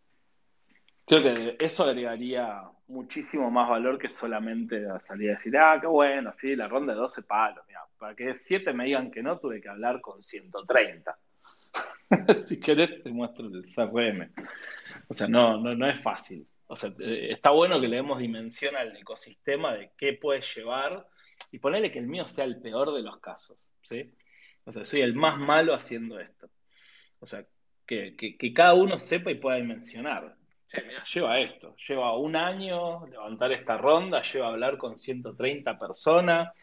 [1.04, 6.32] Creo que eso agregaría muchísimo más valor que solamente salir a decir, ah, qué bueno,
[6.32, 7.64] sí, la ronda de 12 palos.
[7.66, 11.18] Mira, para que 7 me digan que no, tuve que hablar con 130.
[12.46, 14.30] si querés, te muestro el CRM.
[15.08, 16.46] O sea, no, no, no es fácil.
[16.70, 21.04] O sea, está bueno que le demos dimensión al ecosistema de qué puedes llevar
[21.50, 24.14] y ponerle que el mío sea el peor de los casos, ¿sí?
[24.64, 26.48] O sea, soy el más malo haciendo esto.
[27.18, 27.44] O sea,
[27.84, 30.36] que, que, que cada uno sepa y pueda dimensionar.
[30.68, 36.54] Che, mira, lleva esto, lleva un año levantar esta ronda, lleva hablar con 130 personas,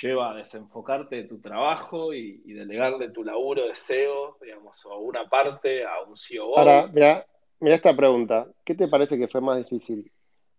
[0.00, 4.96] lleva a desenfocarte de tu trabajo y, y delegarle tu laburo de SEO, digamos, o
[5.00, 6.58] una parte a un COO.
[6.58, 7.26] Ahora, mira,
[7.62, 8.46] mira esta pregunta.
[8.64, 10.10] ¿Qué te parece que fue más difícil?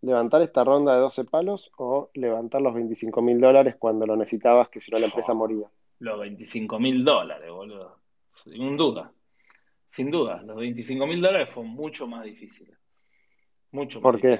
[0.01, 4.69] ¿Levantar esta ronda de 12 palos o levantar los 25 mil dólares cuando lo necesitabas,
[4.69, 5.67] que si no la empresa moría?
[5.99, 7.99] Los 25 mil dólares, boludo.
[8.31, 9.11] Sin duda.
[9.89, 10.41] Sin duda.
[10.43, 12.77] Los 25 mil dólares fueron mucho más difíciles.
[13.71, 14.39] Mucho más ¿Por qué?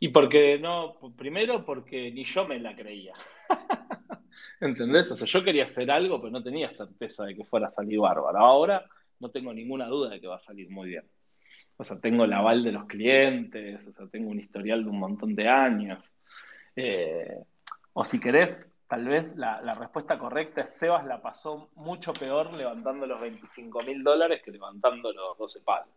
[0.00, 3.14] Y porque no, primero porque ni yo me la creía.
[4.60, 5.10] ¿Entendés?
[5.10, 7.98] O sea, yo quería hacer algo, pero no tenía certeza de que fuera a salir
[7.98, 8.38] bárbaro.
[8.38, 8.84] Ahora
[9.20, 11.04] no tengo ninguna duda de que va a salir muy bien.
[11.76, 14.98] O sea, tengo el aval de los clientes, o sea, tengo un historial de un
[14.98, 16.14] montón de años.
[16.76, 17.42] Eh,
[17.92, 22.52] o si querés, tal vez la, la respuesta correcta es Sebas la pasó mucho peor
[22.54, 25.88] levantando los 25 mil dólares que levantando los 12 palos.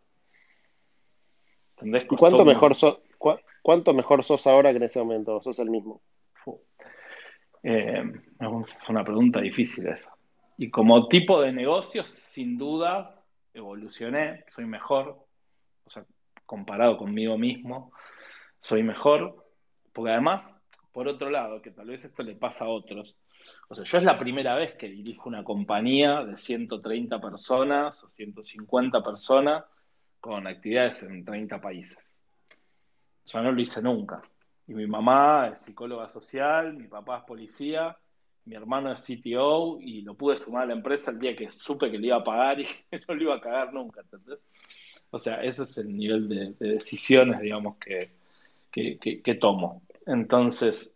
[1.76, 2.04] ¿Entendés?
[2.04, 5.36] ¿Y Costó cuánto un- mejor, sos, cua- cuánto mejor sos ahora que en ese momento?
[5.36, 6.00] ¿O sos el mismo?
[7.62, 8.02] Eh,
[8.40, 10.12] es una pregunta difícil esa.
[10.56, 13.24] Y como tipo de negocios, sin dudas,
[13.54, 15.24] evolucioné, soy mejor,
[15.88, 16.04] o sea,
[16.44, 17.92] comparado conmigo mismo,
[18.60, 19.46] soy mejor,
[19.92, 20.54] porque además,
[20.92, 23.16] por otro lado, que tal vez esto le pasa a otros,
[23.68, 28.10] o sea, yo es la primera vez que dirijo una compañía de 130 personas o
[28.10, 29.64] 150 personas
[30.20, 31.98] con actividades en 30 países.
[33.24, 34.20] O sea, no lo hice nunca.
[34.66, 37.96] Y mi mamá es psicóloga social, mi papá es policía,
[38.44, 41.90] mi hermano es CTO y lo pude sumar a la empresa el día que supe
[41.90, 44.40] que le iba a pagar y que no lo iba a cagar nunca, ¿entendés?
[45.10, 48.10] O sea, ese es el nivel de, de decisiones, digamos, que,
[48.70, 49.82] que, que- que tomo.
[50.06, 50.94] Entonces,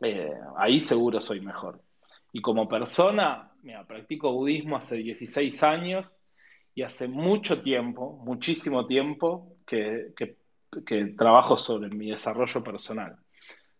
[0.00, 1.80] eh, ahí seguro soy mejor.
[2.32, 6.20] Y como persona, mira, practico budismo hace 16 años
[6.74, 10.36] y hace mucho tiempo, muchísimo tiempo, que, que-
[10.86, 13.12] que trabajo sobre mi desarrollo personal.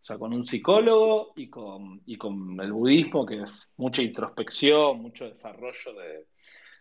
[0.01, 5.01] O sea, con un psicólogo y con, y con el budismo, que es mucha introspección,
[5.03, 6.27] mucho desarrollo de,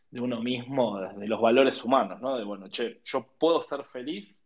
[0.10, 2.38] de uno mismo, de los valores humanos, ¿no?
[2.38, 4.38] De, bueno, che, yo puedo ser feliz,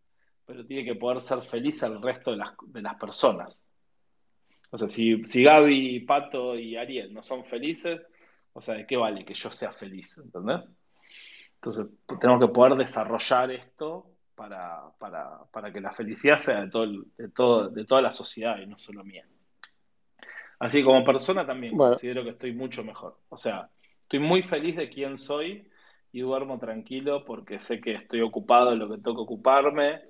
[0.46, 3.64] pero tiene que poder ser feliz el resto de las, de las personas.
[4.72, 8.02] O sea, si, si Gaby, Pato y Ariel no son felices,
[8.54, 10.18] o sea, ¿de qué vale que yo sea feliz?
[10.18, 10.62] ¿Entendés?
[11.56, 11.88] Entonces,
[12.20, 17.06] tengo que poder desarrollar esto para, para, para que la felicidad sea de, todo el-
[17.18, 19.26] de, todo, de toda la sociedad y no solo mía.
[20.60, 21.94] Así como persona también Bueno.
[21.94, 23.18] considero que estoy mucho mejor.
[23.30, 23.70] O sea,
[24.12, 25.66] estoy muy feliz de quién soy
[26.12, 30.02] y duermo tranquilo porque sé que estoy ocupado en lo que que ocuparme,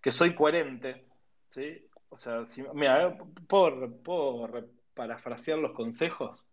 [0.00, 1.04] que soy coherente,
[1.50, 1.86] ¿sí?
[2.08, 6.46] O sea, mira, eh, ¿puedo, puedo parafrasear los consejos?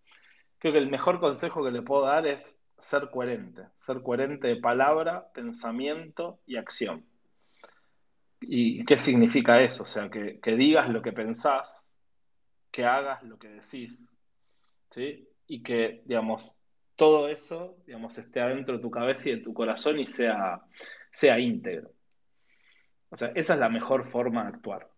[0.58, 4.58] Creo que el mejor consejo que le puedo dar es ser coherente, ser coherente de
[4.58, 7.06] palabra, pensamiento y acción.
[8.42, 9.84] ¿Y qué significa eso?
[9.84, 11.94] O sea, que, que digas lo que pensás,
[12.70, 14.12] que hagas lo que decís,
[14.90, 15.30] ¿sí?
[15.48, 16.58] Y que, digamos,
[16.96, 20.62] todo eso, digamos, esté adentro de tu cabeza y de tu corazón y sea,
[21.12, 21.92] sea íntegro.
[23.10, 24.90] O sea, esa es la mejor forma de actuar.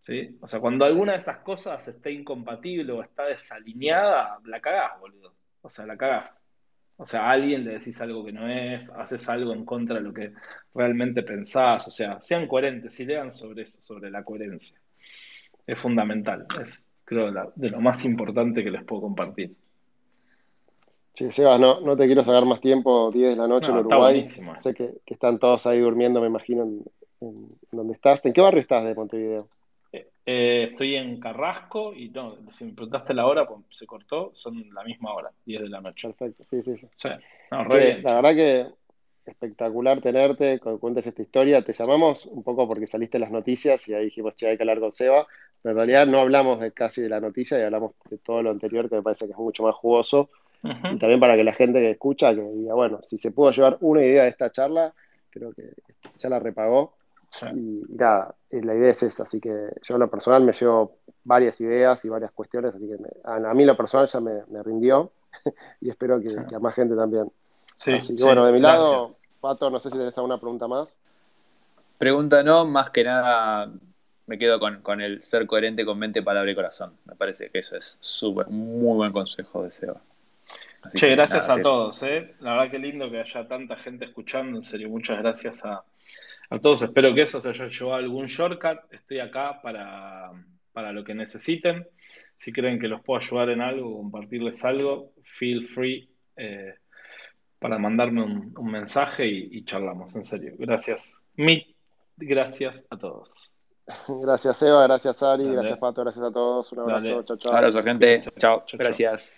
[0.00, 0.38] ¿Sí?
[0.40, 5.34] O sea, cuando alguna de esas cosas esté incompatible o está desalineada, la cagás, boludo.
[5.60, 6.38] O sea, la cagás.
[6.96, 10.02] O sea, a alguien le decís algo que no es, haces algo en contra de
[10.02, 10.32] lo que
[10.74, 11.86] realmente pensás.
[11.88, 14.80] O sea, sean coherentes y lean sobre eso, sobre la coherencia.
[15.66, 16.46] Es fundamental.
[16.60, 19.52] Es, creo, de lo más importante que les puedo compartir.
[21.14, 24.24] Sí, Sebas, no, no te quiero sacar más tiempo, 10 de la noche en Uruguay.
[24.24, 26.84] Sé que, están todos ahí durmiendo, me imagino, en,
[27.72, 28.24] donde estás.
[28.24, 29.46] ¿En qué barrio estás de Montevideo?
[29.92, 34.30] Eh, eh, estoy en Carrasco y no, si me preguntaste la hora, pues se cortó,
[34.34, 36.08] son la misma hora, 10 de la noche.
[36.08, 37.08] Perfecto, sí, sí, sí.
[37.50, 38.66] la verdad que
[39.30, 41.62] espectacular tenerte, que cuentes esta historia.
[41.62, 44.62] Te llamamos un poco porque saliste en las noticias y ahí dijimos, che, hay que
[44.62, 45.26] hablar con Seba.
[45.62, 48.50] Pero en realidad no hablamos de casi de la noticia y hablamos de todo lo
[48.50, 50.30] anterior que me parece que es mucho más jugoso.
[50.62, 53.78] Y también para que la gente que escucha, que diga, bueno, si se pudo llevar
[53.80, 54.92] una idea de esta charla,
[55.30, 55.72] creo que
[56.18, 56.94] ya la repagó.
[57.54, 59.22] Y, nada, la idea es esa.
[59.22, 59.50] Así que
[59.82, 63.64] yo en lo personal me llevo varias ideas y varias cuestiones, así que a, mí
[63.64, 65.12] lo personal ya me, rindió
[65.80, 67.30] y espero que, a más gente también.
[67.76, 69.06] Sí, así que bueno, de mi lado,
[69.40, 70.98] Pato, no sé si tenés alguna pregunta más.
[71.98, 73.70] Pregunta no, más que nada
[74.30, 76.92] me quedo con, el ser coherente con mente, palabra y corazón.
[77.04, 80.00] Me parece que eso es súper, muy buen consejo de Seba.
[80.94, 82.34] Che, gracias a todos, ¿eh?
[82.40, 85.84] La verdad que lindo que haya tanta gente escuchando, en serio, muchas gracias a,
[86.62, 86.82] todos.
[86.82, 88.78] Espero que eso se haya llevado algún shortcut.
[88.90, 90.32] Estoy acá para,
[90.92, 91.86] lo que necesiten.
[92.36, 96.10] Si creen que los puedo ayudar en algo, compartirles algo, feel free.
[96.36, 96.74] Eh,
[97.58, 100.54] para mandarme un, mensaje y, charlamos, en serio.
[100.58, 101.22] Gracias.
[101.36, 101.76] Mil
[102.16, 103.54] gracias a todos.
[104.08, 106.70] Gracias, Eva, gracias, Ari, gracias, Pato, gracias a todos.
[106.72, 107.56] Un abrazo, chao, chao.
[107.56, 108.20] Abrazo, gente.
[108.38, 109.36] Chao, gracias.